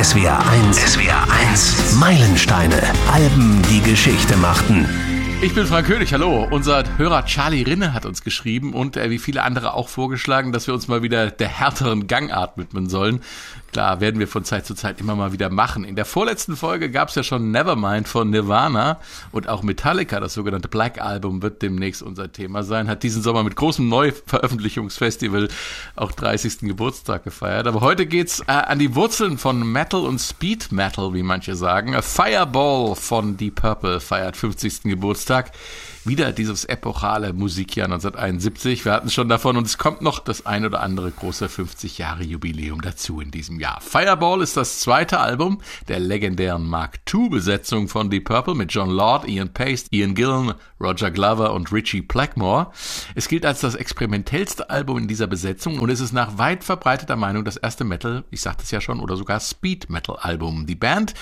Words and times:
SWR 0.00 0.38
1. 0.48 0.76
SWR 0.92 1.26
1. 1.50 1.96
Meilensteine. 1.98 2.80
Alben, 3.10 3.60
die 3.68 3.80
Geschichte 3.80 4.36
machten. 4.36 4.88
Ich 5.42 5.56
bin 5.56 5.66
Frank 5.66 5.88
König, 5.88 6.12
hallo. 6.12 6.46
Unser 6.48 6.84
Hörer 6.98 7.24
Charlie 7.24 7.64
Rinne 7.64 7.94
hat 7.94 8.06
uns 8.06 8.22
geschrieben 8.22 8.74
und 8.74 8.96
äh, 8.96 9.10
wie 9.10 9.18
viele 9.18 9.42
andere 9.42 9.74
auch 9.74 9.88
vorgeschlagen, 9.88 10.52
dass 10.52 10.68
wir 10.68 10.74
uns 10.74 10.86
mal 10.86 11.02
wieder 11.02 11.32
der 11.32 11.48
härteren 11.48 12.06
Gangart 12.06 12.56
widmen 12.58 12.88
sollen. 12.88 13.22
Klar, 13.72 14.00
werden 14.00 14.18
wir 14.18 14.28
von 14.28 14.44
Zeit 14.44 14.64
zu 14.64 14.74
Zeit 14.74 14.98
immer 14.98 15.14
mal 15.14 15.32
wieder 15.32 15.50
machen. 15.50 15.84
In 15.84 15.94
der 15.94 16.06
vorletzten 16.06 16.56
Folge 16.56 16.90
gab 16.90 17.10
es 17.10 17.14
ja 17.16 17.22
schon 17.22 17.50
Nevermind 17.50 18.08
von 18.08 18.30
Nirvana 18.30 18.98
und 19.30 19.48
auch 19.48 19.62
Metallica, 19.62 20.20
das 20.20 20.32
sogenannte 20.32 20.68
Black 20.68 21.00
Album, 21.00 21.42
wird 21.42 21.60
demnächst 21.60 22.02
unser 22.02 22.32
Thema 22.32 22.62
sein. 22.62 22.88
Hat 22.88 23.02
diesen 23.02 23.22
Sommer 23.22 23.42
mit 23.42 23.56
großem 23.56 23.86
Neuveröffentlichungsfestival 23.88 25.48
auch 25.96 26.12
30. 26.12 26.60
Geburtstag 26.60 27.24
gefeiert. 27.24 27.66
Aber 27.66 27.82
heute 27.82 28.06
geht's 28.06 28.40
äh, 28.40 28.52
an 28.52 28.78
die 28.78 28.94
Wurzeln 28.94 29.36
von 29.36 29.70
Metal 29.70 30.00
und 30.00 30.18
Speed 30.18 30.72
Metal, 30.72 31.12
wie 31.12 31.22
manche 31.22 31.54
sagen. 31.54 31.94
A 31.94 32.00
Fireball 32.00 32.96
von 32.96 33.36
Deep 33.36 33.56
Purple 33.56 34.00
feiert 34.00 34.36
50. 34.36 34.84
Geburtstag 34.84 35.52
wieder 36.08 36.32
dieses 36.32 36.64
epochale 36.64 37.34
Musikjahr 37.34 37.84
1971. 37.84 38.84
Wir 38.84 38.92
hatten 38.92 39.10
schon 39.10 39.28
davon 39.28 39.58
und 39.58 39.66
es 39.66 39.76
kommt 39.76 40.00
noch 40.00 40.18
das 40.18 40.46
ein 40.46 40.64
oder 40.64 40.80
andere 40.80 41.10
große 41.10 41.48
50 41.48 41.98
Jahre 41.98 42.24
Jubiläum 42.24 42.80
dazu 42.80 43.20
in 43.20 43.30
diesem 43.30 43.60
Jahr. 43.60 43.80
Fireball 43.82 44.40
ist 44.40 44.56
das 44.56 44.80
zweite 44.80 45.20
Album 45.20 45.60
der 45.86 46.00
legendären 46.00 46.66
Mark 46.66 47.00
II 47.12 47.28
Besetzung 47.28 47.88
von 47.88 48.08
Deep 48.08 48.24
Purple 48.24 48.54
mit 48.54 48.72
John 48.72 48.90
Lord, 48.90 49.28
Ian 49.28 49.52
Pace, 49.52 49.86
Ian 49.90 50.14
Gillan, 50.14 50.54
Roger 50.80 51.10
Glover 51.10 51.52
und 51.52 51.72
Richie 51.72 52.00
Blackmore. 52.00 52.70
Es 53.14 53.28
gilt 53.28 53.44
als 53.44 53.60
das 53.60 53.74
experimentellste 53.74 54.70
Album 54.70 54.98
in 54.98 55.08
dieser 55.08 55.26
Besetzung 55.26 55.78
und 55.78 55.90
es 55.90 56.00
ist 56.00 56.12
nach 56.12 56.38
weit 56.38 56.64
verbreiteter 56.64 57.16
Meinung 57.16 57.44
das 57.44 57.58
erste 57.58 57.84
Metal, 57.84 58.24
ich 58.30 58.40
sagte 58.40 58.62
es 58.64 58.70
ja 58.70 58.80
schon, 58.80 59.00
oder 59.00 59.16
sogar 59.16 59.40
Speed 59.40 59.90
Metal 59.90 60.16
Album. 60.16 60.66
Die 60.66 60.74
Band 60.74 61.14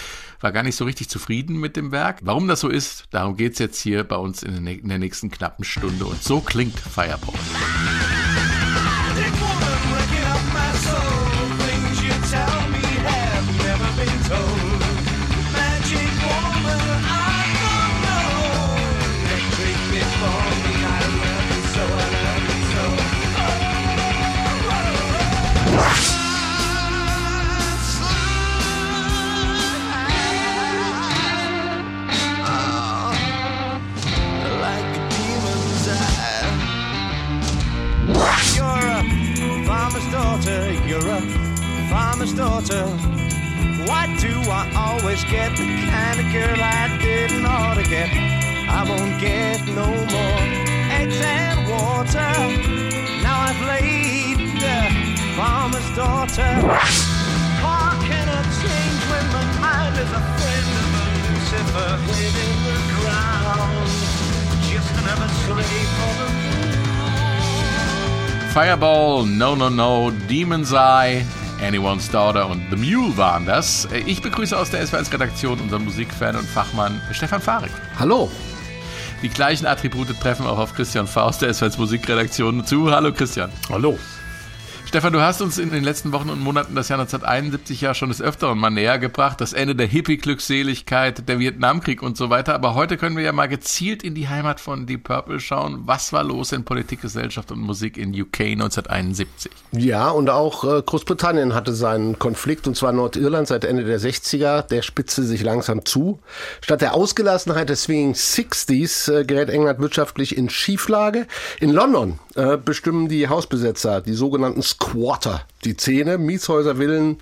war 0.47 0.53
gar 0.53 0.63
nicht 0.63 0.77
so 0.77 0.85
richtig 0.85 1.09
zufrieden 1.09 1.59
mit 1.59 1.75
dem 1.75 1.91
Werk. 1.91 2.21
Warum 2.23 2.47
das 2.47 2.61
so 2.61 2.69
ist, 2.69 3.07
darum 3.11 3.37
geht's 3.37 3.59
jetzt 3.59 3.81
hier 3.81 4.05
bei 4.05 4.15
uns 4.15 4.45
in 4.45 4.65
der 4.65 4.99
nächsten 4.99 5.29
knappen 5.29 5.65
Stunde 5.65 6.05
und 6.05 6.23
so 6.23 6.41
klingt 6.41 6.79
Fireball. 6.79 7.35
Fireball, 69.17 69.27
No 69.27 69.57
No 69.57 69.71
No, 69.71 70.13
Demon's 70.29 70.73
Eye, 70.73 71.25
Anyone's 71.63 72.11
Daughter 72.11 72.49
und 72.49 72.63
The 72.71 72.77
Mule 72.77 73.17
waren 73.17 73.47
das. 73.47 73.89
Ich 74.07 74.21
begrüße 74.21 74.57
aus 74.57 74.71
der 74.71 74.87
SW1-Redaktion 74.87 75.59
unseren 75.61 75.85
Musikfan 75.85 76.37
und 76.37 76.47
Fachmann 76.47 77.01
Stefan 77.13 77.41
Fahrig. 77.41 77.71
Hallo. 77.99 78.31
Die 79.23 79.29
gleichen 79.29 79.67
Attribute 79.67 80.09
treffen 80.21 80.47
auch 80.47 80.59
auf 80.59 80.75
Christian 80.75 81.07
Faust 81.07 81.43
der 81.43 81.55
SW1 81.55 81.79
Musikredaktion 81.79 82.65
zu. 82.67 82.91
Hallo 82.91 83.13
Christian. 83.13 83.51
Hallo. 83.71 83.99
Stefan, 84.87 85.13
du 85.13 85.21
hast 85.21 85.43
uns 85.43 85.59
in 85.59 85.71
den 85.71 85.83
letzten 85.83 86.13
Wochen 86.13 86.31
und 86.31 86.41
Monaten 86.41 86.77
das 86.77 86.89
Jahr 86.89 87.01
1971 87.01 87.81
ja 87.81 87.93
schon 87.93 88.09
des 88.09 88.23
Öfteren 88.23 88.57
mal 88.57 88.71
näher 88.71 89.01
gebracht. 89.01 89.41
Das 89.41 89.53
Ende 89.53 89.75
der 89.75 89.89
Hippie-Glückseligkeit, 89.89 91.29
der 91.29 91.41
Vietnamkrieg 91.41 92.03
und 92.05 92.17
so 92.17 92.31
weiter. 92.31 92.55
Aber 92.55 92.77
heute 92.77 92.97
können 92.97 93.17
wir 93.17 93.25
ja 93.25 93.33
mal 93.33 93.49
gezielt 93.49 94.05
in 94.05 94.15
die 94.15 94.29
Heimat 94.29 94.61
von 94.61 94.87
Deep 94.87 95.03
Purple 95.03 95.41
schauen. 95.41 95.83
Was 95.87 96.13
war 96.13 96.23
los 96.23 96.53
in 96.53 96.65
Politik, 96.65 97.03
Gesellschaft 97.03 97.51
und 97.51 97.59
Musik 97.59 97.99
in 97.99 98.11
UK 98.11 98.41
1971? 98.43 99.51
Ja, 99.73 100.09
und 100.11 100.31
auch 100.31 100.63
äh, 100.63 100.81
Großbritannien 100.81 101.53
hatte 101.53 101.75
seinen 101.75 102.21
Konflikt, 102.21 102.69
und 102.69 102.77
zwar 102.77 102.93
Nordirland 102.93 103.49
seit 103.49 103.65
Ende 103.65 103.85
der 103.85 103.99
60er. 103.99 104.63
Der 104.63 104.83
spitzte 104.83 105.25
sich 105.25 105.43
langsam 105.43 105.85
zu. 105.85 106.21
Statt 106.61 106.81
der 106.81 106.95
Ausgelassenheit 106.95 107.69
des 107.69 107.83
Swinging 107.83 108.13
60s 108.13 109.13
äh, 109.13 109.25
gerät 109.25 109.51
England 109.51 109.81
wirtschaftlich 109.81 110.37
in 110.37 110.49
Schieflage. 110.49 111.27
In 111.59 111.73
London 111.73 112.21
äh, 112.37 112.57
bestimmen 112.57 113.09
die 113.09 113.29
Hausbesetzer, 113.29 114.01
die 114.01 114.13
sogenannten 114.13 114.63
Squatter, 114.77 115.43
die 115.65 115.77
Zähne, 115.77 116.19
Mietshäuser, 116.19 116.77
Villen, 116.77 117.19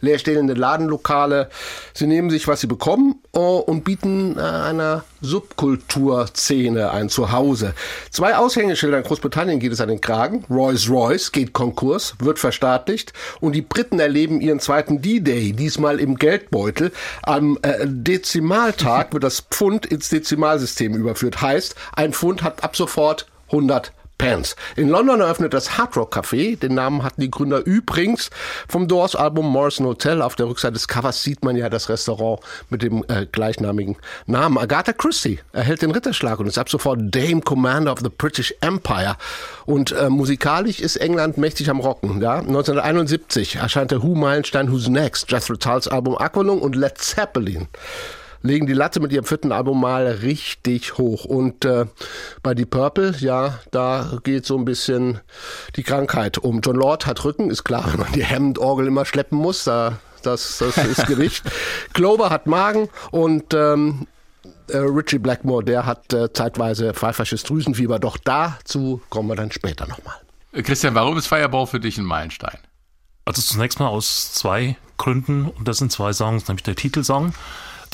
leerstehende 0.00 0.54
Ladenlokale. 0.54 1.48
Sie 1.94 2.06
nehmen 2.06 2.30
sich, 2.30 2.48
was 2.48 2.60
sie 2.60 2.66
bekommen 2.66 3.20
uh, 3.34 3.58
und 3.58 3.84
bieten 3.84 4.36
uh, 4.36 4.40
einer 4.40 5.04
Subkulturszene 5.20 6.90
ein 6.90 7.08
Zuhause. 7.08 7.74
Zwei 8.10 8.36
Aushängeschilder 8.36 8.98
in 8.98 9.04
Großbritannien 9.04 9.60
geht 9.60 9.72
es 9.72 9.80
an 9.80 9.88
den 9.88 10.00
Kragen. 10.00 10.44
Rolls-Royce 10.50 11.32
geht 11.32 11.52
Konkurs, 11.52 12.14
wird 12.18 12.38
verstaatlicht 12.38 13.12
und 13.40 13.52
die 13.52 13.62
Briten 13.62 13.98
erleben 13.98 14.40
ihren 14.40 14.60
zweiten 14.60 15.00
D-Day, 15.00 15.52
diesmal 15.52 16.00
im 16.00 16.16
Geldbeutel. 16.16 16.92
Am 17.22 17.58
äh, 17.62 17.86
Dezimaltag 17.86 19.12
wird 19.12 19.24
das 19.24 19.40
Pfund 19.40 19.86
ins 19.86 20.08
Dezimalsystem 20.08 20.94
überführt. 20.94 21.40
Heißt, 21.40 21.74
ein 21.94 22.12
Pfund 22.12 22.42
hat 22.42 22.64
ab 22.64 22.76
sofort 22.76 23.26
100 23.48 23.92
Pants. 24.18 24.56
In 24.76 24.88
London 24.88 25.20
eröffnet 25.20 25.52
das 25.52 25.76
Hard 25.76 25.96
Rock 25.96 26.16
Café. 26.16 26.58
Den 26.58 26.74
Namen 26.74 27.02
hatten 27.02 27.20
die 27.20 27.30
Gründer 27.30 27.64
übrigens 27.64 28.30
vom 28.68 28.88
Doors 28.88 29.14
Album 29.14 29.50
Morrison 29.50 29.86
Hotel. 29.86 30.22
Auf 30.22 30.36
der 30.36 30.46
Rückseite 30.46 30.74
des 30.74 30.88
Covers 30.88 31.22
sieht 31.22 31.44
man 31.44 31.56
ja 31.56 31.68
das 31.68 31.88
Restaurant 31.88 32.40
mit 32.70 32.82
dem 32.82 33.04
äh, 33.08 33.26
gleichnamigen 33.26 33.96
Namen. 34.26 34.58
Agatha 34.58 34.92
Christie 34.92 35.40
erhält 35.52 35.82
den 35.82 35.90
Ritterschlag 35.90 36.38
und 36.38 36.46
ist 36.46 36.58
ab 36.58 36.68
sofort 36.68 36.98
Dame 37.02 37.40
Commander 37.40 37.92
of 37.92 38.00
the 38.00 38.08
British 38.08 38.54
Empire. 38.60 39.16
Und 39.66 39.92
äh, 39.92 40.08
musikalisch 40.08 40.80
ist 40.80 40.96
England 40.96 41.38
mächtig 41.38 41.70
am 41.70 41.80
Rocken. 41.80 42.20
Ja? 42.22 42.38
1971 42.38 43.56
erscheint 43.56 43.90
der 43.90 44.02
Who 44.02 44.14
Meilenstein 44.14 44.72
Who's 44.72 44.88
Next, 44.88 45.30
Jethro 45.30 45.56
Tulls 45.56 45.88
Album 45.88 46.16
Aqualung 46.16 46.60
und 46.60 46.74
Led 46.76 46.98
Zeppelin 46.98 47.68
legen 48.46 48.66
die 48.66 48.72
Latte 48.72 49.00
mit 49.00 49.12
ihrem 49.12 49.24
vierten 49.24 49.52
Album 49.52 49.80
mal 49.80 50.06
richtig 50.06 50.98
hoch. 50.98 51.24
Und 51.24 51.64
äh, 51.64 51.86
bei 52.42 52.54
Deep 52.54 52.70
Purple, 52.70 53.14
ja, 53.18 53.58
da 53.70 54.18
geht 54.24 54.46
so 54.46 54.56
ein 54.56 54.64
bisschen 54.64 55.20
die 55.76 55.82
Krankheit 55.82 56.38
um. 56.38 56.60
John 56.60 56.76
Lord 56.76 57.06
hat 57.06 57.24
Rücken, 57.24 57.50
ist 57.50 57.64
klar, 57.64 57.84
wenn 57.92 58.00
man 58.00 58.12
die 58.12 58.24
Hammond-Orgel 58.24 58.86
immer 58.86 59.04
schleppen 59.04 59.38
muss, 59.38 59.64
da, 59.64 59.98
das, 60.22 60.58
das 60.58 60.76
ist 60.78 61.06
Gewicht. 61.06 61.44
Clover 61.92 62.30
hat 62.30 62.46
Magen 62.46 62.88
und 63.10 63.54
ähm, 63.54 64.06
äh, 64.68 64.78
Richie 64.78 65.18
Blackmore, 65.18 65.64
der 65.64 65.86
hat 65.86 66.12
äh, 66.12 66.32
zeitweise 66.32 66.94
pfeifersches 66.94 67.42
Drüsenfieber. 67.42 67.98
Doch 67.98 68.16
dazu 68.16 69.00
kommen 69.10 69.28
wir 69.28 69.36
dann 69.36 69.52
später 69.52 69.86
nochmal. 69.86 70.16
Christian, 70.52 70.94
warum 70.94 71.16
ist 71.18 71.26
Fireball 71.26 71.66
für 71.66 71.80
dich 71.80 71.98
ein 71.98 72.04
Meilenstein? 72.04 72.58
Also 73.24 73.42
zunächst 73.42 73.80
mal 73.80 73.88
aus 73.88 74.32
zwei 74.32 74.76
Gründen 74.96 75.48
und 75.48 75.68
das 75.68 75.78
sind 75.78 75.92
zwei 75.92 76.12
Songs, 76.12 76.48
nämlich 76.48 76.62
der 76.62 76.76
Titelsong 76.76 77.34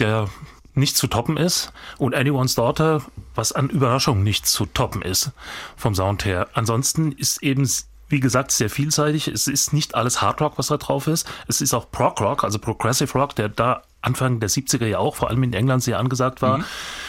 der 0.03 0.29
nicht 0.75 0.97
zu 0.97 1.07
toppen 1.07 1.37
ist 1.37 1.73
und 1.99 2.15
Anyone's 2.15 2.55
Daughter, 2.55 3.03
was 3.35 3.53
an 3.53 3.69
Überraschung 3.69 4.23
nicht 4.23 4.47
zu 4.47 4.67
toppen 4.67 5.03
ist 5.03 5.33
vom 5.77 5.95
Sound 5.95 6.25
her. 6.25 6.49
Ansonsten 6.55 7.13
ist 7.13 7.43
eben 7.43 7.69
wie 8.09 8.21
gesagt, 8.21 8.53
sehr 8.53 8.69
vielseitig. 8.69 9.27
Es 9.27 9.47
ist 9.49 9.73
nicht 9.73 9.95
alles 9.95 10.21
Hard 10.21 10.43
Rock, 10.43 10.59
was 10.59 10.67
da 10.67 10.77
drauf 10.77 11.07
ist. 11.07 11.27
Es 11.49 11.63
ist 11.63 11.73
auch 11.73 11.91
Prog 11.91 12.21
Rock, 12.21 12.45
also 12.45 12.59
Progressive 12.59 13.11
Rock, 13.19 13.35
der 13.35 13.49
da 13.49 13.83
Anfang 14.03 14.39
der 14.39 14.51
70er 14.51 14.87
ja 14.87 14.99
auch, 14.99 15.17
vor 15.17 15.31
allem 15.31 15.43
in 15.45 15.55
England, 15.55 15.83
sehr 15.83 15.99
angesagt 15.99 16.43
war. 16.43 16.59
Mhm. 16.59 16.65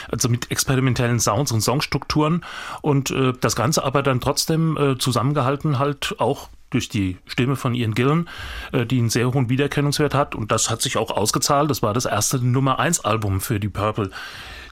Also 0.10 0.30
mit 0.30 0.50
experimentellen 0.50 1.20
Sounds 1.20 1.52
und 1.52 1.60
Songstrukturen. 1.60 2.46
Und 2.82 3.12
äh, 3.12 3.34
das 3.34 3.58
Ganze 3.58 3.84
aber 3.84 4.02
dann 4.02 4.22
trotzdem 4.22 4.78
äh, 4.78 4.98
zusammengehalten 4.98 5.78
halt 5.78 6.16
auch 6.20 6.48
durch 6.74 6.90
die 6.90 7.18
Stimme 7.26 7.56
von 7.56 7.74
Ian 7.74 7.94
Gillen, 7.94 8.30
äh, 8.72 8.86
die 8.86 9.00
einen 9.00 9.10
sehr 9.10 9.34
hohen 9.34 9.50
Wiedererkennungswert 9.50 10.14
hat. 10.14 10.36
Und 10.36 10.52
das 10.52 10.70
hat 10.70 10.82
sich 10.82 10.98
auch 10.98 11.12
ausgezahlt. 11.12 11.70
Das 11.70 11.82
war 11.82 11.94
das 11.94 12.06
erste 12.06 12.40
Nummer 12.40 12.80
1 12.80 13.02
Album 13.06 13.42
für 13.42 13.60
die 13.60 13.70
Purple, 13.70 14.12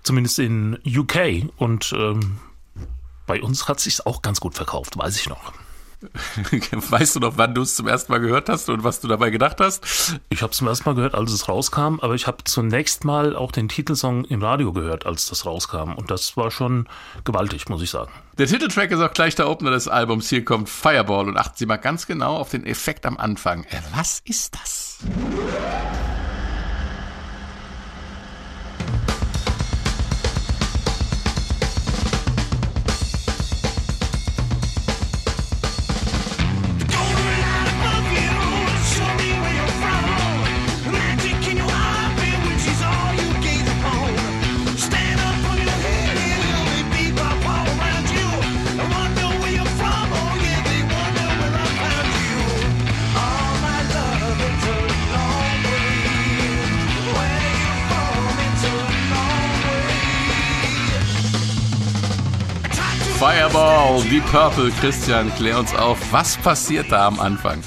zumindest 0.03 0.39
in 0.39 0.77
UK. 0.85 1.49
Und 1.57 1.93
ähm, 1.95 2.37
bei 3.27 3.41
uns 3.41 3.67
hat 3.67 3.79
sich 3.79 4.05
auch 4.05 4.21
ganz 4.21 4.39
gut 4.39 4.55
verkauft, 4.55 4.97
weiß 4.97 5.17
ich 5.17 5.29
noch. 5.29 5.53
Weißt 6.89 7.15
du 7.15 7.19
noch, 7.19 7.37
wann 7.37 7.53
du 7.53 7.61
es 7.61 7.75
zum 7.75 7.87
ersten 7.87 8.11
Mal 8.11 8.19
gehört 8.19 8.49
hast 8.49 8.69
und 8.69 8.83
was 8.83 8.99
du 8.99 9.07
dabei 9.07 9.29
gedacht 9.29 9.59
hast? 9.59 10.19
Ich 10.29 10.41
habe 10.41 10.51
es 10.51 10.57
zum 10.57 10.67
ersten 10.67 10.89
Mal 10.89 10.95
gehört, 10.95 11.15
als 11.15 11.31
es 11.31 11.47
rauskam, 11.47 11.99
aber 12.01 12.15
ich 12.15 12.27
habe 12.27 12.43
zunächst 12.43 13.05
mal 13.05 13.35
auch 13.35 13.51
den 13.51 13.69
Titelsong 13.69 14.25
im 14.25 14.41
Radio 14.43 14.71
gehört, 14.73 15.05
als 15.05 15.27
das 15.27 15.45
rauskam. 15.45 15.93
Und 15.93 16.11
das 16.11 16.37
war 16.37 16.51
schon 16.51 16.87
gewaltig, 17.23 17.69
muss 17.69 17.81
ich 17.81 17.89
sagen. 17.89 18.11
Der 18.37 18.47
Titeltrack 18.47 18.91
ist 18.91 18.99
auch 18.99 19.13
gleich 19.13 19.35
der 19.35 19.49
Opener 19.49 19.71
des 19.71 19.87
Albums. 19.87 20.29
Hier 20.29 20.43
kommt 20.43 20.69
Fireball 20.69 21.27
und 21.27 21.37
achten 21.37 21.57
Sie 21.57 21.65
mal 21.65 21.77
ganz 21.77 22.07
genau 22.07 22.37
auf 22.37 22.49
den 22.49 22.65
Effekt 22.65 23.05
am 23.05 23.17
Anfang. 23.17 23.63
Äh, 23.65 23.81
was 23.93 24.21
ist 24.25 24.55
das? 24.55 24.99
Fireball, 63.91 64.09
Deep 64.09 64.25
Purple. 64.31 64.71
Christian, 64.79 65.33
klär 65.35 65.59
uns 65.59 65.75
auf, 65.75 65.97
was 66.11 66.37
passiert 66.37 66.91
da 66.91 67.07
am 67.07 67.19
Anfang? 67.19 67.61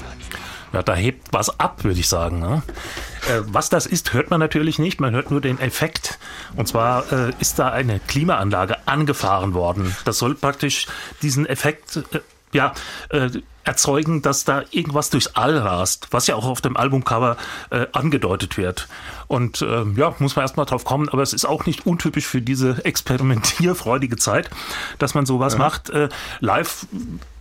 Ja, 0.73 0.81
da 0.81 0.95
hebt 0.95 1.31
was 1.31 1.59
ab, 1.59 1.83
würde 1.83 1.99
ich 1.99 2.07
sagen. 2.07 2.39
Ne? 2.39 2.63
Äh, 3.29 3.41
was 3.45 3.69
das 3.69 3.85
ist, 3.85 4.13
hört 4.13 4.31
man 4.31 4.39
natürlich 4.39 4.79
nicht. 4.79 4.99
Man 4.99 5.13
hört 5.13 5.29
nur 5.29 5.39
den 5.39 5.59
Effekt. 5.59 6.17
Und 6.55 6.67
zwar 6.67 7.11
äh, 7.11 7.33
ist 7.39 7.59
da 7.59 7.69
eine 7.69 7.99
Klimaanlage 7.99 8.87
angefahren 8.87 9.53
worden. 9.53 9.95
Das 10.05 10.17
soll 10.17 10.33
praktisch 10.33 10.87
diesen 11.21 11.45
Effekt 11.45 11.97
äh, 12.11 12.19
ja, 12.55 12.73
äh, 13.09 13.29
erzeugen, 13.65 14.21
dass 14.21 14.45
da 14.45 14.63
irgendwas 14.71 15.09
durchs 15.09 15.35
All 15.35 15.57
rast, 15.57 16.07
was 16.11 16.27
ja 16.27 16.35
auch 16.35 16.45
auf 16.45 16.61
dem 16.61 16.77
Albumcover 16.77 17.35
äh, 17.71 17.87
angedeutet 17.91 18.57
wird. 18.57 18.87
Und 19.27 19.61
äh, 19.61 19.83
ja, 19.95 20.15
muss 20.19 20.35
man 20.35 20.43
erstmal 20.43 20.65
drauf 20.65 20.85
kommen, 20.85 21.09
aber 21.09 21.23
es 21.23 21.33
ist 21.33 21.45
auch 21.45 21.65
nicht 21.65 21.85
untypisch 21.85 22.27
für 22.27 22.41
diese 22.41 22.85
experimentierfreudige 22.85 24.17
Zeit, 24.17 24.49
dass 24.99 25.15
man 25.15 25.25
sowas 25.25 25.53
ja. 25.53 25.59
macht. 25.59 25.89
Äh, 25.89 26.09
live 26.39 26.85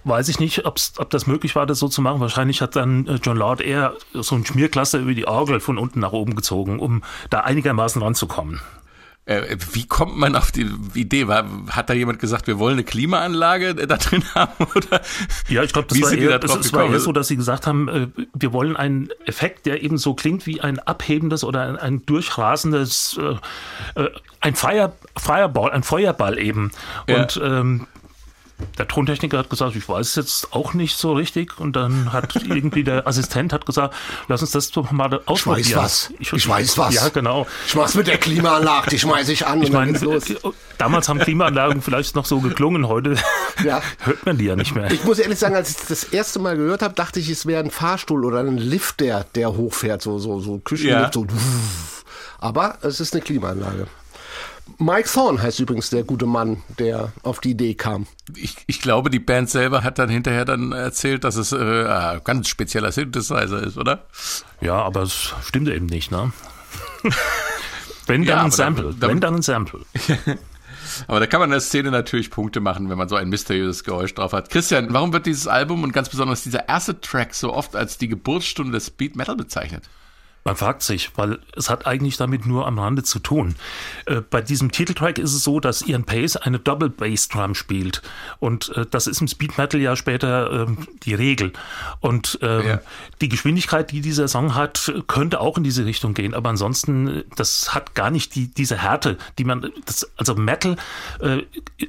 weiß 0.04 0.28
ich 0.28 0.38
nicht, 0.38 0.66
ob's, 0.66 0.94
ob 0.98 1.10
das 1.10 1.26
möglich 1.26 1.56
war, 1.56 1.66
das 1.66 1.78
so 1.78 1.88
zu 1.88 2.02
machen. 2.02 2.20
Wahrscheinlich 2.20 2.62
hat 2.62 2.76
dann 2.76 3.06
äh, 3.06 3.18
John 3.22 3.36
Lord 3.36 3.60
eher 3.60 3.94
so 4.12 4.34
ein 4.34 4.46
Schmierklasse 4.46 4.98
über 4.98 5.14
die 5.14 5.26
Orgel 5.26 5.60
von 5.60 5.78
unten 5.78 6.00
nach 6.00 6.12
oben 6.12 6.34
gezogen, 6.34 6.78
um 6.78 7.02
da 7.30 7.40
einigermaßen 7.40 8.02
ranzukommen. 8.02 8.60
Äh, 9.26 9.56
wie 9.72 9.86
kommt 9.86 10.18
man 10.18 10.36
auf 10.36 10.52
die 10.52 10.68
Idee? 10.94 11.28
War, 11.28 11.46
hat 11.70 11.88
da 11.88 11.94
jemand 11.94 12.18
gesagt, 12.18 12.46
wir 12.46 12.58
wollen 12.58 12.74
eine 12.74 12.84
Klimaanlage 12.84 13.74
da 13.74 13.96
drin 13.96 14.22
haben? 14.34 14.66
Oder 14.74 15.00
ja, 15.48 15.62
ich 15.62 15.72
glaube, 15.72 15.88
das, 15.88 16.00
war 16.02 16.12
eher, 16.12 16.38
da 16.38 16.58
es 16.58 16.72
war 16.74 16.90
eher 16.90 17.00
so, 17.00 17.12
dass 17.12 17.28
sie 17.28 17.36
gesagt 17.36 17.66
haben, 17.66 17.88
äh, 17.88 18.08
wir 18.34 18.52
wollen 18.52 18.76
einen 18.76 19.08
Effekt, 19.24 19.64
der 19.64 19.82
eben 19.82 19.96
so 19.96 20.14
klingt 20.14 20.46
wie 20.46 20.60
ein 20.60 20.78
abhebendes 20.78 21.42
oder 21.42 21.62
ein, 21.62 21.76
ein 21.76 22.04
durchrasendes, 22.04 23.18
äh, 23.96 24.08
ein 24.40 24.54
Fire, 24.54 24.92
Fireball, 25.16 25.70
ein 25.70 25.82
Feuerball 25.82 26.38
eben. 26.38 26.70
Und 27.08 27.36
ja. 27.36 27.60
ähm, 27.60 27.86
der 28.78 28.88
Tontechniker 28.88 29.38
hat 29.38 29.50
gesagt, 29.50 29.76
ich 29.76 29.88
weiß 29.88 30.08
es 30.08 30.14
jetzt 30.14 30.52
auch 30.52 30.74
nicht 30.74 30.96
so 30.96 31.12
richtig. 31.12 31.58
Und 31.58 31.74
dann 31.74 32.12
hat 32.12 32.36
irgendwie 32.48 32.84
der 32.84 33.06
Assistent 33.06 33.52
hat 33.52 33.66
gesagt, 33.66 33.94
lass 34.28 34.42
uns 34.42 34.52
das 34.52 34.70
doch 34.70 34.90
mal 34.90 35.20
ausprobieren. 35.26 35.60
Ich 35.60 35.76
weiß 35.76 35.82
was. 35.82 36.12
Ich, 36.18 36.32
ich 36.32 36.48
weiß 36.48 36.78
was. 36.78 36.94
Ja, 36.94 37.08
genau. 37.08 37.46
Ich 37.66 37.74
mach's 37.74 37.94
mit 37.94 38.06
der 38.06 38.18
Klimaanlage, 38.18 38.90
die 38.90 38.98
schmeiße 38.98 39.32
ich 39.32 39.46
an 39.46 39.62
ich 39.62 39.68
und 39.68 39.74
meine, 39.74 39.98
los. 39.98 40.24
Damals 40.78 41.08
haben 41.08 41.18
Klimaanlagen 41.18 41.82
vielleicht 41.82 42.16
noch 42.16 42.24
so 42.24 42.40
geklungen, 42.40 42.88
heute 42.88 43.16
ja. 43.64 43.80
hört 44.00 44.26
man 44.26 44.38
die 44.38 44.46
ja 44.46 44.56
nicht 44.56 44.74
mehr. 44.74 44.90
Ich 44.90 45.04
muss 45.04 45.18
ehrlich 45.18 45.38
sagen, 45.38 45.54
als 45.54 45.70
ich 45.70 45.76
das 45.88 46.04
erste 46.04 46.38
Mal 46.38 46.56
gehört 46.56 46.82
habe, 46.82 46.94
dachte 46.94 47.20
ich, 47.20 47.28
es 47.28 47.46
wäre 47.46 47.62
ein 47.62 47.70
Fahrstuhl 47.70 48.24
oder 48.24 48.40
ein 48.40 48.58
Lift, 48.58 49.00
der, 49.00 49.24
der 49.34 49.56
hochfährt, 49.56 50.02
so, 50.02 50.18
so, 50.18 50.40
so 50.40 50.58
Küchenlift, 50.58 51.14
ja. 51.16 51.22
so. 51.22 51.26
Aber 52.38 52.78
es 52.82 53.00
ist 53.00 53.14
eine 53.14 53.22
Klimaanlage. 53.22 53.86
Mike 54.78 55.08
Thorne 55.12 55.40
heißt 55.40 55.60
übrigens 55.60 55.90
der 55.90 56.04
gute 56.04 56.26
Mann, 56.26 56.62
der 56.78 57.12
auf 57.22 57.40
die 57.40 57.50
Idee 57.50 57.74
kam. 57.74 58.06
Ich, 58.34 58.56
ich 58.66 58.80
glaube, 58.80 59.10
die 59.10 59.18
Band 59.18 59.50
selber 59.50 59.82
hat 59.84 59.98
dann 59.98 60.08
hinterher 60.08 60.44
dann 60.44 60.72
erzählt, 60.72 61.24
dass 61.24 61.36
es 61.36 61.52
äh, 61.52 61.86
ein 61.86 62.20
ganz 62.24 62.48
spezieller 62.48 62.90
Synthesizer 62.90 63.62
ist, 63.62 63.76
oder? 63.76 64.06
Ja, 64.60 64.76
aber 64.82 65.02
es 65.02 65.34
stimmt 65.44 65.68
eben 65.68 65.86
nicht, 65.86 66.10
ne? 66.10 66.32
Wenn 68.06 68.24
dann 68.24 68.36
ja, 68.38 68.44
ein 68.44 68.50
Sample. 68.50 68.84
Dann, 68.84 69.00
dann, 69.00 69.10
Wenn 69.10 69.20
dann 69.20 69.34
ein 69.36 69.42
Sample. 69.42 69.80
aber 71.06 71.20
da 71.20 71.26
kann 71.26 71.40
man 71.40 71.48
in 71.48 71.52
der 71.52 71.60
Szene 71.60 71.90
natürlich 71.90 72.30
Punkte 72.30 72.60
machen, 72.60 72.90
wenn 72.90 72.98
man 72.98 73.08
so 73.08 73.16
ein 73.16 73.28
mysteriöses 73.28 73.84
Geräusch 73.84 74.14
drauf 74.14 74.32
hat. 74.32 74.50
Christian, 74.50 74.92
warum 74.92 75.12
wird 75.12 75.26
dieses 75.26 75.46
Album 75.46 75.82
und 75.82 75.92
ganz 75.92 76.08
besonders 76.10 76.42
dieser 76.42 76.68
erste 76.68 77.00
Track 77.00 77.34
so 77.34 77.52
oft 77.52 77.76
als 77.76 77.96
die 77.96 78.08
Geburtsstunde 78.08 78.72
des 78.72 78.88
Speed 78.88 79.16
Metal 79.16 79.36
bezeichnet? 79.36 79.84
Man 80.44 80.56
fragt 80.56 80.82
sich, 80.82 81.10
weil 81.16 81.38
es 81.56 81.70
hat 81.70 81.86
eigentlich 81.86 82.18
damit 82.18 82.44
nur 82.44 82.66
am 82.66 82.78
Rande 82.78 83.02
zu 83.02 83.18
tun. 83.18 83.54
Äh, 84.04 84.20
bei 84.20 84.42
diesem 84.42 84.70
Titeltrack 84.70 85.18
ist 85.18 85.32
es 85.32 85.42
so, 85.42 85.58
dass 85.58 85.80
Ian 85.80 86.04
Pace 86.04 86.36
eine 86.36 86.58
Double 86.58 86.90
Bass 86.90 87.28
Drum 87.28 87.54
spielt 87.54 88.02
und 88.40 88.68
äh, 88.76 88.84
das 88.90 89.06
ist 89.06 89.22
im 89.22 89.28
Speed 89.28 89.56
Metal 89.56 89.80
ja 89.80 89.96
später 89.96 90.66
äh, 90.68 90.76
die 91.04 91.14
Regel. 91.14 91.54
Und 92.00 92.38
ähm, 92.42 92.66
ja. 92.66 92.80
die 93.22 93.30
Geschwindigkeit, 93.30 93.90
die 93.90 94.02
dieser 94.02 94.28
Song 94.28 94.54
hat, 94.54 94.92
könnte 95.06 95.40
auch 95.40 95.56
in 95.56 95.64
diese 95.64 95.86
Richtung 95.86 96.12
gehen, 96.12 96.34
aber 96.34 96.50
ansonsten 96.50 97.24
das 97.36 97.74
hat 97.74 97.94
gar 97.94 98.10
nicht 98.10 98.34
die 98.34 98.48
diese 98.48 98.82
Härte, 98.82 99.16
die 99.38 99.44
man 99.44 99.72
das, 99.86 100.10
also 100.18 100.34
Metal 100.34 100.76
äh, 101.20 101.38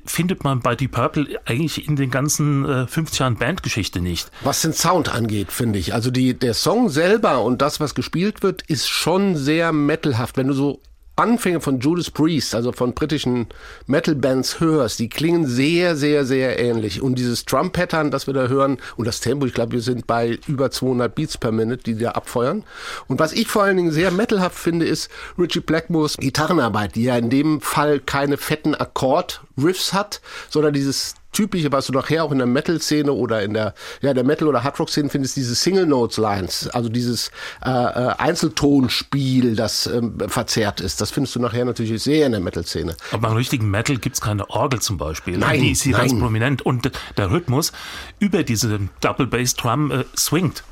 findet 0.06 0.46
man 0.46 0.62
bei 0.62 0.78
Deep 0.78 0.94
Purple 0.94 1.42
eigentlich 1.44 1.90
in 1.90 1.98
den 1.98 2.10
ganzen 2.10 2.88
50 2.88 3.20
äh, 3.20 3.24
Jahren 3.24 3.36
Bandgeschichte 3.36 4.00
nicht. 4.00 4.32
Was 4.44 4.62
den 4.62 4.72
Sound 4.72 5.14
angeht, 5.14 5.52
finde 5.52 5.78
ich, 5.78 5.94
also 5.94 6.10
die 6.10 6.40
der 6.40 6.54
Song 6.54 6.88
selber 6.88 7.44
und 7.44 7.62
das 7.62 7.82
was 7.82 7.96
gespielt 7.96 8.44
wird 8.44 8.45
wird, 8.46 8.62
ist 8.62 8.88
schon 8.88 9.36
sehr 9.36 9.74
metalhaft. 9.74 10.38
Wenn 10.38 10.48
du 10.48 10.54
so 10.54 10.80
Anfänge 11.18 11.62
von 11.62 11.80
Judas 11.80 12.12
Priest, 12.12 12.54
also 12.54 12.74
von 12.74 12.94
britischen 12.94 13.48
Metal-Bands 13.88 14.60
hörst, 14.60 15.00
die 15.00 15.08
klingen 15.10 15.48
sehr, 15.48 15.96
sehr, 15.96 16.26
sehr 16.26 16.60
ähnlich. 16.60 17.02
Und 17.02 17.16
dieses 17.16 17.46
Drum-Pattern, 17.46 18.12
das 18.12 18.28
wir 18.28 18.34
da 18.34 18.48
hören, 18.48 18.78
und 18.98 19.08
das 19.08 19.22
Tempo, 19.22 19.46
ich 19.46 19.54
glaube, 19.54 19.72
wir 19.72 19.82
sind 19.82 20.08
bei 20.08 20.38
über 20.46 20.70
200 20.70 21.16
Beats 21.16 21.38
per 21.38 21.52
Minute, 21.52 21.84
die 21.84 21.98
da 21.98 22.12
abfeuern. 22.12 22.64
Und 23.08 23.20
was 23.20 23.32
ich 23.34 23.48
vor 23.48 23.64
allen 23.64 23.78
Dingen 23.78 23.92
sehr 23.92 24.12
metalhaft 24.12 24.60
finde, 24.60 24.86
ist 24.86 25.10
Richie 25.40 25.62
Blackmores 25.62 26.18
Gitarrenarbeit, 26.18 26.96
die 26.96 27.04
ja 27.04 27.18
in 27.18 27.30
dem 27.30 27.62
Fall 27.62 28.00
keine 28.00 28.38
fetten 28.38 28.76
Akkord-Riffs 28.76 29.94
hat, 29.94 30.22
sondern 30.50 30.74
dieses 30.74 31.16
typische, 31.36 31.72
was 31.72 31.88
du 31.88 31.94
nachher 31.94 32.24
auch 32.24 32.32
in 32.32 32.40
der 32.40 32.48
Metal-Szene 32.48 33.12
oder 33.12 33.44
in 33.44 33.54
der, 33.54 33.74
ja, 34.02 34.14
der 34.14 34.24
Metal- 34.24 34.48
oder 34.48 34.64
Hardrock-Szene 34.64 35.10
findest, 35.10 35.36
diese 35.36 35.54
Single-Notes-Lines, 35.54 36.70
also 36.70 36.90
dieses 36.90 37.30
äh, 37.64 37.70
äh, 37.70 38.14
Einzeltonspiel, 38.18 39.56
das 39.56 39.86
ähm, 39.88 40.18
verzerrt 40.28 40.82
ist. 40.82 41.02
Das 41.02 41.12
findest 41.12 41.36
du 41.36 41.40
nachher 41.40 41.66
natürlich 41.66 42.02
sehr 42.02 42.26
in 42.26 42.32
der 42.32 42.42
Metal-Szene. 42.42 42.96
Aber 43.12 43.28
beim 43.28 43.38
richtigen 43.38 43.70
Metal 43.70 43.98
gibt's 43.98 44.22
keine 44.22 44.50
Orgel 44.50 44.82
zum 44.82 44.98
Beispiel. 44.98 45.38
Nein, 45.38 45.62
Die 45.62 45.72
ist 45.72 45.84
hier 45.84 45.98
nein. 45.98 46.08
ganz 46.08 46.20
prominent. 46.20 46.62
Und 46.62 46.92
der 47.18 47.32
Rhythmus 47.32 47.72
über 48.20 48.44
diese 48.44 48.80
Double 49.02 49.28
Bass 49.28 49.54
Drum 49.56 49.92
äh, 49.92 50.06
swingt. 50.18 50.64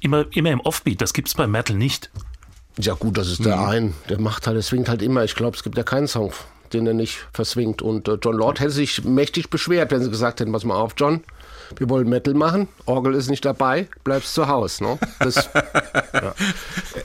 Immer, 0.00 0.26
immer 0.32 0.50
im 0.50 0.60
Offbeat. 0.60 1.00
Das 1.00 1.14
gibt's 1.14 1.34
bei 1.34 1.46
Metal 1.46 1.76
nicht. 1.76 2.10
Ja 2.78 2.94
gut, 2.94 3.16
das 3.16 3.28
ist 3.28 3.44
der 3.44 3.56
mhm. 3.56 3.64
ein. 3.64 3.94
Der 4.08 4.20
macht 4.20 4.46
halt, 4.46 4.56
der 4.56 4.62
swingt 4.62 4.88
halt 4.88 5.00
immer. 5.00 5.24
Ich 5.24 5.34
glaube, 5.34 5.56
es 5.56 5.62
gibt 5.62 5.76
ja 5.78 5.84
keinen 5.84 6.08
Song 6.08 6.32
den 6.74 6.86
er 6.86 6.94
nicht 6.94 7.26
verswingt. 7.32 7.82
Und 7.82 8.08
äh, 8.08 8.18
John 8.20 8.36
Lord 8.36 8.60
hätte 8.60 8.70
sich 8.70 9.04
mächtig 9.04 9.50
beschwert, 9.50 9.90
wenn 9.90 10.02
sie 10.02 10.10
gesagt 10.10 10.40
hätten, 10.40 10.52
pass 10.52 10.64
mal 10.64 10.76
auf, 10.76 10.94
John, 10.96 11.22
wir 11.76 11.88
wollen 11.88 12.08
Metal 12.08 12.34
machen, 12.34 12.68
Orgel 12.86 13.14
ist 13.14 13.30
nicht 13.30 13.44
dabei, 13.44 13.88
bleibst 14.04 14.34
zu 14.34 14.48
Hause. 14.48 14.84
Ne? 14.84 14.98
Das, 15.18 15.50
ja. 16.12 16.34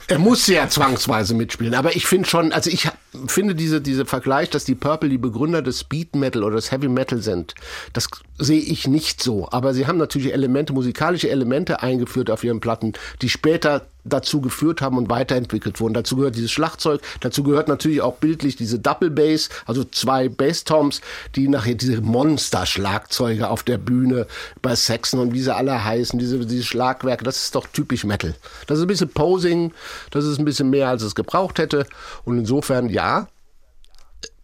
Er 0.06 0.18
muss 0.18 0.46
ja 0.46 0.68
zwangsweise 0.68 1.34
mitspielen, 1.34 1.74
aber 1.74 1.96
ich 1.96 2.06
finde 2.06 2.28
schon, 2.28 2.52
also 2.52 2.70
ich 2.70 2.88
finde 3.26 3.54
diese, 3.54 3.80
diese 3.80 4.06
Vergleich, 4.06 4.50
dass 4.50 4.64
die 4.64 4.74
Purple 4.74 5.08
die 5.08 5.18
Begründer 5.18 5.62
des 5.62 5.80
Speed 5.80 6.14
Metal 6.14 6.44
oder 6.44 6.56
des 6.56 6.70
Heavy 6.70 6.88
Metal 6.88 7.20
sind, 7.20 7.54
das 7.92 8.08
sehe 8.38 8.60
ich 8.60 8.86
nicht 8.86 9.22
so. 9.22 9.48
Aber 9.50 9.74
sie 9.74 9.86
haben 9.86 9.98
natürlich 9.98 10.32
Elemente, 10.32 10.72
musikalische 10.72 11.30
Elemente 11.30 11.82
eingeführt 11.82 12.30
auf 12.30 12.44
ihren 12.44 12.60
Platten, 12.60 12.92
die 13.22 13.28
später 13.28 13.86
dazu 14.04 14.40
geführt 14.40 14.80
haben 14.80 14.96
und 14.96 15.10
weiterentwickelt 15.10 15.80
wurden. 15.80 15.94
Dazu 15.94 16.16
gehört 16.16 16.36
dieses 16.36 16.50
Schlagzeug, 16.50 17.00
dazu 17.20 17.42
gehört 17.42 17.68
natürlich 17.68 18.00
auch 18.00 18.16
bildlich 18.16 18.56
diese 18.56 18.78
Double 18.78 19.10
Bass, 19.10 19.48
also 19.66 19.84
zwei 19.84 20.28
Bass-Toms, 20.28 21.00
die 21.36 21.48
nachher 21.48 21.74
diese 21.74 22.00
Monster-Schlagzeuge 22.00 23.48
auf 23.48 23.62
der 23.62 23.78
Bühne 23.78 24.26
bei 24.62 24.74
Saxon 24.74 25.20
und 25.20 25.34
wie 25.34 25.42
sie 25.42 25.54
alle 25.54 25.84
heißen, 25.84 26.18
diese, 26.18 26.44
diese 26.46 26.64
Schlagwerke, 26.64 27.24
das 27.24 27.44
ist 27.44 27.54
doch 27.54 27.66
typisch 27.66 28.04
Metal. 28.04 28.34
Das 28.66 28.78
ist 28.78 28.84
ein 28.84 28.88
bisschen 28.88 29.10
Posing, 29.10 29.72
das 30.10 30.24
ist 30.24 30.38
ein 30.38 30.44
bisschen 30.44 30.70
mehr, 30.70 30.88
als 30.88 31.02
es 31.02 31.14
gebraucht 31.14 31.58
hätte 31.58 31.86
und 32.24 32.38
insofern, 32.38 32.88
ja, 32.88 33.28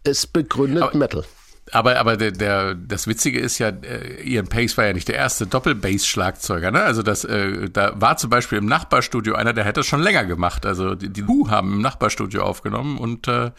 es 0.03 0.27
begründet 0.27 0.83
Aber 0.83 0.97
Metal. 0.97 1.23
Aber, 1.71 1.99
aber 1.99 2.17
der, 2.17 2.31
der, 2.31 2.75
das 2.75 3.07
Witzige 3.07 3.39
ist 3.39 3.59
ja, 3.59 3.69
äh, 3.69 4.23
Ian 4.23 4.47
Pace 4.47 4.77
war 4.77 4.85
ja 4.85 4.93
nicht 4.93 5.07
der 5.07 5.15
erste 5.15 5.47
Doppelbass-Schlagzeuger. 5.47 6.71
Ne? 6.71 6.81
Also 6.81 7.03
das, 7.03 7.25
äh, 7.25 7.69
da 7.69 7.99
war 7.99 8.17
zum 8.17 8.29
Beispiel 8.29 8.57
im 8.57 8.65
Nachbarstudio 8.65 9.35
einer, 9.35 9.53
der 9.53 9.65
hätte 9.65 9.81
das 9.81 9.87
schon 9.87 10.01
länger 10.01 10.25
gemacht. 10.25 10.65
Also 10.65 10.95
die, 10.95 11.09
die 11.09 11.27
Who 11.27 11.49
haben 11.49 11.73
im 11.73 11.81
Nachbarstudio 11.81 12.43
aufgenommen 12.43 12.97
und 12.97 13.27
äh, 13.27 13.51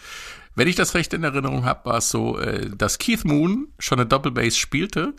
wenn 0.55 0.67
ich 0.67 0.75
das 0.75 0.95
recht 0.95 1.15
in 1.15 1.23
Erinnerung 1.23 1.65
habe, 1.65 1.85
war 1.85 1.99
es 1.99 2.09
so, 2.09 2.39
äh, 2.39 2.69
dass 2.77 2.99
Keith 2.99 3.25
Moon 3.25 3.69
schon 3.79 4.01
eine 4.01 4.09
Doppelbass 4.09 4.57
spielte 4.57 5.15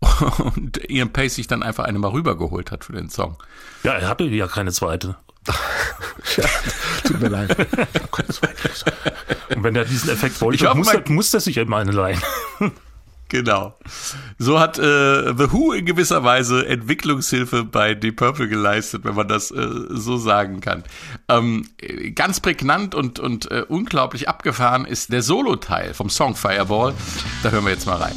und 0.54 0.90
Ian 0.90 1.12
Pace 1.12 1.36
sich 1.36 1.46
dann 1.46 1.62
einfach 1.62 1.84
eine 1.84 1.98
mal 1.98 2.10
rübergeholt 2.10 2.72
hat 2.72 2.84
für 2.84 2.92
den 2.92 3.08
Song. 3.08 3.36
Ja, 3.84 3.92
er 3.92 4.08
hatte 4.08 4.24
ja 4.24 4.48
keine 4.48 4.72
zweite. 4.72 5.16
Ja, 6.36 6.44
tut 7.04 7.20
mir 7.20 7.28
leid. 7.28 7.56
Und 9.54 9.62
wenn 9.62 9.76
er 9.76 9.84
diesen 9.84 10.10
Effekt 10.10 10.40
wollte, 10.40 10.74
muss, 10.74 10.92
er, 10.92 11.10
muss 11.10 11.34
er 11.34 11.40
sich 11.40 11.56
eben 11.56 11.72
eine 11.74 11.92
leihen. 11.92 12.20
Genau. 13.28 13.74
So 14.38 14.60
hat 14.60 14.78
äh, 14.78 15.34
The 15.36 15.52
Who 15.52 15.72
in 15.72 15.84
gewisser 15.84 16.22
Weise 16.22 16.66
Entwicklungshilfe 16.66 17.64
bei 17.64 17.94
Deep 17.94 18.16
Purple 18.16 18.48
geleistet, 18.48 19.04
wenn 19.04 19.16
man 19.16 19.26
das 19.26 19.50
äh, 19.50 19.66
so 19.90 20.16
sagen 20.16 20.60
kann. 20.60 20.84
Ähm, 21.28 21.66
ganz 22.14 22.38
prägnant 22.38 22.94
und, 22.94 23.18
und 23.18 23.50
äh, 23.50 23.64
unglaublich 23.66 24.28
abgefahren 24.28 24.84
ist 24.84 25.12
der 25.12 25.22
Solo-Teil 25.22 25.92
vom 25.92 26.08
Song 26.08 26.36
Fireball. 26.36 26.94
Da 27.42 27.50
hören 27.50 27.64
wir 27.64 27.72
jetzt 27.72 27.86
mal 27.86 27.96
rein. 27.96 28.14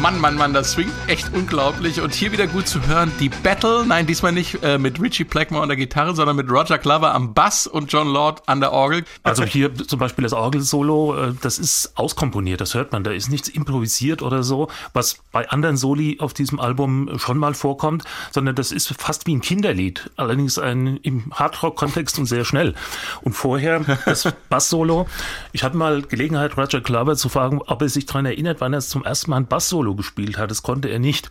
Mann, 0.00 0.18
Mann, 0.18 0.34
Mann, 0.34 0.52
das 0.52 0.72
swingt 0.72 0.92
echt 1.06 1.32
unglaublich. 1.32 2.00
Und 2.00 2.12
hier 2.12 2.32
wieder 2.32 2.48
gut 2.48 2.66
zu 2.66 2.84
hören, 2.84 3.12
die 3.20 3.28
Battle, 3.28 3.84
nein, 3.86 4.08
diesmal 4.08 4.32
nicht 4.32 4.60
äh, 4.64 4.76
mit 4.76 5.00
Richie 5.00 5.22
Blackmore 5.22 5.62
an 5.62 5.68
der 5.68 5.76
Gitarre, 5.76 6.16
sondern 6.16 6.34
mit 6.34 6.50
Roger 6.50 6.78
Glover 6.78 7.14
am 7.14 7.32
Bass 7.32 7.68
und 7.68 7.92
John 7.92 8.08
Lord 8.08 8.42
an 8.48 8.58
der 8.58 8.72
Orgel. 8.72 9.04
Also 9.22 9.44
hier 9.44 9.72
zum 9.72 10.00
Beispiel 10.00 10.24
das 10.24 10.32
Orgelsolo, 10.32 11.16
äh, 11.16 11.34
das 11.40 11.60
ist 11.60 11.92
auskomponiert, 11.94 12.60
das 12.60 12.74
hört 12.74 12.90
man, 12.90 13.04
da 13.04 13.12
ist 13.12 13.30
nichts 13.30 13.48
improvisiert 13.48 14.20
oder 14.20 14.42
so, 14.42 14.68
was 14.94 15.18
bei 15.30 15.48
anderen 15.48 15.76
Soli 15.76 16.16
auf 16.18 16.34
diesem 16.34 16.58
Album 16.58 17.16
schon 17.20 17.38
mal 17.38 17.54
vorkommt, 17.54 18.02
sondern 18.32 18.56
das 18.56 18.72
ist 18.72 18.92
fast 18.98 19.28
wie 19.28 19.36
ein 19.36 19.42
Kinderlied, 19.42 20.10
allerdings 20.16 20.58
ein, 20.58 20.96
im 21.04 21.30
Hardrock-Kontext 21.32 22.18
und 22.18 22.26
sehr 22.26 22.44
schnell. 22.44 22.74
Und 23.20 23.34
vorher 23.34 23.80
das 24.06 24.26
Bass-Solo, 24.48 25.06
ich 25.52 25.62
hatte 25.62 25.76
mal 25.76 26.02
Gelegenheit, 26.02 26.56
Roger 26.56 26.80
Glover 26.80 27.14
zu 27.14 27.28
fragen, 27.28 27.60
ob 27.64 27.80
er 27.80 27.88
sich 27.88 28.06
daran 28.06 28.26
erinnert, 28.26 28.60
wann 28.60 28.72
er 28.72 28.80
zum 28.80 29.04
ersten 29.04 29.30
Mal 29.30 29.51
Bass-Solo 29.52 29.94
gespielt 29.94 30.38
hat. 30.38 30.50
Das 30.50 30.62
konnte 30.62 30.88
er 30.88 30.98
nicht. 30.98 31.30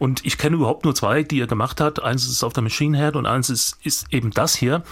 Und 0.00 0.26
ich 0.26 0.36
kenne 0.36 0.56
überhaupt 0.56 0.84
nur 0.84 0.96
zwei, 0.96 1.22
die 1.22 1.40
er 1.40 1.46
gemacht 1.46 1.80
hat. 1.80 2.02
Eins 2.02 2.26
ist 2.26 2.42
auf 2.42 2.52
der 2.52 2.64
Machine 2.64 2.98
Head 2.98 3.14
und 3.14 3.24
eins 3.24 3.50
ist, 3.50 3.76
ist 3.84 4.06
eben 4.10 4.32
das 4.32 4.56
hier. 4.56 4.82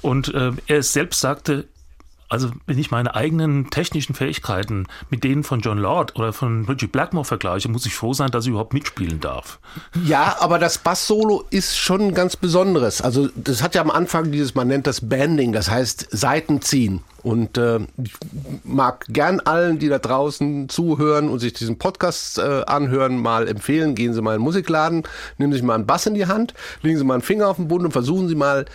Und 0.00 0.32
äh, 0.32 0.52
er 0.66 0.82
selbst 0.82 1.20
sagte, 1.20 1.66
also 2.30 2.50
wenn 2.66 2.78
ich 2.78 2.90
meine 2.90 3.14
eigenen 3.14 3.68
technischen 3.68 4.14
Fähigkeiten 4.14 4.86
mit 5.10 5.22
denen 5.22 5.44
von 5.44 5.60
John 5.60 5.76
Lord 5.76 6.16
oder 6.16 6.32
von 6.32 6.64
Richie 6.64 6.86
Blackmore 6.86 7.26
vergleiche, 7.26 7.68
muss 7.68 7.84
ich 7.84 7.94
froh 7.94 8.14
sein, 8.14 8.30
dass 8.30 8.46
ich 8.46 8.52
überhaupt 8.52 8.72
mitspielen 8.72 9.20
darf. 9.20 9.58
Ja, 10.02 10.36
aber 10.40 10.58
das 10.58 10.78
Bass-Solo 10.78 11.44
ist 11.50 11.76
schon 11.76 12.14
ganz 12.14 12.36
Besonderes. 12.36 13.02
Also 13.02 13.28
das 13.36 13.62
hat 13.62 13.74
ja 13.74 13.82
am 13.82 13.90
Anfang 13.90 14.32
dieses, 14.32 14.54
man 14.54 14.68
nennt 14.68 14.86
das 14.86 15.06
Banding, 15.06 15.52
das 15.52 15.70
heißt 15.70 16.08
Seiten 16.10 16.62
ziehen. 16.62 17.02
Und 17.24 17.56
äh, 17.56 17.78
ich 18.02 18.12
mag 18.64 19.06
gern 19.08 19.40
allen, 19.40 19.78
die 19.78 19.88
da 19.88 19.98
draußen 19.98 20.68
zuhören 20.68 21.30
und 21.30 21.38
sich 21.38 21.54
diesen 21.54 21.78
Podcast 21.78 22.38
äh, 22.38 22.62
anhören, 22.66 23.16
mal 23.16 23.48
empfehlen, 23.48 23.94
gehen 23.94 24.12
Sie 24.12 24.20
mal 24.20 24.34
in 24.34 24.40
den 24.40 24.44
Musikladen, 24.44 25.04
nehmen 25.38 25.50
Sie 25.50 25.56
sich 25.56 25.66
mal 25.66 25.74
einen 25.74 25.86
Bass 25.86 26.04
in 26.04 26.12
die 26.12 26.26
Hand, 26.26 26.52
legen 26.82 26.98
Sie 26.98 27.04
mal 27.04 27.14
einen 27.14 27.22
Finger 27.22 27.48
auf 27.48 27.56
den 27.56 27.66
Boden 27.66 27.86
und 27.86 27.92
versuchen 27.92 28.28
Sie 28.28 28.34
mal 28.34 28.66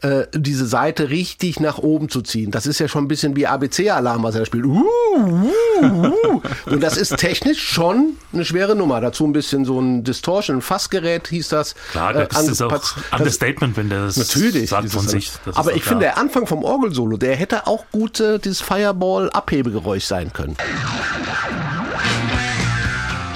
äh, 0.00 0.26
diese 0.32 0.66
Seite 0.66 1.10
richtig 1.10 1.60
nach 1.60 1.78
oben 1.78 2.08
zu 2.08 2.22
ziehen. 2.22 2.50
Das 2.50 2.66
ist 2.66 2.78
ja 2.78 2.88
schon 2.88 3.04
ein 3.04 3.08
bisschen 3.08 3.36
wie 3.36 3.46
ABC-Alarm, 3.46 4.22
was 4.22 4.36
er 4.36 4.46
spielt. 4.46 4.64
Uh, 4.64 4.84
uh, 5.18 5.82
uh. 5.82 6.42
Und 6.66 6.82
das 6.82 6.96
ist 6.96 7.16
technisch 7.16 7.60
schon 7.60 8.16
eine 8.32 8.44
schwere 8.44 8.76
Nummer. 8.76 9.00
Dazu 9.00 9.26
ein 9.26 9.32
bisschen 9.32 9.64
so 9.64 9.80
ein 9.80 10.04
Distortion, 10.04 10.58
ein 10.58 10.62
Fassgerät 10.62 11.28
hieß 11.28 11.48
das. 11.48 11.74
Klar, 11.90 12.12
das 12.12 12.46
äh, 12.46 12.52
ist 12.52 12.62
auch 12.62 12.80
Understatement, 13.12 13.76
wenn 13.76 13.88
der 13.88 14.04
das 14.06 14.16
natürlich, 14.16 14.70
sagt 14.70 14.90
von 14.90 15.06
sich. 15.06 15.32
Aber 15.54 15.74
ich 15.74 15.82
finde, 15.82 16.04
der 16.04 16.18
Anfang 16.18 16.46
vom 16.46 16.62
Orgelsolo, 16.64 17.16
der 17.16 17.34
hätte 17.34 17.66
auch 17.66 17.84
gut 17.90 17.97
äh, 18.06 18.38
dieses 18.38 18.60
Fireball-Abhebegeräusch 18.60 20.04
sein 20.04 20.32
können. 20.32 20.56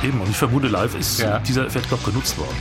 Eben, 0.03 0.21
und 0.21 0.31
ich 0.31 0.37
vermute, 0.37 0.69
live 0.69 0.95
ist 0.97 1.21
ja. 1.21 1.39
dieser 1.41 1.67
Effekt 1.67 1.91
doch 1.91 2.03
genutzt 2.05 2.37
worden. 2.39 2.57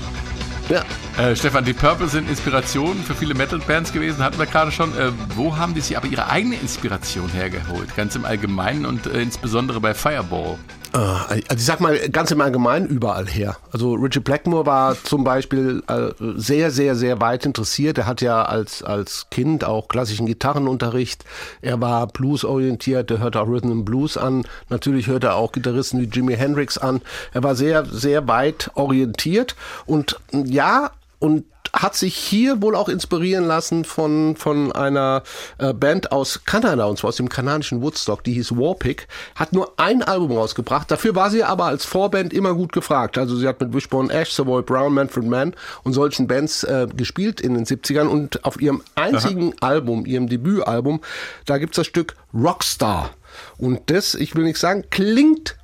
Ja. 0.70 0.84
Äh, 1.18 1.36
Stefan, 1.36 1.66
die 1.66 1.74
Purple 1.74 2.08
sind 2.08 2.30
Inspirationen 2.30 3.04
für 3.04 3.14
viele 3.14 3.34
Metal-Bands 3.34 3.92
gewesen, 3.92 4.24
hatten 4.24 4.40
wir 4.40 4.46
gerade 4.46 4.72
schon. 4.72 4.98
Äh, 4.98 5.12
wo 5.36 5.58
haben 5.58 5.74
die 5.74 5.82
sich 5.82 5.98
aber 5.98 6.08
ihre 6.08 6.30
eigene 6.30 6.56
Inspiration 6.56 7.30
hergeholt? 7.30 7.96
Ganz 7.96 8.16
im 8.16 8.26
Allgemeinen 8.26 8.86
und 8.86 9.08
äh, 9.08 9.22
insbesondere 9.22 9.82
bei 9.82 9.94
Fireball. 9.94 10.58
Äh, 10.94 10.98
also 10.98 11.42
ich 11.56 11.66
sag 11.66 11.80
mal 11.80 11.98
ganz 12.10 12.32
im 12.32 12.42
Allgemeinen 12.42 12.88
überall 12.88 13.28
her. 13.28 13.58
Also 13.72 13.94
Richie 13.94 14.20
Blackmore 14.20 14.66
war 14.66 14.96
zum 15.04 15.24
Beispiel 15.24 15.84
äh, 15.88 16.10
sehr, 16.36 16.72
sehr, 16.72 16.96
sehr 16.96 17.22
weit 17.22 17.46
interessiert. 17.46 17.98
Er 17.98 18.08
hat 18.08 18.22
ja 18.22 18.44
als, 18.44 18.84
als 18.84 19.28
Kind 19.32 19.64
auch 19.64 19.88
klassischen 19.88 20.26
Gitarrenunterricht. 20.26 21.24
Er 21.62 21.80
war 21.82 22.08
Blues-orientiert, 22.08 23.12
er 23.12 23.20
hörte 23.20 23.42
auch 23.42 23.48
Rhythm 23.48 23.72
and 23.72 23.86
Blues 23.86 24.18
an. 24.18 24.44
Natürlich 24.70 25.08
hörte 25.08 25.28
er 25.28 25.36
auch 25.36 25.52
Gitarristen 25.52 26.00
wie 26.02 26.06
Jimi 26.06 26.36
Hendrix 26.36 26.78
an. 26.78 27.02
Er 27.34 27.44
war 27.44 27.56
sehr, 27.56 27.86
sehr 27.86 28.28
weit 28.28 28.72
orientiert 28.76 29.56
und 29.86 30.20
ja, 30.32 30.92
und 31.20 31.46
hat 31.74 31.96
sich 31.96 32.16
hier 32.16 32.62
wohl 32.62 32.76
auch 32.76 32.90
inspirieren 32.90 33.46
lassen 33.46 33.86
von, 33.86 34.36
von 34.36 34.72
einer 34.72 35.24
äh, 35.58 35.74
Band 35.74 36.12
aus 36.12 36.42
Kanada, 36.46 36.86
und 36.86 36.98
zwar 36.98 37.10
aus 37.10 37.16
dem 37.16 37.30
kanadischen 37.30 37.82
Woodstock, 37.82 38.24
die 38.24 38.34
hieß 38.34 38.58
Warpick, 38.58 39.08
hat 39.36 39.54
nur 39.54 39.74
ein 39.78 40.04
Album 40.04 40.32
rausgebracht. 40.38 40.92
Dafür 40.92 41.16
war 41.16 41.30
sie 41.30 41.44
aber 41.44 41.66
als 41.66 41.86
Vorband 41.86 42.34
immer 42.34 42.54
gut 42.54 42.74
gefragt. 42.74 43.18
Also 43.18 43.36
sie 43.36 43.48
hat 43.48 43.60
mit 43.62 43.74
Wishbone 43.74 44.12
Ash, 44.12 44.32
Savoy 44.32 44.64
Brown, 44.64 44.94
Manfred 44.94 45.26
Mann 45.26 45.54
und 45.84 45.94
solchen 45.94 46.28
Bands 46.28 46.64
äh, 46.64 46.88
gespielt 46.96 47.42
in 47.42 47.54
den 47.54 47.66
70ern 47.66 48.08
und 48.08 48.44
auf 48.44 48.62
ihrem 48.62 48.82
einzigen 48.96 49.54
Aha. 49.60 49.72
Album, 49.72 50.06
ihrem 50.06 50.28
Debütalbum, 50.28 51.02
da 51.46 51.58
gibt's 51.58 51.78
das 51.78 51.88
Stück 51.88 52.16
Rockstar. 52.34 53.12
Und 53.58 53.90
das, 53.90 54.16
ich 54.16 54.36
will 54.36 54.44
nicht 54.44 54.58
sagen, 54.58 54.86
klingt 54.90 55.56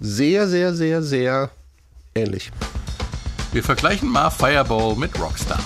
sehr, 0.00 0.46
sehr, 0.48 0.74
sehr, 0.74 1.02
sehr 1.02 1.50
ähnlich. 2.14 2.50
Wir 3.52 3.64
vergleichen 3.64 4.10
mal 4.10 4.30
Fireball 4.30 4.94
mit 4.96 5.18
Rockstar. 5.18 5.58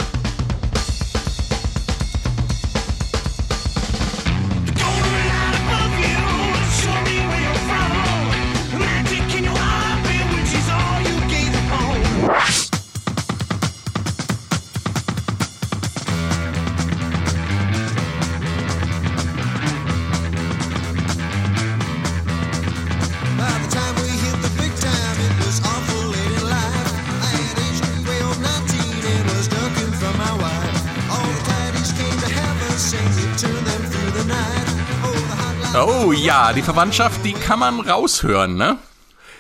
Ja, 36.33 36.53
die 36.55 36.63
Verwandtschaft, 36.63 37.23
die 37.27 37.35
kann 37.35 37.59
man 37.59 37.79
raushören, 37.81 38.57
ne? 38.57 38.79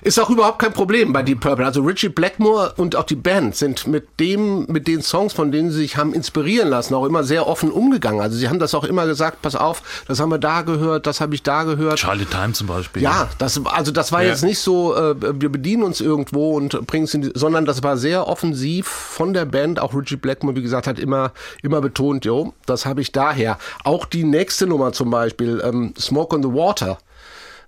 Ist 0.04 0.18
auch 0.18 0.30
überhaupt 0.30 0.58
kein 0.58 0.72
Problem 0.72 1.12
bei 1.12 1.22
Deep 1.22 1.38
Purple. 1.38 1.64
Also 1.64 1.80
Richie 1.82 2.08
Blackmore 2.08 2.74
und 2.76 2.96
auch 2.96 3.04
die 3.04 3.14
Band 3.14 3.54
sind 3.54 3.86
mit 3.86 4.18
dem, 4.18 4.66
mit 4.66 4.88
den 4.88 5.00
Songs, 5.00 5.32
von 5.32 5.52
denen 5.52 5.70
sie 5.70 5.78
sich 5.78 5.96
haben 5.96 6.12
inspirieren 6.12 6.68
lassen, 6.68 6.94
auch 6.94 7.06
immer 7.06 7.22
sehr 7.22 7.46
offen 7.46 7.70
umgegangen. 7.70 8.20
Also 8.20 8.36
sie 8.36 8.48
haben 8.48 8.58
das 8.58 8.74
auch 8.74 8.82
immer 8.82 9.06
gesagt, 9.06 9.42
pass 9.42 9.54
auf, 9.54 10.04
das 10.08 10.18
haben 10.18 10.30
wir 10.30 10.38
da 10.38 10.62
gehört, 10.62 11.06
das 11.06 11.20
habe 11.20 11.36
ich 11.36 11.44
da 11.44 11.62
gehört. 11.62 12.00
Charlie 12.00 12.24
Time 12.24 12.52
zum 12.52 12.66
Beispiel. 12.66 13.00
Ja, 13.00 13.28
das, 13.38 13.64
also 13.64 13.92
das 13.92 14.10
war 14.10 14.24
ja. 14.24 14.30
jetzt 14.30 14.42
nicht 14.42 14.58
so, 14.58 14.92
äh, 14.96 15.14
wir 15.40 15.50
bedienen 15.50 15.84
uns 15.84 16.00
irgendwo 16.00 16.56
und 16.56 16.84
bringen 16.88 17.04
es 17.04 17.14
in 17.14 17.22
die, 17.22 17.30
sondern 17.34 17.64
das 17.64 17.84
war 17.84 17.96
sehr 17.96 18.26
offensiv 18.26 18.88
von 18.88 19.32
der 19.32 19.44
Band. 19.44 19.78
Auch 19.78 19.94
Richie 19.94 20.16
Blackmore, 20.16 20.56
wie 20.56 20.62
gesagt, 20.62 20.88
hat 20.88 20.98
immer, 20.98 21.30
immer 21.62 21.80
betont, 21.80 22.24
jo, 22.24 22.54
das 22.66 22.86
habe 22.86 23.02
ich 23.02 23.12
daher. 23.12 23.56
Auch 23.84 24.04
die 24.06 24.24
nächste 24.24 24.66
Nummer 24.66 24.92
zum 24.92 25.10
Beispiel, 25.10 25.62
ähm, 25.64 25.94
Smoke 25.96 26.34
on 26.34 26.42
the 26.42 26.48
Water 26.48 26.98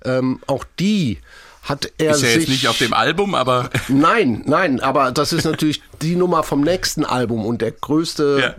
Ähm, 0.05 0.41
auch 0.47 0.65
die 0.79 1.19
hat 1.65 1.91
er 1.99 2.11
Ist 2.13 2.23
ja 2.23 2.29
sich 2.29 2.37
jetzt 2.41 2.49
nicht 2.49 2.69
auf 2.69 2.79
dem 2.79 2.93
Album, 2.93 3.35
aber 3.35 3.71
Nein, 3.89 4.43
nein, 4.47 4.81
aber 4.81 5.13
das 5.13 5.33
ist 5.33 5.45
natürlich 5.45 5.83
die 6.03 6.15
Nummer 6.17 6.43
vom 6.43 6.61
nächsten 6.61 7.05
Album 7.05 7.47
und 7.47 7.63
der 7.63 7.73
größte 7.73 8.39
Ja. 8.41 8.55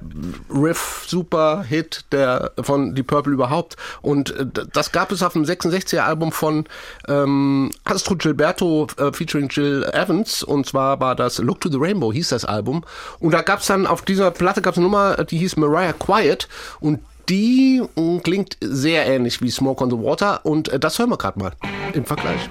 Riff-Super-Hit 0.56 2.06
der 2.12 2.52
von 2.62 2.96
Deep 2.96 3.08
Purple 3.08 3.34
überhaupt. 3.34 3.76
Und 4.02 4.32
äh, 4.32 4.46
das 4.74 4.92
gab 4.92 5.12
es 5.12 5.22
auf 5.24 5.34
dem 5.34 5.44
66er 5.44 6.00
Album 6.00 6.32
von 6.32 6.66
ähm, 7.08 7.72
Astro 7.84 8.16
Gilberto 8.16 8.88
äh, 8.98 9.12
featuring 9.14 9.50
Jill 9.50 9.84
Evans 9.94 10.44
und 10.44 10.66
zwar 10.66 11.00
war 11.00 11.16
das 11.16 11.38
Look 11.40 11.62
to 11.62 11.70
the 11.70 11.78
Rainbow 11.78 12.12
hieß 12.12 12.30
das 12.30 12.46
Album. 12.46 12.84
Und 13.20 13.32
da 13.34 13.42
gab 13.42 13.60
es 13.60 13.68
dann 13.68 13.88
auf 13.88 14.02
dieser 14.02 14.32
Platte 14.32 14.62
gab 14.62 14.74
es 14.74 14.78
eine 14.78 14.86
Nummer, 14.86 15.24
die 15.26 15.38
hieß 15.38 15.58
Mariah 15.58 15.94
Quiet 15.94 16.48
und 16.80 17.00
die 17.30 17.82
mh, 17.96 18.20
klingt 18.24 18.58
sehr 18.62 19.06
ähnlich 19.08 19.42
wie 19.42 19.50
Smoke 19.50 19.84
on 19.84 19.90
the 19.90 19.98
Water 19.98 20.46
und 20.46 20.70
äh, 20.70 20.80
das 20.80 21.00
hören 21.00 21.10
wir 21.10 21.18
gerade 21.18 21.40
mal 21.40 21.52
im 21.94 22.06
Vergleich. 22.06 22.50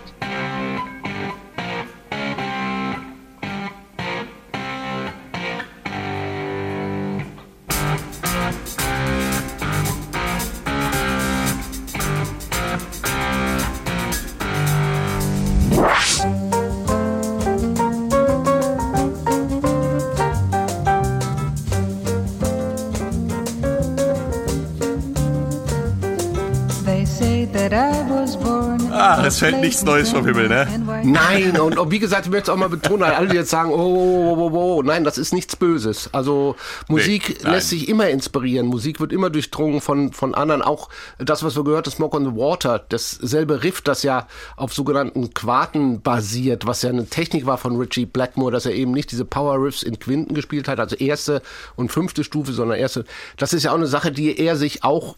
Es 29.34 29.40
fällt 29.40 29.60
nichts 29.60 29.82
Neues 29.82 30.10
vom 30.10 30.24
Himmel, 30.24 30.48
ne? 30.48 30.68
Nein, 31.02 31.58
und, 31.58 31.76
und 31.76 31.90
wie 31.90 31.98
gesagt, 31.98 32.26
ich 32.26 32.30
möchte 32.30 32.50
es 32.50 32.54
auch 32.54 32.58
mal 32.58 32.68
betonen, 32.68 33.00
weil 33.00 33.14
alle 33.14 33.34
jetzt 33.34 33.50
sagen, 33.50 33.70
oh, 33.72 33.74
oh, 33.74 34.36
oh, 34.36 34.50
oh, 34.52 34.76
oh, 34.76 34.82
nein, 34.82 35.02
das 35.02 35.18
ist 35.18 35.32
nichts 35.32 35.56
Böses. 35.56 36.08
Also 36.12 36.54
Musik 36.86 37.40
nein. 37.42 37.54
lässt 37.54 37.70
sich 37.70 37.88
immer 37.88 38.08
inspirieren, 38.08 38.66
Musik 38.68 39.00
wird 39.00 39.12
immer 39.12 39.30
durchdrungen 39.30 39.80
von, 39.80 40.12
von 40.12 40.36
anderen. 40.36 40.62
Auch 40.62 40.88
das, 41.18 41.42
was 41.42 41.56
wir 41.56 41.64
gehört 41.64 41.86
haben, 41.86 41.94
Smoke 41.94 42.16
on 42.16 42.24
the 42.24 42.36
Water, 42.36 42.84
dasselbe 42.88 43.64
Riff, 43.64 43.80
das 43.80 44.04
ja 44.04 44.28
auf 44.56 44.72
sogenannten 44.72 45.34
Quarten 45.34 46.00
basiert, 46.00 46.66
was 46.66 46.82
ja 46.82 46.90
eine 46.90 47.06
Technik 47.06 47.44
war 47.44 47.58
von 47.58 47.76
Richie 47.76 48.06
Blackmore, 48.06 48.52
dass 48.52 48.66
er 48.66 48.72
eben 48.72 48.92
nicht 48.92 49.10
diese 49.10 49.24
Power 49.24 49.60
Riffs 49.60 49.82
in 49.82 49.98
Quinten 49.98 50.34
gespielt 50.34 50.68
hat, 50.68 50.78
also 50.78 50.94
erste 50.94 51.42
und 51.74 51.90
fünfte 51.90 52.22
Stufe, 52.22 52.52
sondern 52.52 52.78
erste. 52.78 53.04
Das 53.36 53.52
ist 53.52 53.64
ja 53.64 53.72
auch 53.72 53.76
eine 53.76 53.88
Sache, 53.88 54.12
die 54.12 54.38
er 54.38 54.54
sich 54.56 54.84
auch 54.84 55.16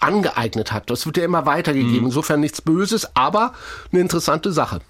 angeeignet 0.00 0.72
hat. 0.72 0.90
Das 0.90 1.06
wird 1.06 1.16
ja 1.16 1.24
immer 1.24 1.46
weitergegeben. 1.46 2.06
Insofern 2.06 2.40
nichts 2.40 2.62
Böses, 2.62 3.16
aber 3.16 3.54
eine 3.92 4.00
interessante 4.00 4.52
Sache. 4.52 4.80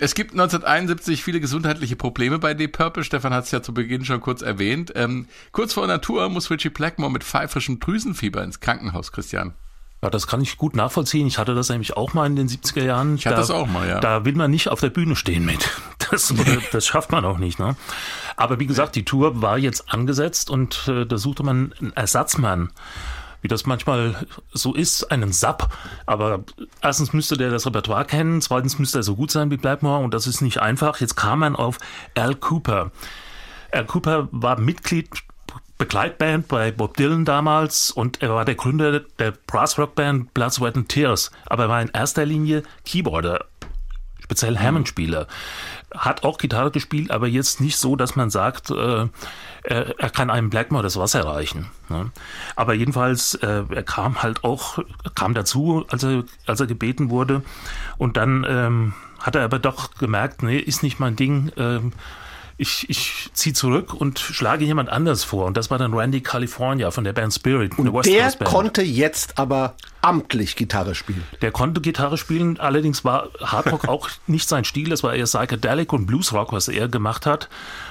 Es 0.00 0.14
gibt 0.14 0.32
1971 0.32 1.24
viele 1.24 1.40
gesundheitliche 1.40 1.96
Probleme 1.96 2.38
bei 2.38 2.54
Deep 2.54 2.76
Purple. 2.76 3.02
Stefan 3.02 3.34
hat 3.34 3.44
es 3.44 3.50
ja 3.50 3.62
zu 3.62 3.74
Beginn 3.74 4.04
schon 4.04 4.20
kurz 4.20 4.42
erwähnt. 4.42 4.92
Ähm, 4.94 5.26
kurz 5.50 5.72
vor 5.72 5.86
Natur 5.86 6.28
muss 6.28 6.50
Richie 6.50 6.70
Blackmore 6.70 7.10
mit 7.10 7.24
pfeifischem 7.24 7.80
Drüsenfieber 7.80 8.44
ins 8.44 8.60
Krankenhaus, 8.60 9.10
Christian. 9.10 9.54
Ja, 10.00 10.10
das 10.10 10.28
kann 10.28 10.40
ich 10.40 10.56
gut 10.56 10.76
nachvollziehen. 10.76 11.26
Ich 11.26 11.38
hatte 11.38 11.56
das 11.56 11.68
nämlich 11.70 11.96
auch 11.96 12.14
mal 12.14 12.26
in 12.26 12.36
den 12.36 12.48
70er 12.48 12.84
Jahren. 12.84 13.16
Ich 13.16 13.26
hatte 13.26 13.36
das 13.36 13.50
auch 13.50 13.66
mal, 13.66 13.88
ja. 13.88 13.98
Da 13.98 14.24
will 14.24 14.34
man 14.34 14.52
nicht 14.52 14.68
auf 14.68 14.78
der 14.78 14.90
Bühne 14.90 15.16
stehen 15.16 15.44
mit. 15.44 15.68
Das, 16.10 16.32
das 16.72 16.86
schafft 16.86 17.12
man 17.12 17.26
auch 17.26 17.36
nicht. 17.36 17.58
Ne? 17.58 17.76
Aber 18.34 18.58
wie 18.58 18.66
gesagt, 18.66 18.96
die 18.96 19.04
Tour 19.04 19.42
war 19.42 19.58
jetzt 19.58 19.92
angesetzt 19.92 20.48
und 20.48 20.88
äh, 20.88 21.04
da 21.04 21.18
suchte 21.18 21.42
man 21.42 21.74
einen 21.78 21.92
Ersatzmann. 21.92 22.70
Wie 23.40 23.48
das 23.48 23.66
manchmal 23.66 24.26
so 24.52 24.74
ist, 24.74 25.10
einen 25.12 25.32
Sub. 25.32 25.68
Aber 26.06 26.44
erstens 26.82 27.12
müsste 27.12 27.36
der 27.36 27.50
das 27.50 27.66
Repertoire 27.66 28.04
kennen, 28.04 28.40
zweitens 28.40 28.78
müsste 28.78 28.98
er 28.98 29.02
so 29.02 29.16
gut 29.16 29.30
sein 29.30 29.50
wie 29.50 29.56
Blackmore 29.56 30.02
und 30.02 30.12
das 30.12 30.26
ist 30.26 30.40
nicht 30.40 30.60
einfach. 30.60 31.00
Jetzt 31.00 31.16
kam 31.16 31.40
man 31.40 31.56
auf 31.56 31.78
Al 32.14 32.34
Cooper. 32.34 32.90
Al 33.70 33.84
Cooper 33.84 34.28
war 34.32 34.58
Mitglied 34.58 35.08
Begleitband 35.78 36.48
bei 36.48 36.72
Bob 36.72 36.96
Dylan 36.96 37.24
damals 37.24 37.92
und 37.92 38.20
er 38.20 38.30
war 38.30 38.44
der 38.44 38.56
Gründer 38.56 38.98
der 38.98 39.30
Brassrock-Band 39.30 40.34
Blood, 40.34 40.52
Sweat 40.52 40.76
and 40.76 40.88
Tears. 40.88 41.30
Aber 41.46 41.64
er 41.64 41.68
war 41.68 41.80
in 41.80 41.90
erster 41.90 42.26
Linie 42.26 42.64
Keyboarder, 42.84 43.44
speziell 44.28 44.58
Hammond-Spieler. 44.58 45.26
Hat 45.96 46.22
auch 46.22 46.36
Gitarre 46.36 46.70
gespielt, 46.70 47.10
aber 47.10 47.26
jetzt 47.26 47.62
nicht 47.62 47.78
so, 47.78 47.96
dass 47.96 48.14
man 48.14 48.28
sagt, 48.28 48.70
äh, 48.70 49.06
er, 49.62 49.98
er 49.98 50.10
kann 50.10 50.28
einem 50.28 50.50
Blackmore 50.50 50.82
das 50.82 50.98
Wasser 50.98 51.24
reichen. 51.24 51.70
Ne? 51.88 52.10
Aber 52.54 52.74
jedenfalls, 52.74 53.36
äh, 53.36 53.64
er 53.70 53.82
kam 53.82 54.22
halt 54.22 54.44
auch, 54.44 54.80
kam 55.14 55.32
dazu, 55.32 55.86
als 55.88 56.02
er, 56.02 56.24
als 56.46 56.60
er 56.60 56.66
gebeten 56.66 57.08
wurde. 57.08 57.42
Und 57.96 58.18
dann 58.18 58.44
ähm, 58.46 58.94
hat 59.18 59.34
er 59.34 59.44
aber 59.44 59.58
doch 59.58 59.94
gemerkt, 59.94 60.42
nee, 60.42 60.58
ist 60.58 60.82
nicht 60.82 61.00
mein 61.00 61.16
Ding. 61.16 61.50
Ähm, 61.56 61.92
ich, 62.58 62.90
ich 62.90 63.30
ziehe 63.32 63.54
zurück 63.54 63.94
und 63.94 64.18
schlage 64.18 64.64
jemand 64.64 64.88
anders 64.88 65.22
vor. 65.22 65.46
Und 65.46 65.56
das 65.56 65.70
war 65.70 65.78
dann 65.78 65.94
Randy 65.94 66.20
California 66.20 66.90
von 66.90 67.04
der 67.04 67.12
Band 67.12 67.32
Spirit. 67.32 67.78
West 67.94 68.06
Der 68.08 68.24
Band. 68.24 68.44
konnte 68.44 68.82
jetzt 68.82 69.38
aber 69.38 69.74
amtlich 70.02 70.56
Gitarre 70.56 70.96
spielen. 70.96 71.22
Der 71.40 71.52
konnte 71.52 71.80
Gitarre 71.80 72.18
spielen, 72.18 72.58
allerdings 72.58 73.04
war 73.04 73.28
Hardrock 73.40 73.86
auch 73.88 74.10
nicht 74.26 74.48
sein 74.48 74.64
Stil, 74.64 74.90
das 74.90 75.04
war 75.04 75.14
eher 75.14 75.24
Psychedelic 75.24 75.92
und 75.92 76.06
Bluesrock, 76.06 76.52
was 76.52 76.66
er 76.66 76.88
gemacht 76.88 77.26
hat. 77.26 77.48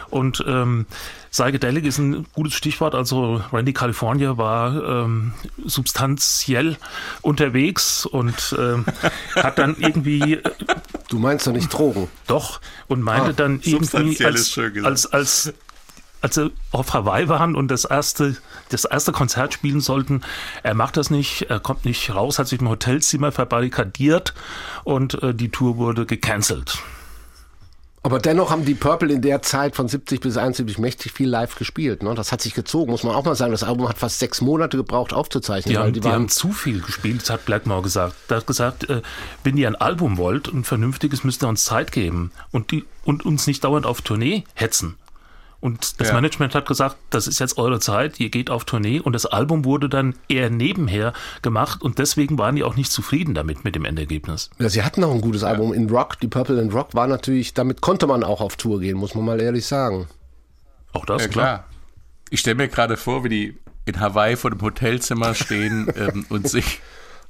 Und 0.10 0.44
ähm, 0.48 0.86
Psychedelic 1.32 1.86
ist 1.86 1.98
ein 1.98 2.26
gutes 2.34 2.54
Stichwort, 2.54 2.96
also 2.96 3.42
Randy 3.52 3.74
California 3.74 4.38
war 4.38 4.84
ähm, 5.06 5.34
substanziell 5.66 6.78
unterwegs 7.22 8.06
und 8.06 8.56
ähm, 8.58 8.86
hat 9.36 9.58
dann 9.58 9.76
irgendwie 9.78 10.36
äh, 10.36 10.44
Du 11.10 11.20
meinst 11.20 11.48
doch 11.48 11.54
nicht 11.54 11.72
Drogen. 11.72 12.08
doch. 12.28 12.60
Und 12.88 13.02
meinte 13.02 13.30
Ah, 13.30 13.34
dann 13.34 13.60
irgendwie 13.64 14.24
als, 14.26 14.58
als, 14.84 15.06
als 15.14 15.54
als 16.22 16.36
sie 16.36 16.52
auf 16.72 16.94
Hawaii 16.94 17.30
waren 17.30 17.56
und 17.56 17.70
das 17.70 17.86
erste, 17.86 18.36
das 18.70 18.86
erste 18.86 19.12
Konzert 19.12 19.54
spielen 19.54 19.82
sollten, 19.82 20.22
er 20.64 20.74
macht 20.74 20.98
das 20.98 21.12
nicht, 21.12 21.44
er 21.44 21.60
kommt 21.60 21.86
nicht 21.86 22.14
raus, 22.14 22.40
hat 22.40 22.48
sich 22.48 22.60
im 22.60 22.70
Hotelzimmer 22.70 23.32
verbarrikadiert 23.32 24.34
und 24.84 25.22
äh, 25.22 25.34
die 25.36 25.50
Tour 25.50 25.78
wurde 25.78 26.06
gecancelt. 26.08 26.80
Aber 28.08 28.20
dennoch 28.20 28.52
haben 28.52 28.64
die 28.64 28.74
Purple 28.74 29.12
in 29.12 29.22
der 29.22 29.42
Zeit 29.42 29.76
von 29.76 29.90
70 29.90 30.22
bis 30.22 30.38
71 30.38 30.78
mächtig 30.78 31.12
viel 31.12 31.28
live 31.28 31.56
gespielt. 31.56 32.04
Ne? 32.04 32.16
Das 32.16 32.32
hat 32.32 32.42
sich 32.42 32.54
gezogen, 32.54 32.90
muss 32.90 33.04
man 33.04 33.14
auch 33.14 33.26
mal 33.26 33.36
sagen. 33.36 33.52
Das 33.52 33.64
Album 33.64 33.90
hat 33.90 33.98
fast 33.98 34.20
sechs 34.20 34.40
Monate 34.40 34.78
gebraucht 34.78 35.12
aufzuzeichnen. 35.12 35.74
Die, 35.74 35.76
weil 35.76 35.88
haben, 35.88 35.92
die 35.92 36.00
die 36.00 36.06
waren, 36.06 36.14
haben 36.14 36.30
zu 36.30 36.54
viel 36.54 36.80
gespielt, 36.80 37.24
das 37.24 37.32
hat 37.32 37.44
Blackmore 37.44 37.82
gesagt. 37.82 38.16
Er 38.30 38.38
hat 38.38 38.48
gesagt, 38.48 38.90
äh, 38.90 39.02
wenn 39.44 39.58
ihr 39.58 39.68
ein 39.68 39.76
Album 39.76 40.16
wollt, 40.16 40.48
ein 40.48 40.64
vernünftiges, 40.64 41.26
müsst 41.26 41.44
ihr 41.44 41.50
uns 41.50 41.66
Zeit 41.66 41.92
geben 41.92 42.32
und, 42.52 42.72
die, 42.72 42.86
und 43.04 43.26
uns 43.26 43.46
nicht 43.46 43.66
dauernd 43.66 43.86
auf 43.86 44.02
Tournee 44.02 44.46
hetzen. 44.54 44.96
Und 45.60 46.00
das 46.00 46.10
Ja. 46.10 46.14
Management 46.14 46.54
hat 46.54 46.68
gesagt, 46.68 46.98
das 47.10 47.26
ist 47.28 47.40
jetzt 47.40 47.58
eure 47.58 47.80
Zeit, 47.80 48.20
ihr 48.20 48.30
geht 48.30 48.52
auf 48.52 48.64
Tournee 48.66 49.00
und 49.00 49.14
das 49.14 49.26
Album 49.26 49.66
wurde 49.66 49.90
dann 49.90 50.14
eher 50.30 50.52
nebenher 50.52 51.14
gemacht 51.42 51.82
und 51.82 51.98
deswegen 51.98 52.38
waren 52.38 52.56
die 52.56 52.64
auch 52.64 52.76
nicht 52.76 52.92
zufrieden 52.92 53.34
damit 53.34 53.64
mit 53.64 53.74
dem 53.74 53.84
Endergebnis. 53.84 54.52
ja, 54.60 54.70
sie 54.70 54.84
hatten 54.84 55.04
auch 55.04 55.12
ein 55.12 55.22
gutes 55.22 55.44
Album 55.44 55.74
in 55.74 55.90
Rock. 55.90 56.20
Die 56.20 56.28
Purple 56.28 56.62
in 56.62 56.72
Rock 56.72 56.94
war 56.94 57.08
natürlich, 57.08 57.56
damit 57.56 57.82
konnte 57.82 58.06
man 58.06 58.24
auch 58.24 58.40
auf 58.40 58.56
Tour 58.56 58.80
gehen, 58.80 58.98
muss 58.98 59.16
man 59.16 59.26
mal 59.26 59.42
ehrlich 59.42 59.66
sagen. 59.66 60.08
Auch 60.94 61.06
das, 61.06 61.24
Ja, 61.24 61.28
klar. 61.28 61.64
Ich 62.30 62.42
stelle 62.42 62.56
mir 62.56 62.68
gerade 62.68 62.96
vor, 62.98 63.24
wie 63.24 63.30
die 63.30 63.58
in 63.86 64.00
Hawaii 64.00 64.36
vor 64.36 64.52
dem 64.52 64.62
Hotelzimmer 64.62 65.34
stehen 65.34 65.92
ähm, 65.98 66.26
und, 66.30 66.48
sich, 66.48 66.82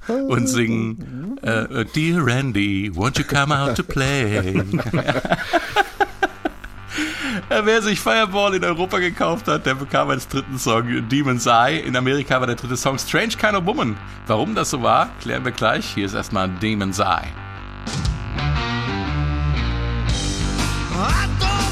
und 0.06 0.48
singen 0.48 1.38
äh, 1.42 1.84
Dear 1.94 2.26
Randy, 2.26 2.90
won't 2.94 3.18
you 3.18 3.24
come 3.24 3.56
out 3.56 3.74
to 3.76 3.82
play? 3.82 4.52
Wer 7.48 7.82
sich 7.82 8.00
Fireball 8.00 8.54
in 8.54 8.64
Europa 8.64 8.98
gekauft 8.98 9.48
hat, 9.48 9.66
der 9.66 9.74
bekam 9.74 10.10
als 10.10 10.28
dritten 10.28 10.58
Song 10.58 11.08
Demon's 11.08 11.46
Eye. 11.46 11.80
In 11.80 11.96
Amerika 11.96 12.40
war 12.40 12.46
der 12.46 12.56
dritte 12.56 12.76
Song 12.76 12.98
Strange 12.98 13.36
Kind 13.38 13.54
of 13.54 13.66
Woman. 13.66 13.96
Warum 14.26 14.54
das 14.54 14.70
so 14.70 14.82
war, 14.82 15.10
klären 15.20 15.44
wir 15.44 15.52
gleich. 15.52 15.86
Hier 15.94 16.06
ist 16.06 16.14
erstmal 16.14 16.48
Demon's 16.48 16.98
Eye. 16.98 17.32
I 21.00 21.67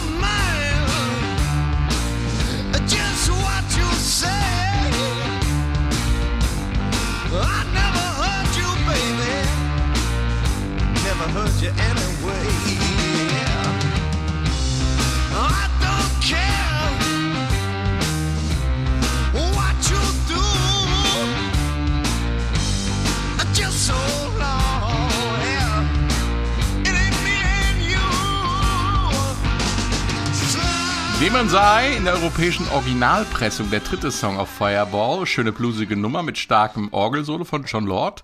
Demon's 31.27 31.55
Eye 31.55 31.97
in 31.97 32.05
der 32.05 32.15
europäischen 32.15 32.69
Originalpressung 32.69 33.69
der 33.69 33.81
dritte 33.81 34.13
Song 34.13 34.39
auf 34.39 34.49
Fireball. 34.49 35.27
Schöne 35.27 35.51
bluesige 35.51 35.97
Nummer 35.97 36.23
mit 36.23 36.39
starkem 36.39 36.93
Orgelsolo 36.93 37.43
von 37.43 37.65
John 37.65 37.85
Lord. 37.85 38.23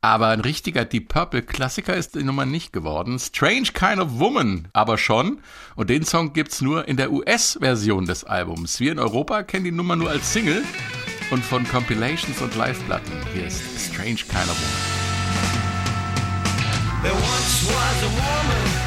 Aber 0.00 0.28
ein 0.28 0.38
richtiger 0.38 0.84
Deep 0.84 1.08
Purple 1.08 1.42
Klassiker 1.42 1.96
ist 1.96 2.14
die 2.14 2.22
Nummer 2.22 2.46
nicht 2.46 2.72
geworden. 2.72 3.18
Strange 3.18 3.72
Kind 3.74 3.98
of 3.98 4.20
Woman 4.20 4.68
aber 4.72 4.96
schon. 4.96 5.40
Und 5.74 5.90
den 5.90 6.04
Song 6.04 6.34
gibt's 6.34 6.60
nur 6.60 6.86
in 6.86 6.96
der 6.96 7.10
US-Version 7.10 8.06
des 8.06 8.22
Albums. 8.22 8.78
Wir 8.78 8.92
in 8.92 9.00
Europa 9.00 9.42
kennen 9.42 9.64
die 9.64 9.72
Nummer 9.72 9.96
nur 9.96 10.10
als 10.10 10.32
Single 10.32 10.62
und 11.32 11.44
von 11.44 11.66
Compilations 11.66 12.40
und 12.40 12.54
Live-Platten. 12.54 13.10
Hier 13.34 13.48
ist 13.48 13.60
Strange 13.76 14.14
Kind 14.14 14.48
of 14.48 14.56
Woman. 17.02 18.85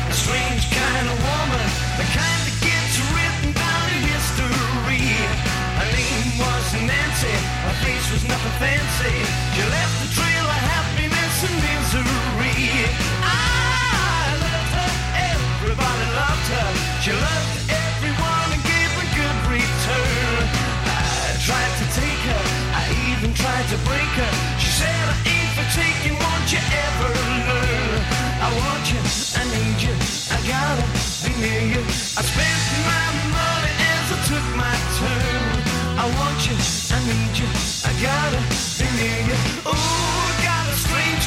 Was 8.11 8.23
nothing 8.25 8.55
fancy. 8.57 9.15
She 9.53 9.61
left 9.69 9.97
a 10.01 10.09
trail 10.17 10.45
of 10.45 10.61
happiness 10.73 11.35
and 11.45 11.55
misery. 11.61 12.89
I 13.21 14.33
loved 14.41 14.73
her, 14.81 14.91
everybody 15.33 16.07
loved 16.17 16.47
her. 16.57 16.69
She 17.05 17.11
loved 17.13 17.55
everyone 17.69 18.49
and 18.55 18.63
gave 18.65 18.91
a 18.97 19.07
good 19.13 19.39
return. 19.53 20.41
I 20.89 21.37
tried 21.37 21.73
to 21.81 21.85
take 21.93 22.23
her, 22.33 22.43
I 22.73 22.83
even 23.13 23.31
tried 23.33 23.67
to 23.73 23.77
break 23.85 24.11
her. 24.17 24.31
She 24.57 24.69
said, 24.73 25.05
I 25.13 25.17
ain't 25.29 25.51
for 25.53 25.67
taking, 25.77 26.17
won't 26.17 26.49
you 26.49 26.61
ever 26.65 27.09
learn? 27.13 27.99
I 28.41 28.49
want 28.57 28.83
you, 28.89 29.01
I 29.37 29.43
need 29.53 29.77
you, 29.85 29.95
I 30.33 30.37
gotta 30.49 30.85
be 31.21 31.31
near 31.37 31.77
you. 31.77 32.08
Strange 37.99 39.27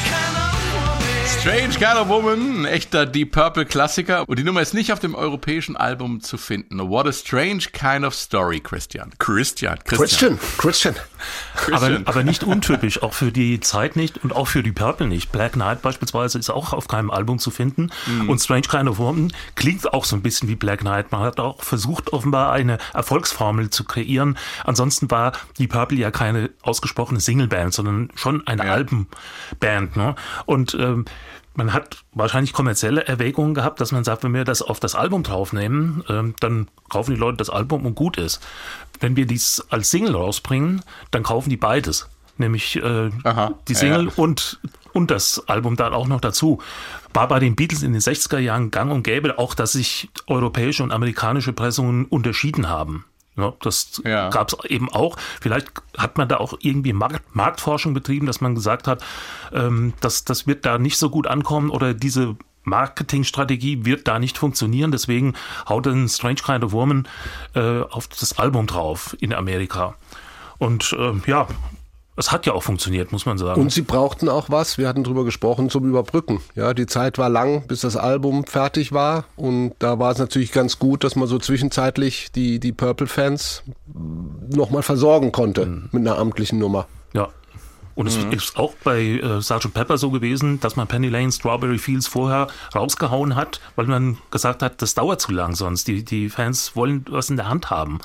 kind 0.03 0.37
of 0.37 0.73
woman. 0.73 1.27
Strange 1.39 1.77
Kind 1.77 1.99
of 1.99 2.09
Woman, 2.09 2.61
ein 2.61 2.65
echter 2.65 3.05
Deep 3.05 3.31
Purple 3.31 3.65
Klassiker. 3.65 4.27
Und 4.27 4.39
die 4.39 4.43
Nummer 4.43 4.61
ist 4.61 4.73
nicht 4.73 4.91
auf 4.91 4.99
dem 4.99 5.13
europäischen 5.13 5.77
Album 5.77 6.21
zu 6.21 6.37
finden. 6.37 6.79
What 6.79 7.05
a 7.05 7.11
Strange 7.11 7.65
Kind 7.71 8.05
of 8.05 8.15
Story, 8.15 8.59
Christian. 8.59 9.11
Christian, 9.19 9.77
Christian. 9.85 10.39
Christian, 10.39 10.57
Christian. 10.57 10.95
Aber, 11.71 12.01
aber 12.05 12.23
nicht 12.23 12.43
untypisch, 12.43 13.01
auch 13.03 13.13
für 13.13 13.31
die 13.31 13.59
Zeit 13.59 13.95
nicht 13.95 14.23
und 14.23 14.35
auch 14.35 14.47
für 14.47 14.63
die 14.63 14.71
Purple 14.71 15.07
nicht. 15.07 15.31
Black 15.31 15.53
Knight 15.53 15.81
beispielsweise 15.81 16.39
ist 16.39 16.49
auch 16.49 16.73
auf 16.73 16.87
keinem 16.87 17.11
Album 17.11 17.39
zu 17.39 17.51
finden. 17.51 17.91
Und 18.27 18.39
Strange 18.39 18.61
Kind 18.69 18.89
of 18.89 18.97
Woman 18.97 19.31
klingt 19.55 19.93
auch 19.93 20.05
so 20.05 20.15
ein 20.15 20.21
bisschen 20.21 20.49
wie 20.49 20.55
Black 20.55 20.81
Knight. 20.81 21.11
Man 21.11 21.21
hat 21.21 21.39
auch 21.39 21.63
versucht, 21.63 22.13
offenbar 22.13 22.51
eine 22.51 22.77
Erfolgsformel 22.93 23.69
zu 23.69 23.83
kreieren. 23.83 24.37
Ansonsten 24.63 25.09
war 25.11 25.33
die 25.57 25.67
Purple 25.67 25.97
ja 25.97 26.11
keine 26.11 26.49
ausgesprochene 26.61 27.19
Singleband, 27.19 27.73
sondern 27.73 28.09
schon 28.15 28.45
eine 28.47 28.65
Ja. 28.65 28.73
Albenband. 28.73 29.95
Ne? 29.95 30.15
Und 30.45 30.75
ähm, 30.79 31.05
man 31.55 31.73
hat 31.73 31.97
wahrscheinlich 32.13 32.53
kommerzielle 32.53 33.05
Erwägungen 33.05 33.53
gehabt, 33.53 33.79
dass 33.79 33.91
man 33.91 34.03
sagt, 34.03 34.23
wenn 34.23 34.33
wir 34.33 34.43
das 34.43 34.61
auf 34.61 34.79
das 34.79 34.95
Album 34.95 35.21
draufnehmen, 35.23 36.03
ähm, 36.09 36.33
dann 36.39 36.67
kaufen 36.89 37.11
die 37.13 37.19
Leute 37.19 37.37
das 37.37 37.49
Album 37.49 37.85
und 37.85 37.95
gut 37.95 38.17
ist. 38.17 38.41
Wenn 39.03 39.17
wir 39.17 39.25
dies 39.25 39.61
als 39.69 39.91
Single 39.91 40.15
rausbringen, 40.15 40.81
dann 41.11 41.23
kaufen 41.23 41.49
die 41.49 41.57
beides. 41.57 42.09
Nämlich 42.37 42.77
äh, 42.77 43.09
Aha, 43.25 43.53
die 43.67 43.75
Single 43.75 44.05
ja. 44.05 44.11
und, 44.15 44.61
und 44.93 45.11
das 45.11 45.43
Album 45.49 45.75
dann 45.75 45.93
auch 45.93 46.07
noch 46.07 46.21
dazu. 46.21 46.61
War 47.13 47.27
bei 47.27 47.39
den 47.39 47.55
Beatles 47.55 47.83
in 47.83 47.91
den 47.91 48.01
60er 48.01 48.39
Jahren 48.39 48.71
gang 48.71 48.91
und 48.91 49.03
gäbe 49.03 49.37
auch, 49.37 49.55
dass 49.55 49.73
sich 49.73 50.09
europäische 50.27 50.83
und 50.83 50.91
amerikanische 50.91 51.51
Pressungen 51.51 52.05
unterschieden 52.05 52.69
haben. 52.69 53.03
Ja, 53.35 53.53
das 53.61 54.01
Ja. 54.05 54.29
gab 54.29 54.53
es 54.53 54.69
eben 54.69 54.89
auch. 54.89 55.17
Vielleicht 55.41 55.71
hat 55.97 56.17
man 56.17 56.29
da 56.29 56.37
auch 56.37 56.53
irgendwie 56.61 56.93
Markt, 56.93 57.35
Marktforschung 57.35 57.93
betrieben, 57.93 58.25
dass 58.25 58.39
man 58.39 58.55
gesagt 58.55 58.87
hat, 58.87 59.03
ähm, 59.51 59.93
dass 59.99 60.23
das 60.23 60.47
wird 60.47 60.65
da 60.65 60.77
nicht 60.77 60.97
so 60.97 61.09
gut 61.09 61.27
ankommen 61.27 61.69
oder 61.69 61.93
diese 61.93 62.37
Marketingstrategie 62.63 63.85
wird 63.85 64.07
da 64.07 64.19
nicht 64.19 64.37
funktionieren. 64.37 64.91
Deswegen 64.91 65.33
haut 65.67 65.87
ein 65.87 66.07
Strange 66.09 66.35
Kind 66.35 66.63
of 66.63 66.71
Woman 66.71 67.07
äh, 67.55 67.81
auf 67.81 68.07
das 68.07 68.37
Album 68.37 68.67
drauf 68.67 69.15
in 69.19 69.33
Amerika. 69.33 69.95
Und 70.57 70.95
äh, 70.97 71.13
ja, 71.29 71.47
es 72.15 72.31
hat 72.31 72.45
ja 72.45 72.53
auch 72.53 72.61
funktioniert, 72.61 73.11
muss 73.11 73.25
man 73.25 73.37
sagen. 73.37 73.59
Und 73.59 73.71
sie 73.71 73.81
brauchten 73.81 74.29
auch 74.29 74.49
was, 74.49 74.77
wir 74.77 74.87
hatten 74.87 75.03
drüber 75.03 75.25
gesprochen, 75.25 75.69
zum 75.69 75.87
Überbrücken. 75.89 76.41
Ja, 76.55 76.73
die 76.73 76.85
Zeit 76.85 77.17
war 77.17 77.29
lang, 77.29 77.65
bis 77.67 77.81
das 77.81 77.97
Album 77.97 78.45
fertig 78.45 78.91
war. 78.91 79.25
Und 79.35 79.73
da 79.79 79.97
war 79.97 80.11
es 80.11 80.19
natürlich 80.19 80.51
ganz 80.51 80.77
gut, 80.77 81.03
dass 81.03 81.15
man 81.15 81.27
so 81.27 81.39
zwischenzeitlich 81.39 82.31
die, 82.31 82.59
die 82.59 82.71
Purple-Fans 82.71 83.63
nochmal 84.49 84.83
versorgen 84.83 85.31
konnte 85.31 85.65
mit 85.91 86.07
einer 86.07 86.17
amtlichen 86.17 86.59
Nummer. 86.59 86.87
Ja. 87.13 87.29
Und 87.95 88.07
es 88.07 88.17
ist 88.17 88.57
auch 88.57 88.73
bei 88.83 89.01
äh, 89.01 89.41
Sgt. 89.41 89.73
Pepper 89.73 89.97
so 89.97 90.09
gewesen, 90.09 90.59
dass 90.59 90.75
man 90.75 90.87
Penny 90.87 91.09
Lane 91.09 91.31
Strawberry 91.31 91.77
Fields 91.77 92.07
vorher 92.07 92.47
rausgehauen 92.75 93.35
hat, 93.35 93.61
weil 93.75 93.85
man 93.85 94.17
gesagt 94.31 94.63
hat, 94.63 94.81
das 94.81 94.95
dauert 94.95 95.21
zu 95.21 95.31
lang 95.31 95.55
sonst. 95.55 95.87
Die, 95.87 96.03
die 96.03 96.29
Fans 96.29 96.75
wollen 96.75 97.05
was 97.09 97.29
in 97.29 97.37
der 97.37 97.49
Hand 97.49 97.69
haben. 97.69 97.99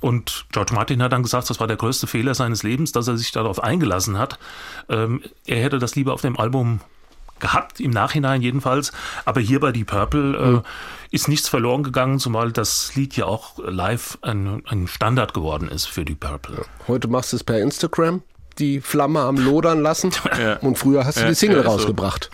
Und 0.00 0.46
George 0.50 0.74
Martin 0.74 1.02
hat 1.02 1.12
dann 1.12 1.22
gesagt, 1.22 1.48
das 1.48 1.60
war 1.60 1.68
der 1.68 1.76
größte 1.76 2.08
Fehler 2.08 2.34
seines 2.34 2.64
Lebens, 2.64 2.90
dass 2.90 3.06
er 3.06 3.16
sich 3.16 3.30
darauf 3.30 3.62
eingelassen 3.62 4.18
hat. 4.18 4.38
Ähm, 4.88 5.22
er 5.46 5.62
hätte 5.62 5.78
das 5.78 5.94
lieber 5.94 6.12
auf 6.12 6.22
dem 6.22 6.36
Album 6.38 6.80
gehabt, 7.42 7.80
im 7.80 7.90
Nachhinein 7.90 8.40
jedenfalls. 8.40 8.92
Aber 9.24 9.40
hier 9.40 9.60
bei 9.60 9.72
Deep 9.72 9.88
Purple 9.88 10.62
äh, 10.64 11.14
ist 11.14 11.28
nichts 11.28 11.48
verloren 11.48 11.82
gegangen, 11.82 12.18
zumal 12.18 12.50
das 12.52 12.94
Lied 12.94 13.16
ja 13.16 13.26
auch 13.26 13.58
live 13.58 14.16
ein, 14.22 14.62
ein 14.66 14.88
Standard 14.88 15.34
geworden 15.34 15.68
ist 15.68 15.86
für 15.86 16.04
Deep 16.04 16.20
Purple. 16.20 16.64
Heute 16.88 17.08
machst 17.08 17.32
du 17.32 17.36
es 17.36 17.44
per 17.44 17.60
Instagram, 17.60 18.22
die 18.58 18.80
Flamme 18.80 19.20
am 19.20 19.36
Lodern 19.36 19.80
lassen. 19.80 20.10
Ja. 20.38 20.56
Und 20.56 20.78
früher 20.78 21.04
hast 21.04 21.18
du 21.18 21.22
Ja, 21.22 21.28
die 21.28 21.34
Single 21.34 21.58
ja, 21.58 21.62
ist 21.62 21.66
so. 21.68 21.72
rausgebracht. 21.72 22.30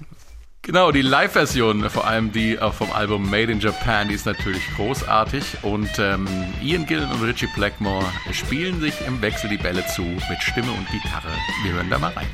Genau, 0.63 0.93
die 0.93 1.03
Live-Version, 1.03 1.89
vor 1.89 2.07
allem 2.07 2.31
die 2.31 2.57
äh, 2.57 2.71
vom 2.71 2.93
Album 2.93 3.29
Made 3.31 3.51
in 3.51 3.61
Japan, 3.61 4.09
die 4.09 4.15
ist 4.15 4.27
natürlich 4.27 4.63
großartig. 4.77 5.43
Und 5.63 5.89
ähm, 5.99 6.27
Ian 6.63 6.87
Gillan 6.87 7.11
und 7.11 7.23
Richie 7.23 7.49
Blackmore 7.55 8.05
spielen 8.33 8.81
sich 8.81 8.95
im 9.07 9.21
Wechsel 9.23 9.49
die 9.51 9.57
Bälle 9.57 9.85
zu 9.95 10.03
mit 10.03 10.43
Stimme 10.43 10.71
und 10.73 10.87
Gitarre. 10.91 11.29
Wir 11.65 11.73
hören 11.73 11.89
da 11.91 11.99
mal 11.99 12.13
rein. 12.13 12.27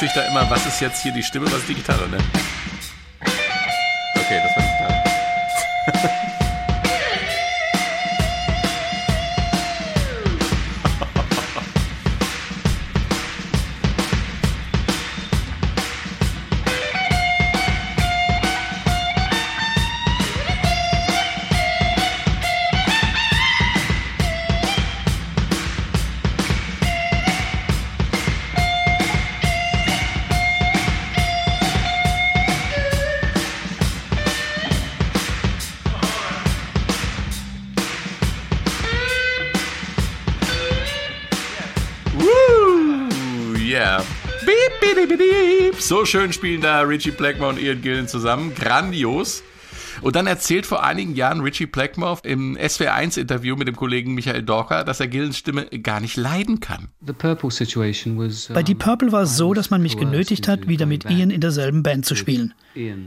Dich 0.00 0.12
da 0.14 0.22
immer, 0.22 0.48
was 0.48 0.64
ist 0.64 0.80
jetzt 0.80 1.02
hier 1.02 1.12
die 1.12 1.22
Stimme, 1.22 1.44
was 1.46 1.58
ist 1.58 1.68
die 1.68 1.74
Gitarre, 1.74 2.08
ne? 2.08 2.16
So 45.90 46.04
schön 46.04 46.32
spielen 46.32 46.60
da 46.60 46.82
Richie 46.82 47.10
Blackmore 47.10 47.50
und 47.50 47.60
Ian 47.60 47.82
Gillan 47.82 48.06
zusammen. 48.06 48.54
Grandios. 48.54 49.42
Und 50.02 50.14
dann 50.14 50.28
erzählt 50.28 50.64
vor 50.64 50.84
einigen 50.84 51.16
Jahren 51.16 51.40
Richie 51.40 51.66
Blackmore 51.66 52.20
im 52.22 52.56
SWR1-Interview 52.56 53.56
mit 53.56 53.66
dem 53.66 53.74
Kollegen 53.74 54.14
Michael 54.14 54.44
Dorker, 54.44 54.84
dass 54.84 55.00
er 55.00 55.08
Gillans 55.08 55.36
Stimme 55.36 55.64
gar 55.66 55.98
nicht 55.98 56.16
leiden 56.16 56.60
kann. 56.60 56.90
Bei 57.00 58.62
Deep 58.62 58.78
Purple 58.78 59.10
war 59.10 59.22
es 59.22 59.36
so, 59.36 59.52
dass 59.52 59.70
man 59.70 59.82
mich 59.82 59.96
genötigt 59.96 60.46
hat, 60.46 60.68
wieder 60.68 60.86
mit 60.86 61.10
Ian 61.10 61.30
in 61.30 61.40
derselben 61.40 61.82
Band 61.82 62.06
zu 62.06 62.14
spielen. 62.14 62.54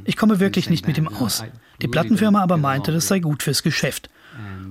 Ich 0.03 0.17
komme 0.17 0.41
wirklich 0.41 0.69
nicht 0.69 0.85
mit 0.85 0.97
ihm 0.97 1.07
aus. 1.07 1.41
Die 1.81 1.87
Plattenfirma 1.87 2.43
aber 2.43 2.57
meinte, 2.57 2.91
das 2.91 3.07
sei 3.07 3.19
gut 3.19 3.43
fürs 3.43 3.63
Geschäft. 3.63 4.09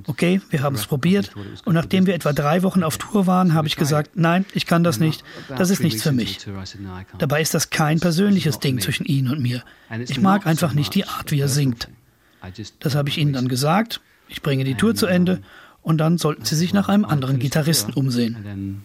Okay, 0.06 0.40
wir 0.50 0.62
haben 0.62 0.74
es 0.76 0.86
probiert 0.86 1.32
und 1.64 1.74
nachdem 1.74 2.06
wir 2.06 2.14
etwa 2.14 2.32
drei 2.32 2.62
Wochen 2.62 2.82
auf 2.82 2.98
Tour 2.98 3.26
waren, 3.26 3.54
habe 3.54 3.68
ich 3.68 3.76
gesagt, 3.76 4.12
nein, 4.14 4.44
ich 4.54 4.66
kann 4.66 4.84
das 4.84 5.00
nicht, 5.00 5.24
das 5.56 5.70
ist 5.70 5.82
nichts 5.82 6.02
für 6.02 6.12
mich. 6.12 6.38
Dabei 7.18 7.40
ist 7.40 7.54
das 7.54 7.70
kein 7.70 8.00
persönliches 8.00 8.58
Ding 8.58 8.80
zwischen 8.80 9.06
Ian 9.06 9.28
und 9.28 9.40
mir. 9.40 9.62
Ich 10.08 10.20
mag 10.20 10.46
einfach 10.46 10.74
nicht 10.74 10.94
die 10.94 11.06
Art, 11.06 11.30
wie 11.30 11.40
er 11.40 11.48
singt. 11.48 11.88
Das 12.80 12.94
habe 12.94 13.08
ich 13.08 13.18
ihnen 13.18 13.32
dann 13.32 13.48
gesagt. 13.48 14.00
Ich 14.28 14.42
bringe 14.42 14.64
die 14.64 14.74
Tour 14.74 14.94
zu 14.94 15.06
Ende 15.06 15.42
Und 15.82 15.98
dann 15.98 16.16
sollten 16.16 16.44
Sie 16.44 16.54
sich 16.54 16.72
nach 16.72 16.88
einem 16.88 17.04
anderen 17.04 17.38
Gitarristen 17.40 17.92
umsehen. 17.92 18.82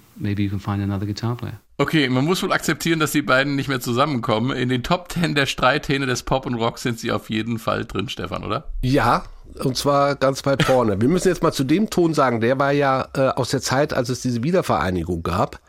Okay, 1.80 2.10
man 2.10 2.26
muss 2.26 2.42
wohl 2.42 2.52
akzeptieren, 2.52 3.00
dass 3.00 3.12
die 3.12 3.22
beiden 3.22 3.56
nicht 3.56 3.68
mehr 3.68 3.80
zusammenkommen. 3.80 4.56
In 4.58 4.70
den 4.70 4.82
Top 4.82 5.10
Ten 5.10 5.36
der 5.36 5.46
Streithähne 5.46 6.08
des 6.08 6.24
Pop 6.24 6.48
und 6.48 6.56
Rock 6.56 6.80
sind 6.80 7.00
sie 7.00 7.12
auf 7.12 7.30
jeden 7.30 7.60
Fall 7.60 7.86
drin, 7.86 8.10
Stefan, 8.10 8.44
oder? 8.44 8.72
Ja, 8.82 9.26
und 9.64 9.78
zwar 9.78 10.16
ganz 10.16 10.44
weit 10.48 10.64
vorne. 10.64 11.00
Wir 11.00 11.08
müssen 11.08 11.28
jetzt 11.28 11.44
mal 11.44 11.52
zu 11.52 11.64
dem 11.64 11.92
Ton 11.92 12.16
sagen, 12.16 12.42
der 12.42 12.58
war 12.58 12.72
ja 12.72 13.08
äh, 13.14 13.28
aus 13.30 13.52
der 13.52 13.62
Zeit, 13.62 13.94
als 13.94 14.10
es 14.10 14.22
diese 14.22 14.42
Wiedervereinigung 14.42 15.22
gab. 15.22 15.60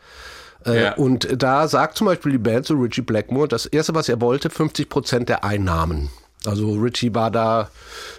Äh, 0.65 0.83
ja. 0.83 0.93
Und 0.95 1.27
da 1.41 1.67
sagt 1.67 1.97
zum 1.97 2.07
Beispiel 2.07 2.31
die 2.33 2.37
Band, 2.39 2.65
so 2.65 2.73
Richie 2.75 3.01
Blackmore, 3.01 3.47
das 3.47 3.67
erste, 3.67 3.93
was 3.93 4.09
er 4.09 4.19
wollte, 4.19 4.49
50 4.49 4.89
Prozent 4.89 5.29
der 5.29 5.43
Einnahmen. 5.43 6.09
Also 6.49 6.73
Richie 6.73 7.13
war 7.13 7.31
da 7.31 7.69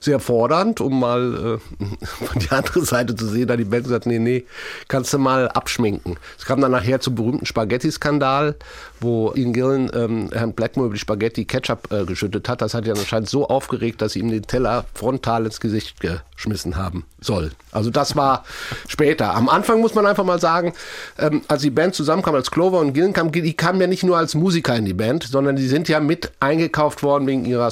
sehr 0.01 0.21
fordernd, 0.21 0.81
um 0.81 1.01
mal 1.01 1.59
äh, 1.81 2.39
die 2.39 2.51
andere 2.51 2.85
Seite 2.85 3.15
zu 3.15 3.27
sehen. 3.27 3.49
Da 3.49 3.57
die 3.57 3.65
Band 3.65 3.85
gesagt, 3.85 4.07
nee, 4.07 4.19
nee, 4.19 4.45
kannst 4.89 5.13
du 5.13 5.19
mal 5.19 5.49
abschminken. 5.49 6.17
Es 6.39 6.45
kam 6.45 6.61
dann 6.61 6.71
nachher 6.71 7.01
zum 7.01 7.15
berühmten 7.15 7.47
Spaghetti-Skandal, 7.47 8.57
wo 9.01 9.33
Ian 9.35 9.53
Gillen 9.53 9.91
ähm, 9.95 10.31
Herrn 10.33 10.53
Blackmore 10.53 10.87
über 10.87 10.95
die 10.95 11.01
Spaghetti 11.01 11.45
Ketchup 11.45 11.93
äh, 11.93 12.05
geschüttet 12.05 12.49
hat. 12.49 12.63
Das 12.63 12.75
hat 12.75 12.87
ihn 12.87 12.93
anscheinend 12.93 13.29
so 13.29 13.49
aufgeregt, 13.49 14.01
dass 14.01 14.13
sie 14.13 14.21
ihm 14.21 14.31
den 14.31 14.43
Teller 14.43 14.85
frontal 14.95 15.47
ins 15.47 15.61
Gesicht 15.61 15.97
geschmissen 16.01 16.77
haben 16.77 17.05
soll. 17.21 17.51
Also 17.73 17.91
das 17.91 18.17
war 18.17 18.45
später. 18.89 19.35
Am 19.35 19.49
Anfang 19.49 19.81
muss 19.81 19.95
man 19.95 20.07
einfach 20.07 20.25
mal 20.25 20.41
sagen, 20.41 20.73
ähm, 21.19 21.43
als 21.49 21.63
die 21.63 21.71
Band 21.71 21.95
zusammenkam, 21.95 22.35
als 22.35 22.51
Clover 22.51 22.81
und 22.81 22.93
Gillen 22.93 23.13
kamen, 23.13 23.33
die 23.33 23.55
kamen 23.55 23.81
ja 23.81 23.87
nicht 23.87 24.05
nur 24.05 24.17
als 24.17 24.35
Musiker 24.35 24.77
in 24.77 24.85
die 24.85 24.95
Band, 24.95 25.25
sondern 25.25 25.57
die 25.57 25.67
sind 25.67 25.89
ja 25.89 26.01
mit 26.01 26.33
eingekauft 26.41 27.03
worden 27.03 27.27
wegen 27.27 27.45
ihrer 27.45 27.71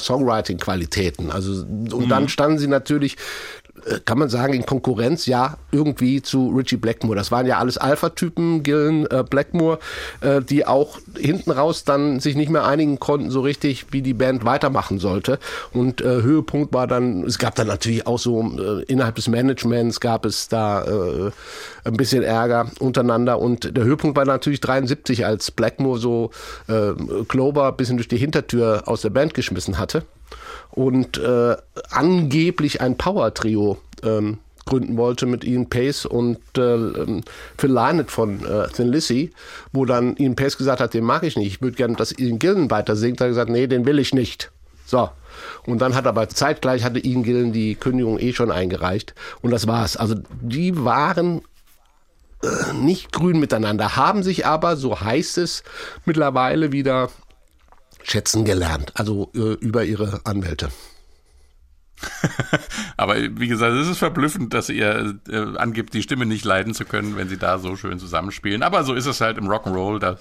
Songwriting-Qualitäten. 0.49 1.31
Also 1.31 1.53
und 1.63 1.93
mhm. 1.93 2.09
dann 2.09 2.29
standen 2.29 2.59
sie 2.59 2.67
natürlich 2.67 3.17
kann 4.05 4.19
man 4.19 4.29
sagen, 4.29 4.53
in 4.53 4.67
Konkurrenz 4.67 5.27
ja 5.27 5.57
irgendwie 5.73 6.23
zu 6.23 6.49
Richie 6.49 6.77
Blackmore. 6.77 7.17
Das 7.17 7.31
waren 7.31 7.47
ja 7.47 7.59
alles 7.59 7.79
Alpha-Typen, 7.79 8.62
Gillen, 8.62 9.07
äh, 9.11 9.25
Blackmore, 9.29 9.79
äh, 10.21 10.41
die 10.41 10.67
auch 10.67 10.99
hinten 11.17 11.51
raus 11.51 11.85
dann 11.85 12.21
sich 12.21 12.37
nicht 12.37 12.51
mehr 12.51 12.64
einigen 12.64 12.99
konnten, 12.99 13.31
so 13.31 13.41
richtig, 13.41 13.87
wie 13.91 14.03
die 14.03 14.14
Band 14.14 14.45
weitermachen 14.45 14.99
sollte. 14.99 15.38
Und 15.73 16.01
äh, 16.01 16.23
Höhepunkt 16.23 16.73
war 16.73 16.87
dann, 16.87 17.25
es 17.25 17.38
gab 17.38 17.55
dann 17.55 17.67
natürlich 17.67 18.07
auch 18.07 18.19
so 18.19 18.41
äh, 18.41 18.83
innerhalb 18.85 19.17
des 19.17 19.29
Managements 19.29 20.01
gab 20.01 20.25
es 20.25 20.49
da 20.49 20.85
äh, 20.85 21.31
ein 21.85 21.97
bisschen 21.97 22.23
Ärger 22.23 22.71
untereinander. 22.79 23.38
Und 23.41 23.77
der 23.77 23.85
Höhepunkt 23.85 24.17
war 24.17 24.25
natürlich 24.25 24.61
73, 24.61 25.27
als 25.27 25.51
Blackmore 25.51 25.99
so 25.99 26.31
äh, 26.69 26.93
Clover 27.29 27.69
ein 27.69 27.77
bisschen 27.77 27.97
durch 27.97 28.09
die 28.09 28.17
Hintertür 28.17 28.83
aus 28.87 29.03
der 29.03 29.11
Band 29.11 29.35
geschmissen 29.35 29.79
hatte 29.79 30.05
und 30.71 31.19
äh, 31.19 31.57
angeblich 31.91 32.81
ein 32.81 32.97
Power-Trio 32.97 33.79
ähm, 34.03 34.39
gründen 34.69 34.97
wollte 34.97 35.27
mit 35.27 35.45
Ian 35.45 35.69
Pace 35.69 36.07
und 36.07 36.39
äh, 36.57 36.75
ähm, 36.75 37.23
Phil 37.57 37.71
Lynott 37.71 38.11
von 38.11 38.45
äh, 38.45 38.69
Thin 38.69 38.89
Lizzy, 38.89 39.33
wo 39.73 39.85
dann 39.85 40.17
Ian 40.17 40.37
Pace 40.37 40.59
gesagt 40.59 40.81
hat, 40.81 40.95
den 40.95 41.05
mag 41.05 41.23
ich 41.23 41.37
nicht, 41.37 41.47
ich 41.47 41.63
würde 41.63 41.77
gerne, 41.77 41.97
dass 41.97 42.13
Ian 42.13 42.39
Gillen 42.39 42.71
weiter 42.71 42.95
singt. 42.95 43.21
Er 43.21 43.25
hat 43.25 43.31
gesagt, 43.31 43.51
nee, 43.51 43.67
den 43.67 43.87
will 43.87 43.99
ich 43.99 44.13
nicht. 44.13 44.51
So. 44.85 45.11
Und 45.67 45.81
dann 45.81 45.95
hat 45.95 46.07
aber 46.07 46.29
zeitgleich 46.29 46.85
hatte 46.85 46.99
Ian 46.99 47.23
Gillen 47.23 47.53
die 47.53 47.75
Kündigung 47.75 48.19
eh 48.19 48.33
schon 48.33 48.51
eingereicht 48.51 49.15
und 49.41 49.51
das 49.51 49.67
war's. 49.67 49.97
Also 49.97 50.17
die 50.41 50.85
waren 50.85 51.43
äh, 52.43 52.73
nicht 52.75 53.13
grün 53.13 53.41
miteinander, 53.41 53.97
haben 53.97 54.23
sich 54.23 54.47
aber, 54.47 54.77
so 54.77 55.01
heißt 55.01 55.39
es, 55.39 55.63
mittlerweile 56.05 56.73
wieder 56.73 57.11
schätzen 58.03 58.45
gelernt, 58.45 58.93
also 58.95 59.31
äh, 59.35 59.55
über 59.55 59.85
ihre 59.85 60.21
Anwälte. 60.25 60.71
Aber 62.97 63.17
wie 63.17 63.49
gesagt, 63.49 63.75
es 63.75 63.89
ist 63.89 63.99
verblüffend, 63.99 64.55
dass 64.55 64.69
ihr 64.69 65.15
äh, 65.29 65.57
angibt, 65.57 65.95
die 65.95 66.03
Stimme 66.03 66.27
nicht 66.27 66.45
leiden 66.45 66.75
zu 66.75 66.85
können, 66.85 67.17
wenn 67.17 67.29
sie 67.29 67.37
da 67.37 67.59
so 67.59 67.77
schön 67.77 67.99
zusammenspielen. 67.99 68.63
Aber 68.63 68.85
so 68.85 68.95
ist 68.95 69.07
es 69.07 69.21
halt 69.21 69.39
im 69.39 69.49
Rock'n'Roll. 69.49 69.99
Da 69.99 70.19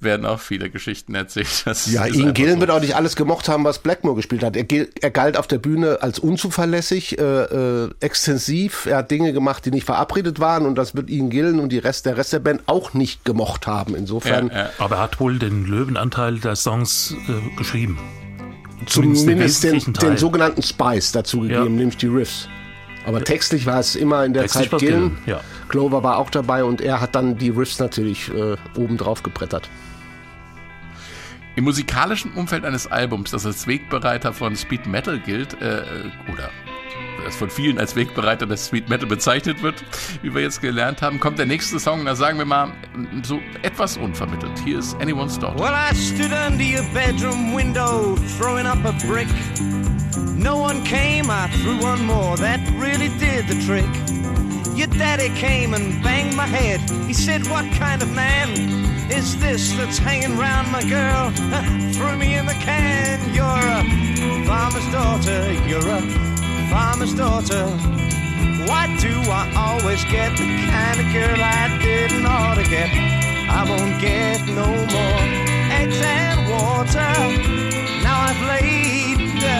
werden 0.00 0.26
auch 0.26 0.40
viele 0.40 0.70
Geschichten 0.70 1.14
erzählt. 1.14 1.62
Das 1.64 1.90
ja, 1.90 2.06
Ian 2.06 2.34
Gillen 2.34 2.54
so. 2.54 2.60
wird 2.60 2.70
auch 2.70 2.80
nicht 2.80 2.96
alles 2.96 3.16
gemocht 3.16 3.48
haben, 3.48 3.64
was 3.64 3.78
Blackmore 3.78 4.16
gespielt 4.16 4.42
hat. 4.42 4.56
Er, 4.56 4.66
er 5.00 5.10
galt 5.10 5.36
auf 5.36 5.46
der 5.46 5.58
Bühne 5.58 5.98
als 6.02 6.18
unzuverlässig, 6.18 7.18
äh, 7.18 7.22
äh, 7.22 7.90
extensiv. 8.00 8.86
Er 8.86 8.98
hat 8.98 9.10
Dinge 9.10 9.32
gemacht, 9.32 9.64
die 9.64 9.70
nicht 9.70 9.84
verabredet 9.84 10.40
waren. 10.40 10.66
Und 10.66 10.76
das 10.76 10.94
wird 10.94 11.08
Ian 11.10 11.30
Gillen 11.30 11.60
und 11.60 11.70
die 11.70 11.78
Rest, 11.78 12.06
der 12.06 12.16
Rest 12.16 12.32
der 12.32 12.40
Band 12.40 12.62
auch 12.66 12.94
nicht 12.94 13.24
gemocht 13.24 13.66
haben. 13.66 13.94
Insofern. 13.94 14.48
Ja, 14.48 14.56
ja. 14.56 14.70
Aber 14.78 14.96
er 14.96 15.02
hat 15.02 15.20
wohl 15.20 15.38
den 15.38 15.64
Löwenanteil 15.66 16.38
der 16.38 16.56
Songs 16.56 17.14
äh, 17.28 17.56
geschrieben 17.56 17.98
zumindest 18.86 19.64
den, 19.64 19.78
den, 19.78 19.92
den, 19.92 20.16
sogenannten 20.16 20.62
Spice 20.62 21.12
dazu 21.12 21.40
gegeben, 21.40 21.64
ja. 21.64 21.68
nämlich 21.68 21.96
die 21.96 22.06
Riffs. 22.06 22.48
Aber 23.04 23.24
textlich 23.24 23.66
war 23.66 23.80
es 23.80 23.96
immer 23.96 24.24
in 24.24 24.32
der 24.32 24.42
textlich 24.42 24.70
Zeit 24.70 24.80
Gillen. 24.80 25.18
Ja. 25.26 25.40
Clover 25.68 26.02
war 26.02 26.18
auch 26.18 26.30
dabei 26.30 26.64
und 26.64 26.80
er 26.80 27.00
hat 27.00 27.14
dann 27.14 27.36
die 27.36 27.50
Riffs 27.50 27.78
natürlich 27.78 28.30
äh, 28.32 28.56
oben 28.76 28.96
drauf 28.96 29.22
gebrettert. 29.22 29.68
Im 31.54 31.64
musikalischen 31.64 32.32
Umfeld 32.32 32.64
eines 32.64 32.86
Albums, 32.86 33.30
das 33.30 33.44
als 33.44 33.66
Wegbereiter 33.66 34.32
von 34.32 34.56
Speed 34.56 34.86
Metal 34.86 35.18
gilt, 35.18 35.60
äh 35.60 35.82
oder 36.32 36.50
das 37.24 37.36
von 37.36 37.50
vielen 37.50 37.78
als 37.78 37.96
Wegbereiter 37.96 38.46
des 38.46 38.66
Sweet 38.66 38.88
Metal 38.88 39.08
bezeichnet 39.08 39.62
wird, 39.62 39.82
wie 40.22 40.34
wir 40.34 40.42
jetzt 40.42 40.60
gelernt 40.60 41.02
haben, 41.02 41.20
kommt 41.20 41.38
der 41.38 41.46
nächste 41.46 41.78
Song, 41.78 42.04
da 42.04 42.14
sagen 42.14 42.38
wir 42.38 42.44
mal 42.44 42.72
so 43.22 43.40
etwas 43.62 43.96
unvermittelt. 43.96 44.58
Hier 44.64 44.78
ist 44.78 44.94
Anyone's 45.00 45.38
Daughter. 45.38 45.58
Well, 45.58 45.74
I 45.74 45.94
stood 45.94 46.32
under 46.32 46.64
your 46.64 46.84
bedroom 46.92 47.54
window, 47.54 48.16
throwing 48.38 48.66
up 48.66 48.84
a 48.84 48.92
brick. 49.06 49.28
No 50.36 50.56
one 50.56 50.82
came, 50.84 51.30
I 51.30 51.48
threw 51.62 51.78
one 51.80 52.04
more, 52.04 52.36
that 52.38 52.60
really 52.78 53.10
did 53.18 53.46
the 53.48 53.58
trick. 53.64 53.86
Your 54.74 54.88
daddy 54.88 55.28
came 55.38 55.74
and 55.74 56.02
banged 56.02 56.34
my 56.34 56.46
head. 56.46 56.80
He 57.06 57.12
said, 57.12 57.46
What 57.48 57.70
kind 57.72 58.02
of 58.02 58.10
man 58.14 58.48
is 59.10 59.38
this 59.38 59.72
that's 59.74 59.98
hanging 59.98 60.38
round 60.38 60.72
my 60.72 60.82
girl? 60.82 61.30
Threw 61.92 62.16
me 62.16 62.36
in 62.36 62.46
the 62.46 62.54
can. 62.54 63.34
You're 63.34 63.44
a 63.44 64.46
farmer's 64.46 64.90
daughter. 64.90 65.52
You're 65.68 65.86
a 65.86 66.41
farmer's 66.72 67.12
daughter. 67.12 67.66
Why 68.66 68.86
do 68.98 69.12
I 69.30 69.42
always 69.54 70.02
get 70.06 70.30
the 70.38 70.48
kind 70.72 70.98
of 71.02 71.06
girl 71.12 71.38
I 71.38 71.78
didn't 71.82 72.24
ought 72.24 72.54
to 72.54 72.64
get? 72.64 72.88
I 73.58 73.60
won't 73.68 74.00
get 74.00 74.40
no 74.60 74.68
more 74.94 75.22
eggs 75.78 76.00
and 76.00 76.40
water. 76.48 77.12
Now 78.02 78.18
I've 78.28 78.42
laid 78.52 79.18
the 79.44 79.58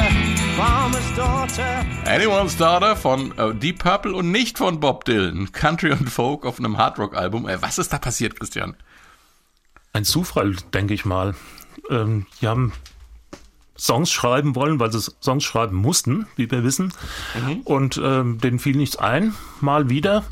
farmer's 0.56 1.10
daughter. 1.14 1.84
Anyone's 2.06 2.56
Daughter 2.56 2.96
von 2.96 3.36
äh, 3.36 3.54
Deep 3.54 3.80
Purple 3.80 4.14
und 4.14 4.30
nicht 4.30 4.56
von 4.56 4.80
Bob 4.80 5.04
Dylan. 5.04 5.52
Country 5.52 5.92
und 5.92 6.08
Folk 6.08 6.46
auf 6.46 6.58
einem 6.58 6.78
Hardrock-Album. 6.78 7.46
Äh, 7.46 7.60
was 7.60 7.78
ist 7.78 7.92
da 7.92 7.98
passiert, 7.98 8.40
Christian? 8.40 8.74
Ein 9.92 10.04
Zufall, 10.04 10.56
denke 10.72 10.94
ich 10.94 11.04
mal. 11.04 11.34
Ähm, 11.90 12.26
die 12.40 12.48
haben 12.48 12.72
Songs 13.78 14.10
schreiben 14.10 14.54
wollen, 14.54 14.78
weil 14.80 14.92
sie 14.92 15.00
Songs 15.20 15.44
schreiben 15.44 15.76
mussten, 15.76 16.26
wie 16.36 16.50
wir 16.50 16.64
wissen. 16.64 16.92
Mhm. 17.34 17.60
Und 17.64 18.00
ähm, 18.02 18.38
denen 18.38 18.58
fiel 18.58 18.76
nichts 18.76 18.96
ein, 18.96 19.34
mal 19.60 19.88
wieder. 19.88 20.24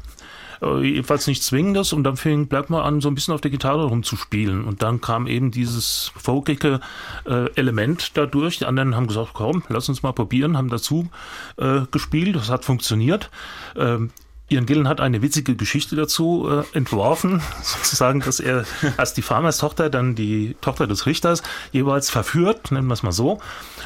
Äh, 0.63 0.83
jedenfalls 0.83 1.27
nichts 1.27 1.47
Zwingendes. 1.47 1.93
Und 1.93 2.05
dann 2.05 2.17
fing 2.17 2.47
Blackmore 2.47 2.85
an, 2.85 3.01
so 3.01 3.09
ein 3.09 3.15
bisschen 3.15 3.35
auf 3.35 3.41
der 3.41 3.51
Gitarre 3.51 3.85
rumzuspielen. 3.85 4.65
Und 4.65 4.83
dann 4.83 5.01
kam 5.01 5.27
eben 5.27 5.51
dieses 5.51 6.13
folkige 6.17 6.81
äh, 7.27 7.51
Element 7.55 8.17
dadurch. 8.17 8.59
Die 8.59 8.67
anderen 8.67 8.95
haben 8.95 9.07
gesagt, 9.07 9.31
komm, 9.33 9.63
lass 9.69 9.89
uns 9.89 10.03
mal 10.03 10.13
probieren, 10.13 10.57
haben 10.57 10.69
dazu 10.69 11.09
äh, 11.57 11.83
gespielt. 11.91 12.37
Das 12.37 12.51
hat 12.51 12.65
funktioniert. 12.65 13.31
Ähm, 13.77 14.11
Ian 14.51 14.67
Gillen 14.67 14.89
hat 14.89 15.01
eine 15.01 15.23
witzige 15.23 15.55
Geschichte 15.55 15.97
dazu 15.97 16.49
äh, 16.51 16.77
entworfen, 16.77 17.41
sozusagen, 17.63 18.21
dass 18.21 18.41
er 18.41 18.65
als 18.97 19.15
die 19.15 19.23
Farmerstochter 19.23 19.89
dann 19.91 20.15
die 20.15 20.57
Tochter 20.61 20.87
des 20.87 21.07
Richters 21.07 21.43
jeweils 21.73 22.11
verführt, 22.11 22.73
nennen 22.73 22.89
wir 22.89 22.95
es 22.95 23.03
mal 23.03 23.13
so, 23.13 23.41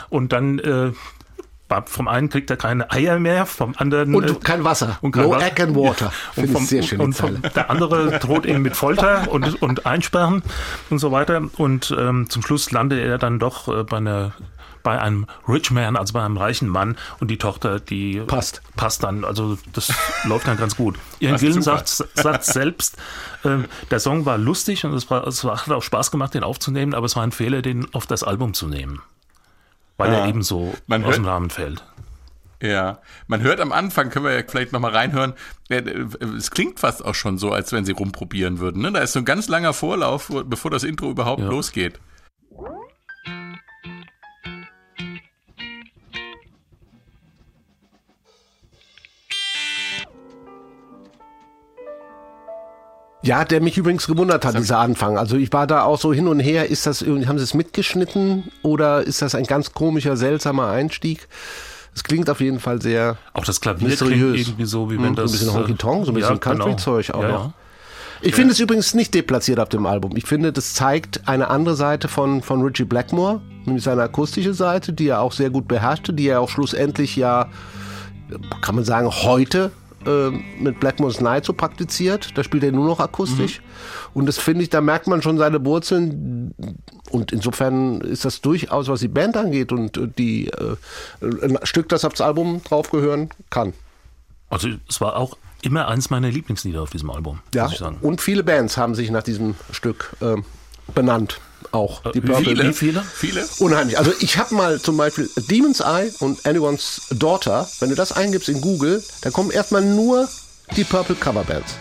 und 0.09 0.33
dann 0.33 0.59
äh, 0.59 0.93
vom 1.87 2.09
einen 2.09 2.29
kriegt 2.29 2.51
er 2.51 2.57
keine 2.57 2.91
Eier 2.93 3.19
mehr, 3.19 3.47
vom 3.47 3.75
anderen 3.77 4.15
und 4.15 4.31
äh, 4.31 4.35
kein 4.35 4.65
Wasser, 4.65 4.99
und 5.01 5.13
kein 5.13 5.25
no 5.25 5.39
egg 5.39 5.63
and 5.63 5.75
water. 5.75 6.13
Und, 6.37 6.51
vom, 6.51 6.65
sehr 6.65 6.83
schön 6.83 7.01
und 7.01 7.15
vom, 7.15 7.43
der 7.43 7.71
andere 7.71 8.19
droht 8.21 8.47
ihm 8.47 8.63
mit 8.63 8.77
Folter 8.77 9.31
und, 9.31 9.61
und 9.61 9.87
Einsperren 9.87 10.43
und 10.91 10.99
so 10.99 11.11
weiter. 11.11 11.43
Und 11.57 11.95
ähm, 11.99 12.29
zum 12.29 12.43
Schluss 12.43 12.71
landet 12.71 13.01
er 13.01 13.19
dann 13.19 13.39
doch 13.39 13.69
äh, 13.69 13.83
bei 13.83 13.97
einer 13.97 14.35
bei 14.85 15.01
einem 15.01 15.27
Rich 15.49 15.73
Man, 15.73 15.97
also 15.97 16.13
bei 16.13 16.23
einem 16.23 16.37
reichen 16.37 16.69
Mann 16.69 16.97
und 17.19 17.29
die 17.29 17.39
Tochter, 17.39 17.81
die 17.81 18.21
passt, 18.21 18.63
passt 18.77 19.03
dann. 19.03 19.25
Also 19.25 19.59
das 19.73 19.93
läuft 20.25 20.47
dann 20.47 20.57
ganz 20.57 20.77
gut. 20.77 20.97
Ian 21.19 21.37
Gillen 21.39 21.63
sagt, 21.63 21.89
sagt 21.89 22.45
selbst, 22.45 22.97
äh, 23.43 23.59
der 23.91 23.99
Song 23.99 24.27
war 24.27 24.39
lustig 24.39 24.85
und 24.85 24.95
es, 24.95 25.11
war, 25.11 25.27
es 25.27 25.43
hat 25.43 25.71
auch 25.71 25.83
Spaß 25.83 26.13
gemacht, 26.13 26.35
den 26.35 26.45
aufzunehmen, 26.45 26.95
aber 26.95 27.07
es 27.07 27.17
war 27.17 27.25
ein 27.25 27.33
Fehler, 27.33 27.63
den 27.63 27.93
auf 27.93 28.07
das 28.07 28.23
Album 28.23 28.55
zu 28.55 28.69
nehmen, 28.69 29.01
weil 29.97 30.13
ja. 30.13 30.21
er 30.21 30.29
eben 30.29 30.43
so 30.43 30.75
Man 30.87 31.05
aus 31.05 31.17
dem 31.17 31.25
Rahmen 31.25 31.51
fällt. 31.51 31.83
Ja, 32.63 32.99
man 33.27 33.43
hört 33.43 33.61
am 33.61 33.73
Anfang, 33.73 34.11
können 34.11 34.25
wir 34.25 34.33
ja 34.33 34.43
vielleicht 34.47 34.73
nochmal 34.73 34.93
reinhören, 34.93 35.35
es 35.69 36.51
klingt 36.51 36.81
fast 36.81 37.05
auch 37.05 37.15
schon 37.15 37.37
so, 37.37 37.51
als 37.53 37.73
wenn 37.73 37.85
sie 37.85 37.93
rumprobieren 37.93 38.59
würden. 38.59 38.81
Ne? 38.81 38.93
Da 38.93 39.01
ist 39.01 39.13
so 39.13 39.19
ein 39.19 39.25
ganz 39.25 39.49
langer 39.49 39.73
Vorlauf, 39.73 40.31
bevor 40.47 40.71
das 40.71 40.85
Intro 40.85 41.11
überhaupt 41.11 41.41
ja. 41.41 41.49
losgeht. 41.49 41.99
Ja, 53.25 53.45
der 53.45 53.61
mich 53.63 53.79
übrigens 53.79 54.07
gewundert 54.07 54.45
hat, 54.45 54.59
dieser 54.59 54.79
Anfang. 54.79 55.17
Also 55.17 55.37
ich 55.37 55.53
war 55.53 55.67
da 55.67 55.85
auch 55.85 55.99
so 55.99 56.13
hin 56.13 56.29
und 56.29 56.41
her. 56.41 56.69
Ist 56.69 56.87
das 56.87 57.01
irgendwie, 57.01 57.27
haben 57.27 57.39
sie 57.39 57.45
es 57.45 57.55
mitgeschnitten 57.55 58.51
oder 58.63 59.03
ist 59.03 59.23
das 59.23 59.35
ein 59.35 59.45
ganz 59.45 59.73
komischer, 59.73 60.17
seltsamer 60.17 60.69
Einstieg? 60.69 61.27
Es 61.95 62.05
klingt 62.05 62.29
auf 62.29 62.41
jeden 62.41 62.61
Fall 62.61 62.83
sehr 62.83 63.17
Auch 63.33 63.45
das 63.45 63.61
Klavier 63.61 63.89
mysteriös. 63.89 64.33
klingt 64.33 64.49
irgendwie 64.49 64.65
so, 64.67 64.91
wie 64.91 65.01
wenn 65.01 65.15
das... 65.15 65.31
so 65.31 65.37
ein 65.37 65.39
bisschen 65.39 65.49
äh, 65.49 65.59
Honky 65.61 65.75
Tonk, 65.75 66.05
so 66.05 66.13
ein 66.13 66.19
ja, 66.19 66.29
bisschen 66.29 66.41
genau. 66.41 66.65
Country-Zeug 66.65 67.11
auch 67.13 67.23
ja, 67.23 67.29
noch. 67.29 67.45
Ja. 67.47 67.55
Ich 68.21 68.35
finde 68.35 68.53
es 68.53 68.61
übrigens 68.61 68.95
nicht 68.95 69.15
deplatziert 69.15 69.61
auf 69.61 69.69
dem 69.69 69.87
Album. 69.87 70.17
Ich 70.17 70.25
finde, 70.25 70.53
das 70.53 70.73
zeigt 70.73 71.29
eine 71.29 71.49
andere 71.49 71.77
Seite 71.77 72.09
von, 72.09 72.43
von 72.43 72.63
Richie 72.63 72.85
Blackmore, 72.85 73.41
nämlich 73.65 73.85
seine 73.85 74.03
akustische 74.03 74.55
Seite, 74.55 74.93
die 74.93 75.09
er 75.09 75.21
auch 75.21 75.33
sehr 75.33 75.51
gut 75.51 75.69
beherrschte, 75.69 76.13
die 76.13 76.29
er 76.29 76.41
auch 76.41 76.49
schlussendlich 76.49 77.17
ja, 77.17 77.51
kann 78.63 78.75
man 78.75 78.85
sagen, 78.85 79.11
heute 79.11 79.71
äh, 80.07 80.31
mit 80.63 80.81
Blackmore's 80.81 81.21
Night 81.21 81.45
so 81.45 81.53
praktiziert. 81.53 82.37
Da 82.37 82.45
spielt 82.45 82.65
er 82.65 82.73
nur 82.73 82.87
noch 82.87 83.01
akustisch. 83.01 83.61
Und 84.13 84.27
das 84.27 84.39
finde 84.39 84.63
ich, 84.63 84.71
da 84.71 84.81
merkt 84.81 85.07
man 85.07 85.23
schon 85.23 85.39
seine 85.39 85.65
Wurzeln. 85.65 86.55
Und 87.11 87.33
insofern 87.33 88.01
ist 88.01 88.25
das 88.25 88.41
durchaus, 88.41 88.89
was 88.89 89.01
die 89.01 89.09
Band 89.09 89.37
angeht 89.37 89.73
und 89.73 89.97
äh, 89.97 90.09
die 90.09 90.49
äh, 90.49 90.77
ein 91.43 91.59
Stück, 91.65 91.89
das 91.89 92.05
aufs 92.05 92.21
Album 92.21 92.63
draufgehören 92.65 93.31
kann. 93.51 93.73
Also 94.51 94.69
es 94.89 95.01
war 95.01 95.17
auch 95.17 95.37
immer 95.63 95.89
eins 95.89 96.11
meiner 96.11 96.31
Lieblingslieder 96.31 96.83
auf 96.83 96.91
diesem 96.91 97.11
Album, 97.11 97.41
Ja, 97.55 97.65
muss 97.65 97.73
ich 97.73 97.79
sagen. 97.79 97.99
und 98.03 98.21
viele 98.21 98.45
Bands 98.45 98.77
haben 98.77 98.95
sich 98.95 99.11
nach 99.11 99.23
diesem 99.23 99.55
Stück 99.73 100.15
ähm, 100.21 100.45
benannt. 100.95 101.41
Auch 101.75 102.01
die 102.13 102.23
wie 102.23 102.27
Purple. 102.29 102.45
viele? 102.45 102.69
Wie 102.69 102.73
viele? 102.73 103.03
Viele? 103.03 103.49
Unheimlich. 103.59 103.99
Also 103.99 104.13
ich 104.21 104.39
habe 104.39 104.55
mal 104.55 104.81
zum 104.81 104.97
Beispiel 104.97 105.29
Demon's 105.51 105.81
Eye 105.81 106.13
und 106.21 106.47
Anyone's 106.47 107.03
Daughter. 107.11 107.69
Wenn 107.81 107.91
du 107.91 107.95
das 107.97 108.13
eingibst 108.13 108.49
in 108.49 108.61
Google, 108.61 109.03
dann 109.23 109.33
kommen 109.33 109.51
erstmal 109.51 109.83
nur 109.83 110.29
die 110.77 110.85
Purple 110.85 111.17
Coverbands. 111.17 111.75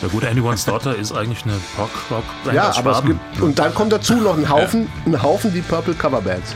Ja 0.00 0.08
gut, 0.08 0.24
Anyone's 0.24 0.64
Daughter 0.64 0.94
ist 0.94 1.10
eigentlich 1.12 1.42
eine 1.44 1.54
Rock-Rock-Band 1.76 2.54
Ja, 2.54 2.68
aus 2.70 2.78
aber 2.78 2.92
es 2.92 3.04
gibt 3.04 3.40
und 3.40 3.58
dann 3.58 3.74
kommt 3.74 3.92
dazu 3.92 4.14
noch 4.14 4.38
ein 4.38 4.48
Haufen, 4.48 4.88
ein 5.06 5.20
Haufen 5.20 5.52
die 5.52 5.60
Purple 5.60 5.94
Coverbands. 5.94 6.54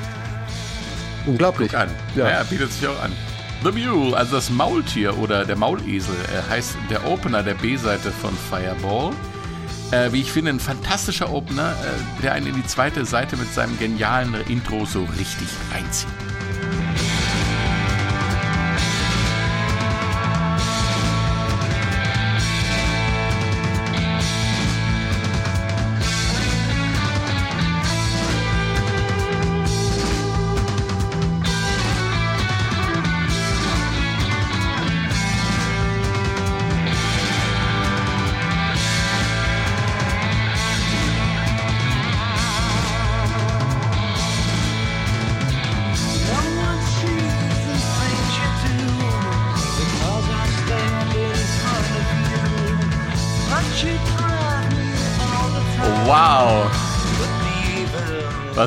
Unglaublich. 1.27 1.77
an. 1.77 1.89
Ja. 2.15 2.29
Ja. 2.31 2.43
bietet 2.45 2.73
sich 2.73 2.87
auch 2.87 3.01
an. 3.03 3.13
The 3.65 3.71
Mule, 3.71 4.17
also 4.17 4.37
das 4.37 4.51
Maultier 4.51 5.17
oder 5.19 5.45
der 5.45 5.57
Maulesel, 5.57 6.15
äh, 6.33 6.51
heißt 6.51 6.75
der 6.91 7.05
Opener 7.07 7.43
der 7.43 7.55
B-Seite 7.55 8.11
von 8.11 8.33
Fireball. 8.51 9.11
Äh, 9.93 10.11
wie 10.13 10.23
ich 10.23 10.33
finde, 10.33 10.51
ein 10.51 10.59
fantastischer 10.59 11.31
Opener, 11.31 11.73
äh, 11.73 12.23
der 12.23 12.33
einen 12.33 12.47
in 12.47 12.55
die 12.55 12.67
zweite 12.67 13.05
Seite 13.05 13.37
mit 13.37 13.53
seinem 13.53 13.79
genialen 13.79 14.35
Intro 14.49 14.87
so 14.87 15.05
richtig 15.19 15.49
reinzieht. 15.71 16.32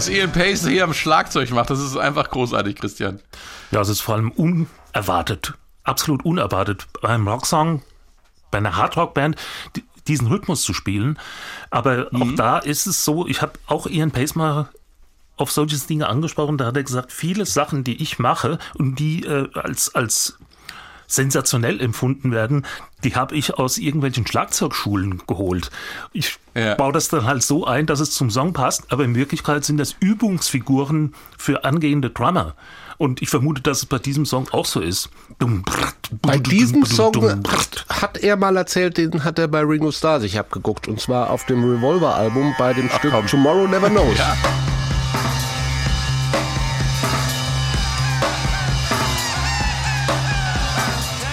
Was 0.06 0.14
Ian 0.14 0.32
Pace 0.32 0.68
hier 0.68 0.84
am 0.84 0.94
Schlagzeug 0.94 1.50
macht, 1.50 1.72
das 1.72 1.80
ist 1.80 1.98
einfach 1.98 2.30
großartig, 2.30 2.76
Christian. 2.76 3.20
Ja, 3.72 3.82
es 3.82 3.90
ist 3.90 4.02
vor 4.02 4.14
allem 4.14 4.30
unerwartet, 4.30 5.56
absolut 5.84 6.24
unerwartet 6.24 6.86
beim 7.02 7.28
Rocksong, 7.28 7.82
bei 8.52 8.60
einer 8.60 8.76
Hardrock-Band 8.76 9.36
die- 9.76 9.84
diesen 10.08 10.28
Rhythmus 10.28 10.62
zu 10.62 10.76
spielen. 10.76 11.18
Aber 11.72 12.10
auch 12.14 12.32
da 12.36 12.60
ist 12.60 12.86
es 12.86 13.04
so, 13.04 13.26
ich 13.26 13.42
habe 13.42 13.54
auch 13.66 13.88
Ian 13.88 14.12
Pace 14.12 14.36
mal 14.36 14.70
auf 15.38 15.50
solche 15.52 15.76
Dinge 15.78 16.08
angesprochen, 16.08 16.60
da 16.60 16.68
hat 16.68 16.78
er 16.78 16.84
gesagt, 16.84 17.12
viele 17.12 17.48
Sachen, 17.48 17.84
die 17.84 18.00
ich 18.00 18.20
mache 18.20 18.60
und 18.76 19.00
die 19.00 19.24
äh, 19.26 19.50
als, 19.56 19.96
als 19.96 20.38
sensationell 21.08 21.80
empfunden 21.82 22.32
werden, 22.32 22.66
die 23.04 23.16
habe 23.16 23.36
ich 23.36 23.54
aus 23.56 23.78
irgendwelchen 23.78 24.26
Schlagzeugschulen 24.26 25.22
geholt. 25.28 25.70
Ich 26.14 26.38
Ja. 26.56 26.76
baue 26.76 26.94
das 26.94 27.10
dann 27.10 27.26
halt 27.26 27.44
so 27.44 27.66
ein, 27.66 27.86
dass 27.86 28.00
es 28.00 28.12
zum 28.12 28.30
Song 28.32 28.54
passt, 28.54 28.92
aber 28.92 29.04
in 29.04 29.16
Wirklichkeit 29.16 29.64
sind 29.66 29.78
das 29.78 29.96
Übungsfiguren 30.00 31.14
für 31.38 31.64
angehende 31.66 32.10
Drummer. 32.10 32.56
Und 32.98 33.22
ich 33.22 33.28
vermute, 33.30 33.62
dass 33.62 33.80
es 33.80 33.86
bei 33.88 34.00
diesem 34.00 34.26
Song 34.26 34.48
auch 34.54 34.66
so 34.66 34.80
ist. 34.80 35.10
Bei 36.22 36.38
diesem 36.38 36.86
Song 36.86 37.14
hat, 37.46 37.86
hat 37.90 38.18
er 38.20 38.38
mal 38.38 38.56
erzählt, 38.56 38.98
den 38.98 39.26
hat 39.26 39.38
er 39.38 39.50
bei 39.50 39.60
Ringo 39.62 39.92
Starr 39.92 40.22
sich 40.22 40.40
abgeguckt. 40.40 40.88
Und 40.88 41.02
zwar 41.02 41.30
auf 41.30 41.46
dem 41.46 41.64
Revolver-Album 41.70 42.56
bei 42.58 42.74
dem 42.74 42.90
Stück 42.90 43.12
komm. 43.12 43.28
Tomorrow 43.28 43.68
Never 43.68 43.90
Knows. 43.90 44.18
Ja. 44.18 44.38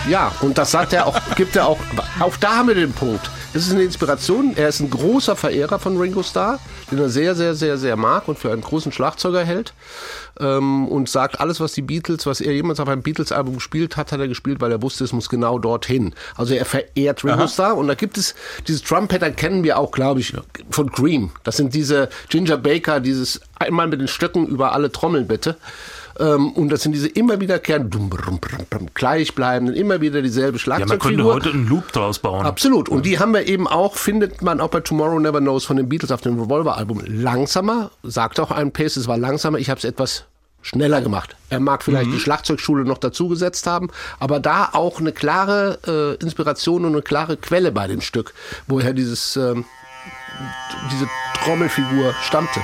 Ja, 0.09 0.33
und 0.41 0.59
das 0.59 0.73
sagt 0.73 0.93
er 0.93 1.07
auch, 1.07 1.19
gibt 1.37 1.55
er 1.55 1.69
auch, 1.69 1.79
auch 2.19 2.37
da 2.37 2.57
haben 2.57 2.69
wir 2.69 2.75
den 2.75 2.93
Punkt. 2.93 3.31
Es 3.55 3.67
ist 3.67 3.73
eine 3.73 3.85
Inspiration. 3.85 4.55
Er 4.57 4.69
ist 4.69 4.81
ein 4.81 4.91
großer 4.91 5.37
Verehrer 5.37 5.79
von 5.79 5.97
Ringo 5.97 6.23
Starr, 6.23 6.59
den 6.91 6.99
er 6.99 7.09
sehr, 7.09 7.35
sehr, 7.35 7.55
sehr, 7.55 7.79
sehr 7.79 7.97
mag 7.97 8.27
und 8.27 8.39
für 8.39 8.51
einen 8.51 8.63
großen 8.63 8.91
Schlagzeuger 8.91 9.45
hält. 9.45 9.75
Ähm, 10.41 10.89
und 10.89 11.09
sagt, 11.09 11.39
alles, 11.41 11.61
was 11.61 11.73
die 11.73 11.83
Beatles, 11.83 12.27
was 12.27 12.41
er 12.41 12.53
jemals 12.53 12.81
auf 12.81 12.89
einem 12.89 13.03
Beatles-Album 13.03 13.55
gespielt 13.55 13.97
hat, 13.97 14.11
hat 14.11 14.19
er 14.19 14.29
gespielt, 14.29 14.61
weil 14.61 14.73
er 14.73 14.83
wusste, 14.83 15.05
es 15.05 15.13
muss 15.13 15.29
genau 15.29 15.59
dorthin. 15.59 16.15
Also 16.37 16.55
er 16.55 16.65
verehrt 16.65 17.25
Ringo 17.25 17.47
Starr. 17.47 17.77
Und 17.77 17.87
da 17.87 17.95
gibt 17.95 18.19
es 18.19 18.35
dieses 18.67 18.83
Drum-Pattern, 18.83 19.37
kennen 19.37 19.63
wir 19.63 19.79
auch, 19.79 19.93
glaube 19.93 20.21
ich, 20.21 20.35
von 20.71 20.91
Cream. 20.91 21.31
Das 21.45 21.59
sind 21.59 21.75
diese 21.75 22.09
Ginger 22.29 22.57
Baker, 22.57 22.99
dieses 22.99 23.41
einmal 23.55 23.87
mit 23.87 24.01
den 24.01 24.09
Stöcken 24.09 24.47
über 24.47 24.73
alle 24.73 24.91
Trommeln 24.91 25.29
bitte. 25.29 25.57
Ähm, 26.19 26.53
und 26.53 26.69
das 26.71 26.83
sind 26.83 26.93
diese 26.93 27.09
immer 27.09 27.41
wiederkehrenden, 27.41 28.11
gleichbleibenden, 28.95 29.75
immer 29.77 30.01
wieder 30.01 30.23
dieselbe 30.23 30.59
Ja, 30.59 30.79
man 30.79 30.79
könnte 30.79 30.99
Schlagzeugfigur. 30.99 31.35
heute 31.35 31.51
einen 31.51 31.69
Loop 31.69 31.93
draus 31.93 32.19
bauen. 32.19 32.45
Absolut. 32.47 32.89
Und 32.89 33.07
die 33.07 33.19
haben 33.19 33.33
wir 33.33 33.47
eben 33.47 33.67
auch, 33.69 33.97
findet 33.97 34.43
man 34.43 34.61
auch 34.61 34.69
bei 34.69 34.81
Tomorrow 34.81 35.19
Never 35.19 35.41
Knows 35.41 35.65
von 35.65 35.77
den 35.77 35.89
Beatles 35.89 36.11
auf 36.13 36.21
dem 36.21 36.39
Revolver-Album. 36.41 37.03
Langsamer, 37.07 37.91
sagt 38.03 38.41
auch 38.41 38.51
ein 38.51 38.73
Pace, 38.73 38.97
es 38.97 39.09
war 39.09 39.17
langsamer, 39.19 39.59
ich 39.59 39.71
habe 39.71 39.79
es 39.79 39.85
etwas 39.85 40.25
schneller 40.65 41.01
gemacht. 41.01 41.35
Er 41.51 41.59
mag 41.59 41.83
vielleicht 41.83 42.07
Mhm. 42.09 42.13
die 42.13 42.21
Schlagzeugschule 42.21 42.85
noch 42.85 42.99
dazugesetzt 42.99 43.67
haben, 43.67 43.89
aber 44.21 44.39
da 44.39 44.69
auch 44.73 45.01
eine 45.01 45.11
klare 45.13 45.79
äh, 46.21 46.23
Inspiration 46.23 46.85
und 46.85 46.93
eine 46.93 47.03
klare 47.03 47.37
Quelle 47.37 47.73
bei 47.73 47.89
dem 47.89 48.01
Stück, 48.01 48.33
woher 48.69 48.93
dieses, 48.93 49.37
ähm, 49.37 49.65
diese 50.93 51.09
Trommelfigur 51.43 52.15
stammte. 52.23 52.61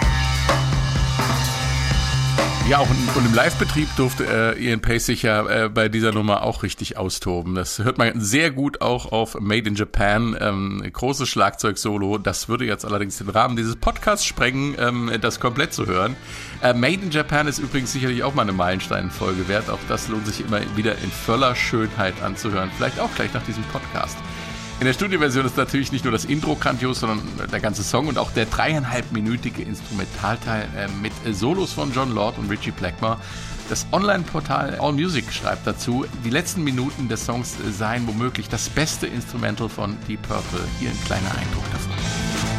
Ja, 2.69 2.81
auch 2.81 2.91
in, 2.91 3.09
und 3.17 3.25
im 3.25 3.33
Live-Betrieb 3.33 3.89
durfte 3.97 4.27
äh, 4.27 4.63
Ian 4.63 4.81
Pace 4.81 5.07
sich 5.07 5.23
ja 5.23 5.47
äh, 5.49 5.69
bei 5.71 5.89
dieser 5.89 6.13
Nummer 6.13 6.43
auch 6.43 6.63
richtig 6.63 6.99
austoben. 6.99 7.55
Das 7.55 7.79
hört 7.79 7.97
man 7.97 8.21
sehr 8.21 8.51
gut 8.51 8.83
auch 8.83 9.11
auf 9.11 9.41
Made 9.41 9.67
in 9.67 9.75
Japan. 9.75 10.37
Ähm, 10.39 10.83
großes 10.93 11.27
Schlagzeug-Solo. 11.31 12.19
Das 12.19 12.51
würde 12.51 12.67
jetzt 12.67 12.85
allerdings 12.85 13.17
den 13.17 13.31
Rahmen 13.31 13.57
dieses 13.57 13.75
Podcasts 13.77 14.27
sprengen, 14.27 14.77
ähm, 14.79 15.11
das 15.23 15.41
komplett 15.41 15.73
zu 15.73 15.87
hören. 15.87 16.15
Äh, 16.63 16.75
Made 16.75 17.05
in 17.05 17.11
Japan 17.11 17.47
ist 17.47 17.59
übrigens 17.59 17.91
sicherlich 17.91 18.23
auch 18.23 18.35
mal 18.35 18.43
eine 18.43 18.53
Meilenstein-Folge 18.53 19.49
wert. 19.49 19.71
Auch 19.71 19.81
das 19.89 20.09
lohnt 20.09 20.27
sich 20.27 20.43
immer 20.43 20.61
wieder 20.77 20.93
in 20.99 21.11
voller 21.11 21.55
Schönheit 21.55 22.23
anzuhören. 22.23 22.71
Vielleicht 22.77 23.01
auch 23.01 23.15
gleich 23.15 23.33
nach 23.33 23.45
diesem 23.45 23.65
Podcast. 23.65 24.19
In 24.81 24.87
der 24.87 24.93
Studioversion 24.93 25.45
ist 25.45 25.57
natürlich 25.57 25.91
nicht 25.91 26.05
nur 26.05 26.13
das 26.13 26.25
Intro 26.25 26.55
grandios, 26.55 27.01
sondern 27.01 27.21
der 27.51 27.59
ganze 27.59 27.83
Song 27.83 28.07
und 28.07 28.17
auch 28.17 28.31
der 28.31 28.47
dreieinhalbminütige 28.47 29.63
Instrumentalteil 29.63 30.69
äh, 30.77 30.87
mit 31.03 31.13
Solos 31.35 31.73
von 31.73 31.93
John 31.93 32.15
Lord 32.15 32.39
und 32.39 32.49
Richie 32.49 32.71
Blackmore. 32.71 33.17
Das 33.69 33.87
Online-Portal 33.91 34.79
AllMusic 34.81 35.33
schreibt 35.33 35.67
dazu, 35.67 36.07
die 36.25 36.31
letzten 36.31 36.63
Minuten 36.63 37.09
des 37.09 37.27
Songs 37.27 37.57
seien 37.77 38.07
womöglich 38.07 38.49
das 38.49 38.69
beste 38.69 39.09
Instrumental 39.09 39.69
von 39.69 39.97
Deep 40.07 40.23
Purple. 40.23 40.61
Hier 40.79 40.91
ein 40.91 41.05
kleiner 41.05 41.31
Eindruck 41.33 41.65
davon. 41.73 42.58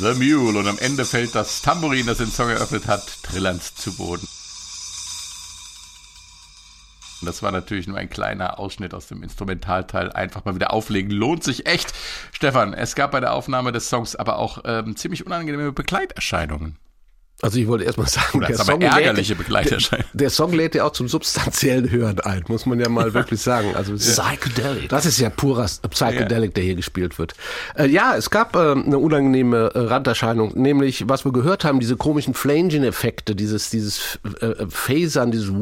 The 0.00 0.14
Mule. 0.14 0.58
Und 0.58 0.66
am 0.66 0.78
Ende 0.78 1.04
fällt 1.04 1.34
das 1.34 1.62
Tambourin, 1.62 2.06
das 2.06 2.18
den 2.18 2.30
Song 2.30 2.50
eröffnet 2.50 2.86
hat, 2.86 3.22
trillernd 3.22 3.62
zu 3.62 3.96
Boden. 3.96 4.26
Das 7.22 7.42
war 7.42 7.52
natürlich 7.52 7.86
nur 7.86 7.96
ein 7.96 8.10
kleiner 8.10 8.58
Ausschnitt 8.58 8.92
aus 8.92 9.06
dem 9.06 9.22
Instrumentalteil. 9.22 10.12
Einfach 10.12 10.44
mal 10.44 10.54
wieder 10.54 10.72
auflegen. 10.72 11.10
Lohnt 11.10 11.42
sich 11.44 11.66
echt. 11.66 11.94
Stefan, 12.32 12.74
es 12.74 12.94
gab 12.94 13.12
bei 13.12 13.20
der 13.20 13.32
Aufnahme 13.32 13.72
des 13.72 13.88
Songs 13.88 14.16
aber 14.16 14.38
auch 14.38 14.58
ähm, 14.64 14.96
ziemlich 14.96 15.24
unangenehme 15.24 15.72
Begleiterscheinungen. 15.72 16.76
Also 17.44 17.58
ich 17.58 17.68
wollte 17.68 17.84
erstmal 17.84 18.06
sagen, 18.08 18.40
der 18.40 18.56
Song, 18.56 18.80
ärgerliche 18.80 19.36
lädt, 19.48 19.70
der, 19.70 19.98
der 20.14 20.30
Song 20.30 20.54
lädt 20.54 20.74
ja 20.74 20.84
auch 20.84 20.92
zum 20.92 21.08
substanziellen 21.08 21.90
Hören 21.90 22.18
ein, 22.20 22.42
muss 22.48 22.64
man 22.64 22.80
ja 22.80 22.88
mal 22.88 23.12
wirklich 23.12 23.42
sagen. 23.42 23.76
Also 23.76 23.96
Psychedelic. 23.96 24.88
Das 24.88 25.04
ist 25.04 25.20
ja 25.20 25.28
purer 25.28 25.66
Psychedelic, 25.90 26.54
der 26.54 26.64
hier 26.64 26.74
gespielt 26.74 27.18
wird. 27.18 27.34
Äh, 27.76 27.88
ja, 27.88 28.16
es 28.16 28.30
gab 28.30 28.56
äh, 28.56 28.72
eine 28.72 28.96
unangenehme 28.96 29.72
äh, 29.74 29.78
Randerscheinung, 29.78 30.52
nämlich, 30.54 31.06
was 31.06 31.26
wir 31.26 31.34
gehört 31.34 31.64
haben, 31.64 31.80
diese 31.80 31.98
komischen 31.98 32.32
Flanging-Effekte, 32.32 33.34
dieses, 33.36 33.68
dieses 33.68 34.18
äh, 34.40 34.46
äh, 34.46 34.66
Phasern, 34.70 35.30
dieses, 35.30 35.52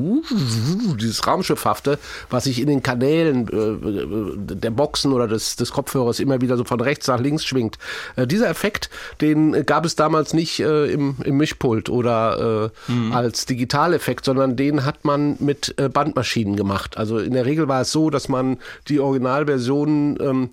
dieses 1.01 1.27
Raumschiffhafte, 1.27 1.99
was 2.31 2.45
sich 2.45 2.61
in 2.61 2.69
den 2.69 2.85
Kanälen 2.85 3.49
äh, 3.49 4.55
der 4.55 4.71
Boxen 4.71 5.13
oder 5.13 5.27
des, 5.27 5.57
des 5.57 5.73
Kopfhörers 5.73 6.21
immer 6.21 6.41
wieder 6.41 6.57
so 6.57 6.63
von 6.63 6.81
rechts 6.81 7.09
nach 7.09 7.19
links 7.19 7.45
schwingt. 7.45 7.77
Äh, 8.15 8.29
dieser 8.29 8.49
Effekt, 8.49 8.89
den 9.21 9.53
äh, 9.53 9.65
gab 9.65 9.85
es 9.85 9.97
damals 9.97 10.33
nicht 10.33 10.61
äh, 10.61 10.85
im, 10.85 11.17
im 11.25 11.39
Mischpult 11.39 11.72
oder 11.89 12.71
äh, 12.91 13.15
als 13.15 13.47
Digitaleffekt, 13.47 14.25
sondern 14.25 14.57
den 14.57 14.85
hat 14.85 15.05
man 15.05 15.37
mit 15.39 15.75
äh, 15.79 15.89
Bandmaschinen 15.89 16.57
gemacht. 16.57 16.97
Also 16.97 17.19
in 17.19 17.33
der 17.33 17.47
Regel 17.47 17.69
war 17.69 17.83
es 17.83 17.93
so, 17.93 18.11
dass 18.11 18.29
man 18.29 18.59
die 18.89 19.01
Originalversion 19.01 20.19
ähm, 20.21 20.51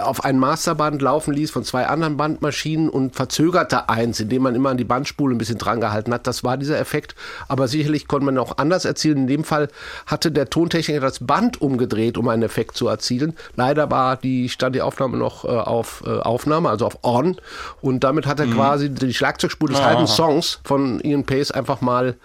auf 0.00 0.24
ein 0.24 0.38
Masterband 0.38 1.02
laufen 1.02 1.32
ließ 1.32 1.50
von 1.50 1.64
zwei 1.64 1.86
anderen 1.86 2.16
Bandmaschinen 2.16 2.88
und 2.88 3.14
verzögerte 3.14 3.88
eins, 3.88 4.20
indem 4.20 4.42
man 4.42 4.54
immer 4.54 4.70
an 4.70 4.76
die 4.76 4.84
Bandspule 4.84 5.34
ein 5.34 5.38
bisschen 5.38 5.58
dran 5.58 5.80
gehalten 5.80 6.12
hat. 6.12 6.26
Das 6.26 6.44
war 6.44 6.56
dieser 6.56 6.78
Effekt. 6.78 7.14
Aber 7.48 7.68
sicherlich 7.68 8.08
konnte 8.08 8.26
man 8.26 8.38
auch 8.38 8.58
anders 8.58 8.84
erzielen. 8.84 9.18
In 9.18 9.26
dem 9.26 9.44
Fall 9.44 9.68
hatte 10.06 10.30
der 10.32 10.50
Tontechniker 10.50 11.00
das 11.00 11.20
Band 11.20 11.60
umgedreht, 11.60 12.18
um 12.18 12.28
einen 12.28 12.42
Effekt 12.42 12.76
zu 12.76 12.88
erzielen. 12.88 13.34
Leider 13.56 13.90
war 13.90 14.16
die, 14.16 14.48
stand 14.48 14.74
die 14.74 14.82
Aufnahme 14.82 15.16
noch 15.16 15.44
äh, 15.44 15.48
auf 15.48 16.02
äh, 16.06 16.10
Aufnahme, 16.10 16.70
also 16.70 16.86
auf 16.86 16.98
On. 17.02 17.36
Und 17.80 18.04
damit 18.04 18.26
hat 18.26 18.40
er 18.40 18.46
quasi 18.46 18.90
die 18.90 19.14
Schlagzeugspur 19.14 19.68
des 19.68 19.82
halben 19.82 20.06
Songs 20.06 20.60
von 20.64 21.00
Ian 21.00 21.24
Pace 21.24 21.50
einfach 21.50 21.80
mal 21.80 22.16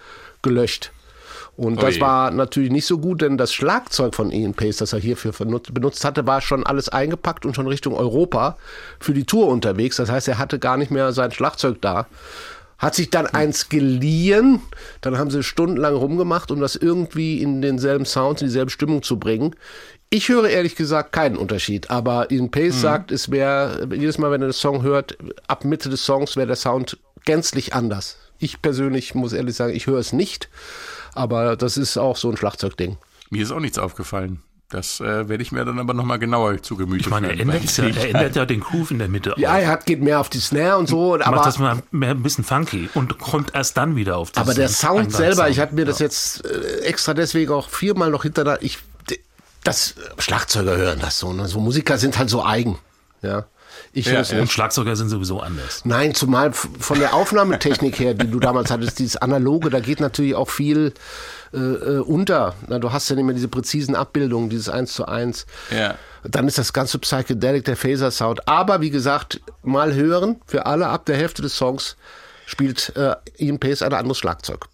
gelöscht. 0.42 0.92
Und 1.58 1.82
das 1.82 1.96
Ui. 1.96 2.00
war 2.00 2.30
natürlich 2.30 2.70
nicht 2.70 2.86
so 2.86 2.98
gut, 2.98 3.20
denn 3.20 3.36
das 3.36 3.52
Schlagzeug 3.52 4.14
von 4.14 4.30
Ian 4.30 4.54
Pace, 4.54 4.76
das 4.76 4.92
er 4.92 5.00
hierfür 5.00 5.32
benutzt, 5.32 5.74
benutzt 5.74 6.04
hatte, 6.04 6.24
war 6.24 6.40
schon 6.40 6.64
alles 6.64 6.88
eingepackt 6.88 7.44
und 7.44 7.56
schon 7.56 7.66
Richtung 7.66 7.94
Europa 7.94 8.56
für 9.00 9.12
die 9.12 9.24
Tour 9.24 9.48
unterwegs. 9.48 9.96
Das 9.96 10.08
heißt, 10.08 10.28
er 10.28 10.38
hatte 10.38 10.60
gar 10.60 10.76
nicht 10.76 10.92
mehr 10.92 11.12
sein 11.12 11.32
Schlagzeug 11.32 11.78
da. 11.80 12.06
Hat 12.78 12.94
sich 12.94 13.10
dann 13.10 13.26
eins 13.26 13.68
geliehen, 13.68 14.60
dann 15.00 15.18
haben 15.18 15.32
sie 15.32 15.42
stundenlang 15.42 15.96
rumgemacht, 15.96 16.52
um 16.52 16.60
das 16.60 16.76
irgendwie 16.76 17.42
in 17.42 17.60
denselben 17.60 18.04
Sound, 18.04 18.40
in 18.40 18.46
dieselbe 18.46 18.70
Stimmung 18.70 19.02
zu 19.02 19.18
bringen. 19.18 19.56
Ich 20.10 20.28
höre 20.28 20.48
ehrlich 20.48 20.76
gesagt 20.76 21.12
keinen 21.12 21.36
Unterschied, 21.36 21.90
aber 21.90 22.30
Ian 22.30 22.52
Pace 22.52 22.80
sagt, 22.80 23.10
es 23.10 23.32
wäre, 23.32 23.88
jedes 23.92 24.16
Mal, 24.18 24.30
wenn 24.30 24.42
er 24.42 24.48
den 24.48 24.52
Song 24.52 24.82
hört, 24.82 25.18
ab 25.48 25.64
Mitte 25.64 25.88
des 25.88 26.04
Songs 26.04 26.36
wäre 26.36 26.46
der 26.46 26.54
Sound 26.56 26.98
gänzlich 27.24 27.74
anders. 27.74 28.16
Ich 28.38 28.62
persönlich 28.62 29.14
muss 29.14 29.32
ehrlich 29.32 29.56
sagen, 29.56 29.74
ich 29.74 29.86
höre 29.86 29.98
es 29.98 30.12
nicht, 30.12 30.48
aber 31.14 31.56
das 31.56 31.76
ist 31.76 31.96
auch 31.96 32.16
so 32.16 32.30
ein 32.30 32.36
Schlagzeugding. 32.36 32.96
Mir 33.30 33.42
ist 33.42 33.50
auch 33.50 33.60
nichts 33.60 33.78
aufgefallen. 33.78 34.42
Das 34.70 35.00
äh, 35.00 35.30
werde 35.30 35.42
ich 35.42 35.50
mir 35.50 35.64
dann 35.64 35.78
aber 35.78 35.94
nochmal 35.94 36.18
genauer 36.18 36.62
zu 36.62 36.76
Gemüte 36.76 37.00
Ich 37.00 37.08
meine, 37.08 37.28
er 37.28 37.40
ändert, 37.40 37.74
ja, 37.78 37.84
er 37.84 38.08
ändert 38.10 38.36
ja 38.36 38.44
den 38.44 38.60
Groove 38.60 38.90
in 38.90 38.98
der 38.98 39.08
Mitte. 39.08 39.32
Ja, 39.38 39.54
auf. 39.54 39.62
er 39.62 39.68
hat, 39.68 39.86
geht 39.86 40.02
mehr 40.02 40.20
auf 40.20 40.28
die 40.28 40.40
Snare 40.40 40.76
und 40.76 40.88
so, 40.88 41.16
macht 41.16 41.26
aber, 41.26 41.42
das 41.42 41.58
mal 41.58 41.82
mehr 41.90 42.10
ein 42.10 42.22
bisschen 42.22 42.44
funky 42.44 42.90
und 42.92 43.18
kommt 43.18 43.54
erst 43.54 43.78
dann 43.78 43.96
wieder 43.96 44.18
auf 44.18 44.30
das 44.30 44.42
aber 44.42 44.52
der 44.52 44.68
Sound 44.68 45.10
selber, 45.10 45.48
ich 45.48 45.58
habe 45.58 45.74
mir 45.74 45.86
das 45.86 46.00
Ja. 46.00 46.04
jetzt 46.04 46.44
äh, 46.44 46.80
extra 46.80 47.14
deswegen 47.14 47.50
auch 47.50 47.70
viermal 47.70 48.10
noch 48.10 48.24
hintereinander, 48.24 48.62
ich, 48.62 48.78
das 49.64 49.94
Schlagzeuger 50.18 50.76
hören 50.76 50.98
das 51.00 51.18
so, 51.18 51.32
ne? 51.32 51.48
so 51.48 51.60
Musiker 51.60 51.96
sind 51.96 52.18
halt 52.18 52.28
so 52.28 52.44
eigen, 52.44 52.78
ja. 53.22 53.46
Ich 53.98 54.06
Ja. 54.06 54.22
Und. 54.38 54.50
Schlagzeuger 54.50 54.94
sind 54.94 55.08
sowieso 55.08 55.40
anders. 55.40 55.82
Nein, 55.84 56.14
zumal 56.14 56.52
von 56.52 56.98
der 56.98 57.14
Aufnahmetechnik 57.14 57.98
her, 57.98 58.14
die 58.14 58.30
du 58.30 58.38
damals 58.38 58.70
hattest, 58.70 58.98
dieses 58.98 59.16
Analoge, 59.16 59.70
da 59.70 59.80
geht 59.80 59.98
natürlich 60.00 60.34
auch 60.34 60.48
viel 60.48 60.94
äh, 61.52 61.58
äh, 61.58 61.98
unter. 61.98 62.54
Na, 62.68 62.78
du 62.78 62.92
hast 62.92 63.08
ja 63.08 63.16
nicht 63.16 63.24
mehr 63.24 63.34
diese 63.34 63.48
präzisen 63.48 63.96
Abbildungen, 63.96 64.50
dieses 64.50 64.68
Eins 64.68 64.92
zu 64.92 65.06
eins. 65.06 65.46
Ja. 65.76 65.96
Dann 66.22 66.46
ist 66.46 66.58
das 66.58 66.72
ganze 66.72 66.98
Psychedelic, 66.98 67.64
der 67.64 67.76
Phaser-Sound. 67.76 68.46
Aber 68.46 68.80
wie 68.80 68.90
gesagt, 68.90 69.40
mal 69.62 69.94
hören, 69.94 70.40
für 70.46 70.66
alle 70.66 70.88
ab 70.88 71.06
der 71.06 71.16
Hälfte 71.16 71.42
des 71.42 71.56
Songs 71.56 71.96
spielt 72.46 72.94
äh, 72.96 73.16
Ian 73.36 73.58
Pace 73.58 73.82
ein 73.82 73.92
anderes 73.92 74.18
Schlagzeug. 74.18 74.66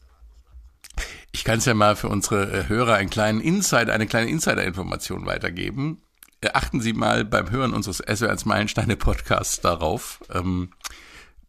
Ich 1.32 1.44
kann 1.44 1.58
es 1.58 1.64
ja 1.64 1.74
mal 1.74 1.96
für 1.96 2.08
unsere 2.08 2.44
äh, 2.44 2.68
Hörer 2.68 2.94
einen 2.94 3.10
kleinen 3.10 3.40
Insider, 3.40 3.92
eine 3.92 4.06
kleine 4.06 4.30
Insider-Information 4.30 5.26
weitergeben. 5.26 6.00
Äh, 6.45 6.51
Achten 6.53 6.80
Sie 6.80 6.92
mal 6.92 7.24
beim 7.24 7.51
Hören 7.51 7.72
unseres 7.72 8.05
SWR1 8.05 8.47
Meilensteine 8.47 8.97
Podcasts 8.97 9.61
darauf. 9.61 10.20
Ähm, 10.32 10.70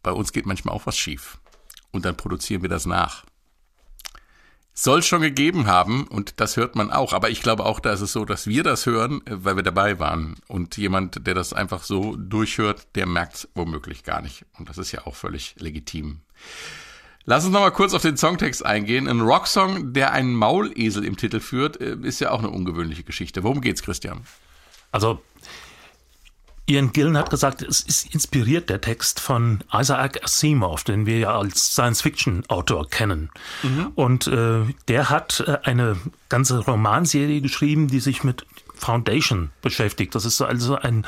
bei 0.02 0.12
uns 0.12 0.32
geht 0.32 0.46
manchmal 0.46 0.74
auch 0.74 0.86
was 0.86 0.98
schief. 0.98 1.38
Und 1.92 2.06
dann 2.06 2.16
produzieren 2.16 2.62
wir 2.62 2.70
das 2.70 2.86
nach. 2.86 3.26
Soll 4.74 5.00
es 5.00 5.08
schon 5.08 5.22
gegeben 5.22 5.68
haben 5.68 6.06
und 6.08 6.40
das 6.42 6.58
hört 6.58 6.76
man 6.76 6.92
auch. 6.92 7.14
Aber 7.14 7.30
ich 7.30 7.42
glaube 7.42 7.66
auch, 7.66 7.80
da 7.80 7.94
ist 7.94 8.02
es 8.02 8.12
so, 8.12 8.26
dass 8.26 8.48
wir 8.48 8.64
das 8.64 8.86
hören, 8.86 9.22
äh, 9.26 9.44
weil 9.44 9.58
wir 9.58 9.64
dabei 9.64 10.00
waren. 10.00 10.36
Und 10.48 10.78
jemand, 10.78 11.28
der 11.28 11.34
das 11.34 11.52
einfach 11.52 11.84
so 11.84 12.16
durchhört, 12.16 12.88
der 12.96 13.06
merkt 13.06 13.36
es 13.36 13.50
womöglich 13.54 14.04
gar 14.04 14.22
nicht. 14.22 14.46
Und 14.58 14.70
das 14.70 14.78
ist 14.78 14.94
ja 14.94 15.06
auch 15.06 15.16
völlig 15.16 15.56
legitim. 15.60 16.22
Lass 17.26 17.44
uns 17.44 17.54
noch 17.54 17.62
mal 17.62 17.72
kurz 17.72 17.94
auf 17.94 18.04
den 18.04 18.18
Songtext 18.18 18.66
eingehen. 18.66 19.10
Ein 19.10 19.22
Rocksong, 19.22 19.94
der 19.94 20.12
einen 20.12 20.36
Maulesel 20.36 21.04
im 21.04 21.18
Titel 21.18 21.42
führt, 21.42 21.82
äh, 21.82 21.98
ist 22.02 22.22
ja 22.22 22.32
auch 22.32 22.40
eine 22.40 22.50
ungewöhnliche 22.50 23.04
Geschichte. 23.04 23.44
Worum 23.44 23.60
geht's, 23.60 23.82
Christian? 23.82 24.22
Also 24.96 25.22
Ian 26.68 26.94
Gillen 26.94 27.18
hat 27.18 27.30
gesagt, 27.30 27.62
es 27.62 27.82
ist 27.82 28.14
inspiriert 28.14 28.70
der 28.70 28.80
Text 28.80 29.20
von 29.20 29.62
Isaac 29.74 30.24
Asimov, 30.24 30.86
den 30.86 31.06
wir 31.06 31.20
ja 31.20 31.38
als 31.38 31.74
Science-Fiction-Autor 31.74 32.90
kennen. 32.90 33.30
Und 33.96 34.28
äh, 34.28 34.62
der 34.88 35.10
hat 35.10 35.44
äh, 35.46 35.58
eine 35.64 35.98
ganze 36.30 36.60
Romanserie 36.60 37.42
geschrieben, 37.42 37.90
die 37.90 38.00
sich 38.00 38.24
mit 38.24 38.46
Foundation 38.78 39.52
beschäftigt. 39.62 40.16
Das 40.16 40.26
ist 40.26 40.42
also 40.42 40.76
ein, 40.76 41.06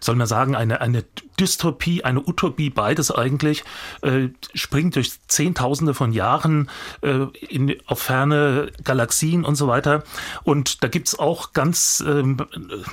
soll 0.00 0.16
man 0.16 0.26
sagen, 0.26 0.54
eine, 0.54 0.80
eine 0.80 1.04
Dystopie, 1.38 2.04
eine 2.04 2.20
Utopie, 2.20 2.70
beides 2.70 3.10
eigentlich, 3.10 3.64
äh, 4.02 4.28
springt 4.54 4.96
durch 4.96 5.12
Zehntausende 5.28 5.94
von 5.94 6.12
Jahren 6.12 6.70
äh, 7.02 7.26
in, 7.48 7.76
auf 7.86 8.00
ferne 8.00 8.70
Galaxien 8.84 9.44
und 9.44 9.56
so 9.56 9.68
weiter. 9.68 10.04
Und 10.44 10.82
da 10.82 10.88
gibt's 10.88 11.18
auch 11.18 11.52
ganz 11.52 12.02
ähm, 12.06 12.38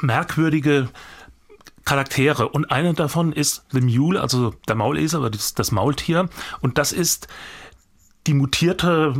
merkwürdige 0.01 0.89
Charaktere 1.84 2.47
und 2.47 2.72
einer 2.72 2.93
davon 2.93 3.34
ist 3.34 3.65
The 3.72 3.82
Mule, 3.82 4.22
also 4.22 4.53
der 4.67 4.76
Maulesel, 4.76 5.19
aber 5.19 5.30
das, 5.32 5.55
das 5.55 5.72
Maultier 5.72 6.30
und 6.61 6.78
das 6.78 6.91
ist 6.91 7.28
die 8.28 8.34
mutierte 8.34 9.15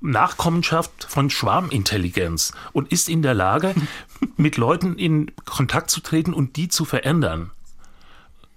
Nachkommenschaft 0.00 1.04
von 1.04 1.30
Schwarmintelligenz 1.30 2.52
und 2.72 2.90
ist 2.90 3.08
in 3.08 3.22
der 3.22 3.34
Lage, 3.34 3.74
mit 4.36 4.56
Leuten 4.56 4.96
in 4.96 5.30
Kontakt 5.44 5.90
zu 5.90 6.00
treten 6.00 6.32
und 6.32 6.56
die 6.56 6.68
zu 6.68 6.84
verändern. 6.84 7.50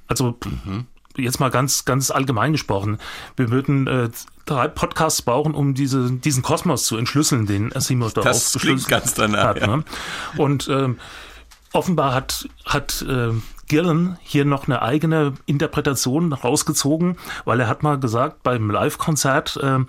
Also 0.08 0.38
jetzt 1.18 1.40
mal 1.40 1.52
ganz, 1.52 1.86
ganz 1.86 2.12
allgemein 2.12 2.54
gesprochen, 2.54 2.98
wir 3.36 3.50
würden 3.52 3.88
äh, 3.88 4.10
drei 4.46 4.68
Podcasts 4.68 5.22
brauchen, 5.22 5.54
um 5.54 5.74
diese, 5.74 6.12
diesen 6.12 6.44
Kosmos 6.44 6.86
zu 6.86 6.96
entschlüsseln, 6.96 7.46
den 7.46 7.76
Asimov 7.76 8.14
da 8.14 8.22
Das 8.22 8.56
aufgeschlüsselt 8.56 8.90
ganz 8.90 9.14
danach, 9.16 9.44
hat. 9.44 9.60
ja. 9.60 9.68
Ne? 9.68 9.84
Und 10.38 10.70
ähm, 10.70 10.98
offenbar 11.74 12.14
hat, 12.14 12.48
hat 12.66 13.02
äh, 13.08 13.32
Gillen 13.68 14.18
hier 14.22 14.46
noch 14.46 14.68
eine 14.68 14.82
eigene 14.82 15.34
Interpretation 15.46 16.34
rausgezogen, 16.34 17.18
weil 17.46 17.60
er 17.60 17.68
hat 17.68 17.84
mal 17.84 18.00
gesagt 18.00 18.44
beim 18.44 18.70
Live-Konzert, 18.70 19.58
äh, 19.62 19.80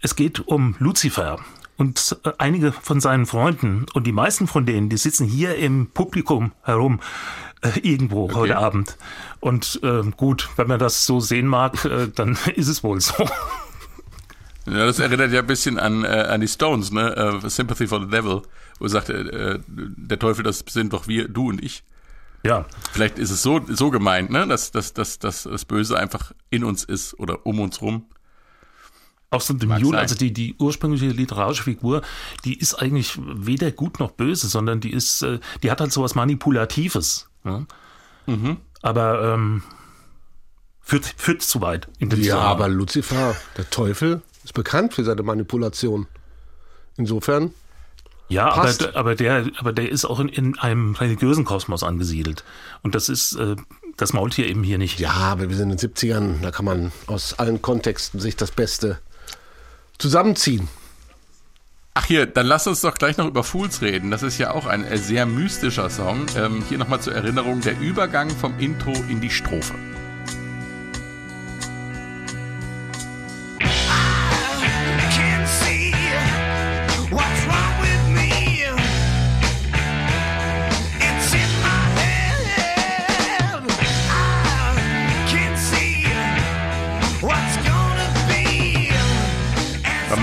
es 0.00 0.16
geht 0.16 0.46
um 0.46 0.76
Lucifer. 0.78 1.38
Und 1.76 2.16
äh, 2.24 2.32
einige 2.38 2.72
von 2.72 3.00
seinen 3.00 3.26
Freunden 3.26 3.86
und 3.92 4.06
die 4.06 4.12
meisten 4.12 4.46
von 4.46 4.64
denen, 4.64 4.88
die 4.88 4.96
sitzen 4.96 5.26
hier 5.26 5.56
im 5.56 5.88
Publikum 5.88 6.52
herum 6.62 7.00
äh, 7.62 7.78
irgendwo 7.80 8.32
heute 8.34 8.56
Abend. 8.56 8.96
Und 9.40 9.80
äh, 9.82 10.02
gut, 10.16 10.48
wenn 10.56 10.68
man 10.68 10.78
das 10.78 11.06
so 11.06 11.20
sehen 11.20 11.46
mag, 11.46 11.84
äh, 11.84 12.08
dann 12.14 12.38
ist 12.54 12.68
es 12.68 12.82
wohl 12.82 13.00
so. 13.00 13.28
Ja, 14.66 14.84
das 14.84 14.98
erinnert 14.98 15.32
ja 15.32 15.40
ein 15.40 15.46
bisschen 15.46 15.78
an, 15.78 16.04
an 16.04 16.40
die 16.40 16.48
Stones, 16.48 16.90
ne? 16.90 17.40
Äh, 17.44 17.48
Sympathy 17.48 17.86
for 17.86 18.00
the 18.00 18.08
Devil, 18.08 18.42
wo 18.78 18.84
er 18.84 18.88
sagte, 18.88 19.12
äh, 19.12 19.58
der 19.68 20.18
Teufel, 20.18 20.42
das 20.42 20.64
sind 20.68 20.92
doch 20.92 21.06
wir, 21.06 21.28
du 21.28 21.48
und 21.50 21.62
ich. 21.62 21.84
Ja, 22.44 22.66
Vielleicht 22.92 23.18
ist 23.18 23.30
es 23.30 23.42
so, 23.42 23.60
so 23.68 23.90
gemeint, 23.90 24.30
ne? 24.30 24.46
Dass, 24.46 24.70
dass, 24.70 24.94
dass, 24.94 25.18
dass 25.18 25.42
das 25.42 25.64
Böse 25.64 25.98
einfach 25.98 26.32
in 26.48 26.64
uns 26.64 26.84
ist 26.84 27.18
oder 27.18 27.44
um 27.44 27.60
uns 27.60 27.82
rum. 27.82 28.06
Auch 29.30 29.40
so 29.40 29.54
The 29.58 29.66
Mag 29.66 29.82
Mule, 29.82 29.96
sein. 29.96 30.00
also 30.00 30.14
die, 30.14 30.32
die 30.32 30.54
ursprüngliche 30.58 31.08
literarische 31.08 31.64
Figur, 31.64 32.02
die 32.44 32.58
ist 32.58 32.74
eigentlich 32.74 33.18
weder 33.20 33.72
gut 33.72 33.98
noch 33.98 34.12
böse, 34.12 34.46
sondern 34.46 34.80
die 34.80 34.92
ist, 34.92 35.22
äh, 35.22 35.40
die 35.62 35.70
hat 35.70 35.80
halt 35.80 35.92
sowas 35.92 36.14
Manipulatives. 36.14 37.28
Ne? 37.44 37.66
Aber 38.82 39.34
ähm, 39.34 39.62
führt, 40.80 41.04
führt 41.16 41.42
zu 41.42 41.60
weit. 41.60 41.88
In 41.98 42.08
dem 42.08 42.22
Ja, 42.22 42.38
aber 42.38 42.68
Lucifer, 42.68 43.36
der 43.56 43.68
Teufel, 43.68 44.22
ist 44.44 44.54
bekannt 44.54 44.94
für 44.94 45.04
seine 45.04 45.22
Manipulation. 45.22 46.06
Insofern, 46.96 47.52
Ja, 48.28 48.50
aber, 48.50 48.62
Passt. 48.62 48.96
aber, 48.96 49.14
der, 49.14 49.46
aber 49.58 49.72
der 49.72 49.90
ist 49.90 50.04
auch 50.04 50.18
in, 50.18 50.28
in 50.28 50.58
einem 50.58 50.94
religiösen 50.94 51.44
Kosmos 51.44 51.82
angesiedelt. 51.82 52.44
Und 52.82 52.94
das 52.94 53.08
ist 53.08 53.34
äh, 53.34 53.56
das 53.96 54.12
Maultier 54.12 54.46
eben 54.46 54.64
hier 54.64 54.78
nicht. 54.78 54.98
ja, 54.98 55.12
aber 55.12 55.48
wir 55.48 55.56
sind 55.56 55.70
in 55.70 55.76
den 55.76 55.94
70ern, 55.94 56.42
da 56.42 56.50
kann 56.50 56.64
man 56.64 56.92
aus 57.06 57.38
allen 57.38 57.62
Kontexten 57.62 58.20
sich 58.20 58.36
das 58.36 58.50
Beste 58.50 58.98
zusammenziehen. 59.98 60.68
Ach 61.94 62.04
hier, 62.04 62.26
dann 62.26 62.46
lass 62.46 62.66
uns 62.66 62.82
doch 62.82 62.94
gleich 62.94 63.16
noch 63.16 63.26
über 63.26 63.42
Fools 63.42 63.80
reden. 63.80 64.10
Das 64.10 64.22
ist 64.22 64.36
ja 64.36 64.50
auch 64.50 64.66
ein 64.66 64.84
äh, 64.84 64.98
sehr 64.98 65.24
mystischer 65.24 65.88
Song. 65.88 66.26
Ähm, 66.36 66.62
hier 66.68 66.76
nochmal 66.76 67.00
zur 67.00 67.14
Erinnerung 67.14 67.62
der 67.62 67.80
Übergang 67.80 68.28
vom 68.28 68.58
Intro 68.58 68.92
in 69.08 69.22
die 69.22 69.30
Strophe. 69.30 69.74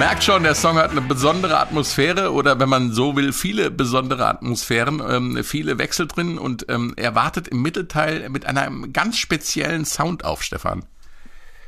Merkt 0.06 0.26
schon, 0.26 0.43
der 0.43 0.54
Song 0.54 0.76
hat 0.76 0.91
eine 0.91 0.99
besondere 0.99 1.58
Atmosphäre 1.60 2.34
oder 2.34 2.60
wenn 2.60 2.68
man 2.68 2.91
so 2.91 3.16
will, 3.16 3.32
viele 3.32 3.72
besondere 3.72 4.28
Atmosphären, 4.28 5.01
ähm, 5.08 5.41
viele 5.45 5.78
Wechsel 5.78 6.10
drin 6.10 6.38
und 6.38 6.66
ähm, 6.68 6.91
er 6.97 7.16
wartet 7.16 7.47
im 7.47 7.62
Mittelteil 7.62 8.28
mit 8.28 8.45
einem 8.45 8.91
ganz 8.91 9.18
speziellen 9.18 9.86
Sound 9.86 10.26
auf, 10.26 10.43
Stefan. 10.43 10.84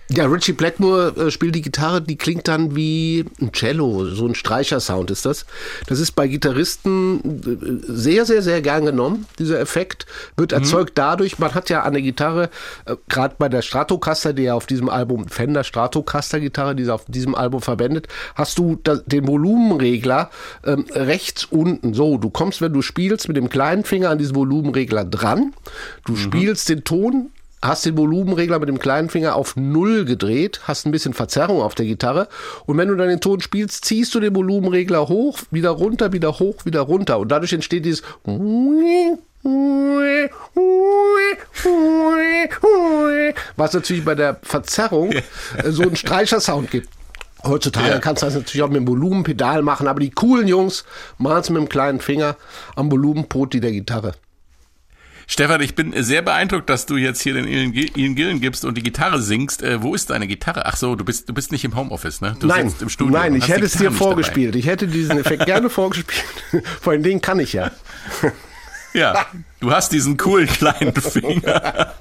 Ja, 0.09 0.27
Richie 0.27 0.53
Blackmore 0.53 1.15
äh, 1.17 1.31
spielt 1.31 1.55
die 1.55 1.63
Gitarre, 1.63 1.99
die 1.99 2.15
klingt 2.15 2.47
dann 2.47 2.75
wie 2.75 3.25
ein 3.41 3.51
Cello, 3.53 4.05
so 4.05 4.27
ein 4.27 4.35
Streichersound 4.35 5.09
ist 5.09 5.25
das. 5.25 5.47
Das 5.87 5.99
ist 5.99 6.11
bei 6.11 6.27
Gitarristen 6.27 7.41
äh, 7.41 7.91
sehr, 7.91 8.25
sehr, 8.25 8.43
sehr 8.43 8.61
gern 8.61 8.85
genommen, 8.85 9.25
dieser 9.39 9.59
Effekt. 9.59 10.05
Wird 10.37 10.51
erzeugt 10.51 10.95
dadurch, 10.95 11.39
man 11.39 11.55
hat 11.55 11.71
ja 11.71 11.81
an 11.81 11.93
der 11.93 12.03
Gitarre, 12.03 12.51
äh, 12.85 12.95
gerade 13.09 13.35
bei 13.39 13.49
der 13.49 13.63
Stratocaster, 13.63 14.33
die 14.33 14.43
ja 14.43 14.53
auf 14.53 14.67
diesem 14.67 14.89
Album, 14.89 15.27
Fender 15.27 15.63
Stratocaster 15.63 16.39
Gitarre, 16.39 16.75
die 16.75 16.83
sie 16.83 16.93
auf 16.93 17.05
diesem 17.05 17.33
Album 17.33 17.63
verwendet, 17.63 18.07
hast 18.35 18.59
du 18.59 18.77
da, 18.83 18.97
den 18.97 19.27
Volumenregler 19.27 20.29
ähm, 20.65 20.85
rechts 20.91 21.45
unten. 21.45 21.95
So, 21.95 22.19
du 22.19 22.29
kommst, 22.29 22.61
wenn 22.61 22.73
du 22.73 22.83
spielst, 22.83 23.27
mit 23.27 23.37
dem 23.37 23.49
kleinen 23.49 23.83
Finger 23.83 24.11
an 24.11 24.19
diesen 24.19 24.35
Volumenregler 24.35 25.03
dran. 25.03 25.53
Du 26.05 26.15
spielst 26.15 26.69
den 26.69 26.83
Ton 26.83 27.31
hast 27.61 27.85
den 27.85 27.97
Volumenregler 27.97 28.59
mit 28.59 28.69
dem 28.69 28.79
kleinen 28.79 29.09
Finger 29.09 29.35
auf 29.35 29.55
Null 29.55 30.05
gedreht, 30.05 30.61
hast 30.63 30.85
ein 30.85 30.91
bisschen 30.91 31.13
Verzerrung 31.13 31.61
auf 31.61 31.75
der 31.75 31.85
Gitarre 31.85 32.27
und 32.65 32.77
wenn 32.77 32.87
du 32.87 32.95
dann 32.95 33.09
den 33.09 33.21
Ton 33.21 33.41
spielst, 33.41 33.85
ziehst 33.85 34.13
du 34.13 34.19
den 34.19 34.35
Volumenregler 34.35 35.07
hoch, 35.07 35.39
wieder 35.51 35.71
runter, 35.71 36.13
wieder 36.13 36.39
hoch, 36.39 36.65
wieder 36.65 36.81
runter 36.81 37.19
und 37.19 37.29
dadurch 37.29 37.53
entsteht 37.53 37.85
dieses 37.85 38.03
was 43.55 43.73
natürlich 43.73 44.03
bei 44.03 44.15
der 44.15 44.39
Verzerrung 44.41 45.11
äh, 45.11 45.21
so 45.65 45.83
einen 45.83 45.95
Streichersound 45.95 46.71
gibt. 46.71 46.89
Heutzutage 47.43 47.89
Ja. 47.89 47.99
kannst 47.99 48.23
du 48.23 48.25
das 48.25 48.35
natürlich 48.35 48.63
auch 48.63 48.69
mit 48.69 48.77
dem 48.77 48.87
Volumenpedal 48.87 49.61
machen, 49.61 49.87
aber 49.87 49.99
die 49.99 50.09
coolen 50.09 50.47
Jungs 50.47 50.83
machen 51.19 51.41
es 51.41 51.49
mit 51.49 51.61
dem 51.61 51.69
kleinen 51.69 51.99
Finger 51.99 52.37
am 52.75 52.91
Volumenpoti 52.91 53.59
der 53.59 53.71
Gitarre. 53.71 54.13
Stefan, 55.27 55.59
ich 55.61 55.73
bin 55.75 55.93
sehr 56.03 56.21
beeindruckt, 56.21 56.69
dass 56.69 56.85
du 56.85 56.97
jetzt 56.97 57.21
hier 57.21 57.33
den 57.33 57.47
Ian 57.47 57.71
Gi- 57.71 57.91
Ian 57.95 58.15
Gillen 58.15 58.39
gibst 58.41 58.63
und 58.63 58.75
die 58.77 58.83
Gitarre 58.83 59.21
singst. 59.21 59.63
Äh, 59.63 59.81
wo 59.81 59.95
ist 59.95 60.09
deine 60.11 60.27
Gitarre? 60.27 60.65
Ach 60.67 60.75
so, 60.77 60.95
du 60.95 61.03
bist, 61.03 61.27
du 61.29 61.33
bist 61.33 61.51
nicht 61.51 61.63
im 61.65 61.75
Homeoffice, 61.75 62.21
ne? 62.21 62.35
Du 62.39 62.47
Nein, 62.47 62.69
sitzt 62.69 62.81
im 62.83 62.89
Studio. 62.89 63.17
nein, 63.17 63.33
ich 63.35 63.47
hätte 63.47 63.65
es 63.65 63.73
dir 63.73 63.89
nicht 63.89 63.99
dabei. 63.99 64.05
vorgespielt. 64.09 64.55
Ich 64.55 64.67
hätte 64.67 64.87
diesen 64.87 65.17
Effekt 65.17 65.45
gerne 65.47 65.69
vorgespielt. 65.69 66.23
Vor 66.81 66.93
allen 66.93 67.03
Dingen 67.03 67.21
kann 67.21 67.39
ich 67.39 67.53
ja. 67.53 67.71
Ja, 68.93 69.25
du 69.59 69.71
hast 69.71 69.91
diesen 69.91 70.15
coolen 70.15 70.47
kleinen 70.47 70.93
Finger. 70.95 71.91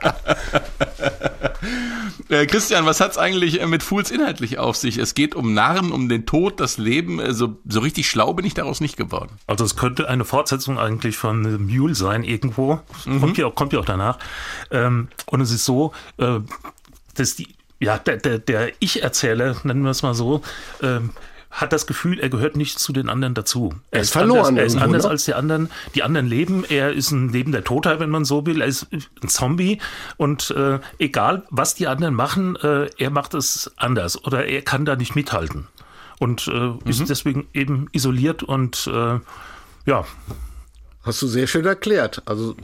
Äh, 2.29 2.47
Christian, 2.47 2.87
was 2.87 3.01
hat's 3.01 3.19
eigentlich 3.19 3.61
äh, 3.61 3.67
mit 3.67 3.83
Fools 3.83 4.11
inhaltlich 4.11 4.59
auf 4.59 4.77
sich? 4.77 4.99
Es 4.99 5.15
geht 5.15 5.35
um 5.35 5.55
Narren, 5.55 5.93
um 5.93 6.09
den 6.09 6.27
Tod, 6.27 6.61
das 6.61 6.79
Leben. 6.79 7.21
Äh, 7.21 7.33
So, 7.33 7.57
richtig 7.75 8.09
schlau 8.09 8.35
bin 8.35 8.45
ich 8.45 8.55
daraus 8.55 8.81
nicht 8.81 8.97
geworden. 8.97 9.31
Also 9.47 9.65
es 9.65 9.77
könnte 9.77 10.09
eine 10.09 10.25
Fortsetzung 10.25 10.79
eigentlich 10.79 11.17
von 11.17 11.45
äh, 11.45 11.59
Mule 11.59 11.95
sein 11.95 12.25
irgendwo. 12.25 12.81
Kommt 13.21 13.39
ja 13.39 13.47
auch, 13.47 13.55
kommt 13.55 13.73
ja 13.73 13.81
auch 13.81 13.85
danach. 13.85 14.19
Ähm, 14.71 15.09
und 15.27 15.41
es 15.41 15.51
ist 15.51 15.65
so, 15.65 15.93
äh, 16.19 16.41
dass 17.15 17.37
die, 17.37 17.49
ja, 17.81 17.99
der, 17.99 18.17
der, 18.17 18.39
der 18.39 18.73
Ich-Erzähler, 18.81 19.57
nennen 19.65 19.83
wir 19.83 19.91
es 19.91 20.03
mal 20.03 20.15
so, 20.15 20.43
ähm, 20.83 21.11
hat 21.55 21.73
das 21.73 21.87
Gefühl, 21.87 22.21
er 22.21 22.29
gehört 22.29 22.57
nicht 22.57 22.79
zu 22.79 22.93
den 22.93 23.09
anderen 23.09 23.35
dazu. 23.35 23.75
Er, 23.91 24.03
ist 24.03 24.13
verloren 24.13 24.47
Anders, 24.47 24.59
er 24.59 24.67
ist 24.67 24.73
irgendwo, 24.75 24.85
anders 24.85 25.05
ne? 25.05 25.11
als 25.11 25.25
die 25.25 25.35
anderen. 25.35 25.71
Die 25.95 26.03
anderen 26.03 26.27
leben. 26.27 26.65
Er 26.69 26.93
ist 26.93 27.11
ein 27.11 27.31
lebender 27.31 27.65
Toter, 27.65 28.01
wenn 28.01 28.11
man 28.11 28.25
so 28.25 28.45
will. 28.45 28.61
Er 28.61 28.67
ist 28.67 28.87
ein 28.93 29.29
Zombie. 29.29 29.81
Und 30.17 30.51
äh, 30.51 30.81
egal, 30.99 31.45
was 31.51 31.75
die 31.75 31.87
anderen 31.87 32.15
machen, 32.15 32.57
äh, 32.57 32.91
er 32.99 33.11
macht 33.11 33.35
es 33.35 33.73
anders. 33.77 34.23
Oder 34.25 34.47
er 34.47 34.63
kann 34.63 34.85
da 34.85 34.97
nicht 34.97 35.15
mithalten. 35.15 35.69
Und 36.19 36.49
äh, 36.49 36.89
ist 36.89 37.09
deswegen 37.09 37.49
eben 37.53 37.89
isoliert 37.93 38.43
und 38.43 38.87
äh, 38.87 39.19
ja, 39.87 40.05
Hast 41.05 41.21
du 41.21 41.27
sehr 41.27 41.47
schön 41.47 41.67
erklärt. 41.67 42.23
Also 42.25 42.57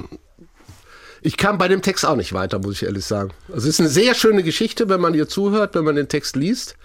ich 1.21 1.37
kam 1.37 1.59
bei 1.59 1.69
dem 1.69 1.83
Text 1.83 2.07
auch 2.07 2.17
nicht 2.17 2.33
weiter, 2.33 2.59
muss 2.59 2.77
ich 2.77 2.85
ehrlich 2.85 3.05
sagen. 3.05 3.33
Also 3.49 3.69
es 3.69 3.75
ist 3.75 3.81
eine 3.81 3.91
sehr 3.91 4.15
schöne 4.15 4.43
Geschichte, 4.43 4.89
wenn 4.89 5.01
man 5.01 5.13
ihr 5.13 5.29
zuhört, 5.29 5.75
wenn 5.75 5.85
man 5.85 5.97
den 5.97 6.09
Text 6.09 6.37
liest. 6.37 6.77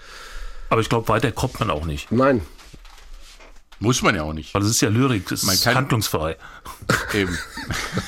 Aber 0.70 0.82
ich 0.82 0.89
glaube, 0.89 1.07
weiter 1.07 1.32
kommt 1.32 1.59
man 1.59 1.70
auch 1.70 1.86
nicht. 1.86 2.11
Nein, 2.11 2.41
Muss 3.80 4.01
man 4.01 4.16
ja 4.16 4.24
auch 4.24 4.34
nicht. 4.34 4.53
Weil 4.53 4.61
es 4.61 4.70
ist 4.70 4.82
ja 4.82 4.89
Lyrik, 4.89 5.30
es 5.32 5.43
Man 5.43 5.55
ist 5.55 5.63
kann- 5.66 5.76
handlungsfrei. 5.76 6.38
Eben. 7.13 7.38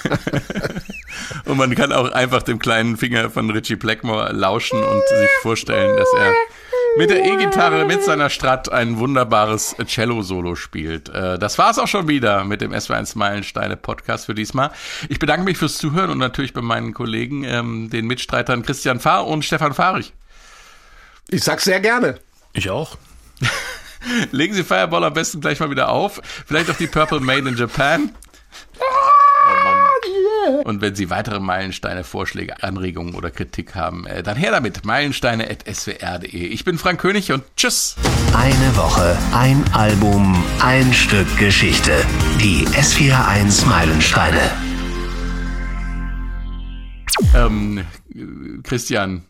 und 1.45 1.57
man 1.57 1.73
kann 1.75 1.91
auch 1.91 2.11
einfach 2.11 2.43
dem 2.43 2.59
kleinen 2.59 2.97
Finger 2.97 3.29
von 3.29 3.49
Richie 3.49 3.75
Blackmore 3.75 4.31
lauschen 4.33 4.81
und 4.81 5.01
sich 5.07 5.29
vorstellen, 5.41 5.97
dass 5.97 6.07
er 6.17 6.33
mit 6.97 7.09
der 7.11 7.23
E-Gitarre, 7.25 7.85
mit 7.85 8.01
seiner 8.03 8.29
Strat 8.29 8.71
ein 8.71 8.97
wunderbares 8.97 9.75
Cello-Solo 9.85 10.55
spielt. 10.55 11.09
Äh, 11.09 11.37
Das 11.37 11.57
war's 11.59 11.77
auch 11.77 11.87
schon 11.87 12.07
wieder 12.07 12.43
mit 12.43 12.61
dem 12.61 12.71
SW1 12.73 13.17
Meilensteine 13.17 13.77
Podcast 13.77 14.25
für 14.25 14.33
diesmal. 14.33 14.71
Ich 15.09 15.19
bedanke 15.19 15.43
mich 15.43 15.57
fürs 15.57 15.77
Zuhören 15.77 16.09
und 16.09 16.17
natürlich 16.17 16.53
bei 16.53 16.61
meinen 16.61 16.93
Kollegen, 16.93 17.43
ähm, 17.43 17.89
den 17.91 18.07
Mitstreitern 18.07 18.63
Christian 18.63 18.99
Fahr 18.99 19.27
und 19.27 19.45
Stefan 19.45 19.73
Fahrich. 19.73 20.13
ich 21.29 21.43
sag's 21.43 21.65
sehr 21.65 21.79
gerne. 21.81 22.19
Ich 22.57 22.71
auch. 22.71 22.97
Legen 24.31 24.55
Sie 24.55 24.63
Fireball 24.63 25.03
am 25.03 25.13
besten 25.13 25.41
gleich 25.41 25.59
mal 25.59 25.69
wieder 25.69 25.89
auf. 25.89 26.19
Vielleicht 26.47 26.71
auch 26.71 26.75
die 26.75 26.87
Purple 26.87 27.19
Made 27.19 27.47
in 27.47 27.55
Japan. 27.55 28.15
Oh 28.79 28.83
Mann. 29.63 30.65
Und 30.65 30.81
wenn 30.81 30.95
Sie 30.95 31.11
weitere 31.11 31.39
Meilensteine, 31.39 32.03
Vorschläge, 32.03 32.63
Anregungen 32.63 33.13
oder 33.13 33.29
Kritik 33.29 33.75
haben, 33.75 34.07
äh, 34.07 34.23
dann 34.23 34.37
her 34.37 34.49
damit. 34.49 34.85
Meilensteine.swr.de. 34.85 36.29
Ich 36.47 36.65
bin 36.65 36.79
Frank 36.79 36.99
König 36.99 37.31
und 37.31 37.43
tschüss. 37.57 37.95
Eine 38.33 38.75
Woche, 38.75 39.15
ein 39.33 39.63
Album, 39.73 40.43
ein 40.59 40.91
Stück 40.95 41.27
Geschichte. 41.37 42.03
Die 42.41 42.65
S41 42.69 43.67
Meilensteine. 43.67 44.51
Ähm, 47.35 47.85
äh, 48.15 48.61
Christian. 48.63 49.25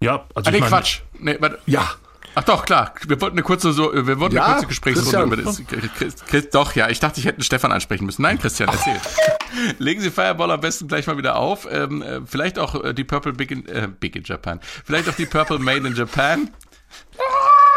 Ja, 0.00 0.26
also 0.34 0.48
Ah, 0.48 0.50
nee, 0.50 0.56
ich 0.56 0.60
meine, 0.60 0.68
Quatsch. 0.70 1.00
Nee, 1.24 1.38
warte. 1.40 1.58
Ja. 1.64 1.90
Ach 2.34 2.42
doch, 2.42 2.64
klar. 2.66 2.92
Wir 3.06 3.18
wollten 3.20 3.36
eine 3.36 3.44
kurze, 3.44 3.72
so, 3.72 3.92
wir 3.94 4.20
wollten 4.20 4.34
Ja, 4.34 4.44
eine 4.44 4.54
kurze 4.54 4.66
Gesprächsrunde 4.66 5.22
über 5.22 5.36
das. 5.36 5.62
Chris, 5.96 6.16
Chris, 6.26 6.50
doch, 6.50 6.74
ja. 6.74 6.90
Ich 6.90 7.00
dachte, 7.00 7.18
ich 7.20 7.26
hätte 7.26 7.38
einen 7.38 7.44
Stefan 7.44 7.72
ansprechen 7.72 8.04
müssen. 8.04 8.22
Nein, 8.22 8.38
Christian, 8.38 8.68
erzähl. 8.68 9.00
Legen 9.78 10.02
Sie 10.02 10.10
Fireball 10.10 10.50
am 10.50 10.60
besten 10.60 10.86
gleich 10.86 11.06
mal 11.06 11.16
wieder 11.16 11.36
auf. 11.36 11.66
Ähm, 11.70 12.02
äh, 12.02 12.20
vielleicht 12.26 12.58
auch 12.58 12.84
äh, 12.84 12.92
die 12.92 13.04
Purple 13.04 13.32
Big 13.32 13.52
in, 13.52 13.66
äh, 13.66 13.88
Big 13.88 14.16
in 14.16 14.24
Japan. 14.24 14.60
Vielleicht 14.84 15.08
auch 15.08 15.14
die 15.14 15.26
Purple 15.26 15.58
Made 15.58 15.86
in 15.86 15.94
Japan. 15.94 16.50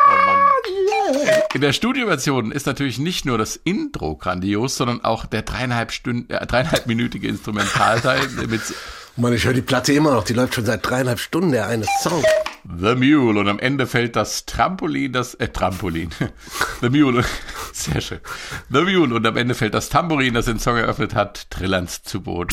Oh. 0.09 1.53
In 1.53 1.61
der 1.61 1.73
Studioversion 1.73 2.51
ist 2.51 2.65
natürlich 2.65 2.97
nicht 2.97 3.25
nur 3.25 3.37
das 3.37 3.55
Intro 3.57 4.15
grandios, 4.15 4.77
sondern 4.77 5.03
auch 5.03 5.25
der 5.25 5.41
dreieinhalb 5.41 5.91
Stunden, 5.91 6.31
äh, 6.31 6.45
dreieinhalbminütige 6.45 7.27
Instrumentalteil 7.27 8.27
mit 8.47 8.61
Mann, 9.19 9.33
ich 9.33 9.45
höre 9.45 9.53
die 9.53 9.63
Platte 9.63 9.93
immer 9.93 10.11
noch. 10.11 10.23
Die 10.23 10.33
läuft 10.33 10.53
schon 10.53 10.65
seit 10.65 10.87
dreieinhalb 10.87 11.19
Stunden, 11.19 11.51
der 11.51 11.65
eine 11.65 11.85
Song. 12.03 12.23
The 12.69 12.95
Mule 12.95 13.39
und 13.39 13.47
am 13.47 13.59
Ende 13.59 13.87
fällt 13.87 14.17
das 14.17 14.45
Trampolin, 14.45 15.13
das 15.13 15.35
äh, 15.35 15.47
Trampolin. 15.47 16.09
The 16.81 16.89
Mule, 16.89 17.23
sehr 17.73 18.01
schön. 18.01 18.19
The 18.69 18.81
Mule 18.81 19.15
und 19.15 19.25
am 19.25 19.37
Ende 19.37 19.55
fällt 19.55 19.73
das 19.73 19.87
Tambourin, 19.89 20.33
das 20.33 20.45
den 20.45 20.59
Song 20.59 20.75
eröffnet 20.75 21.15
hat, 21.15 21.49
trillernd 21.49 21.89
zu 21.89 22.21
Boden. 22.21 22.49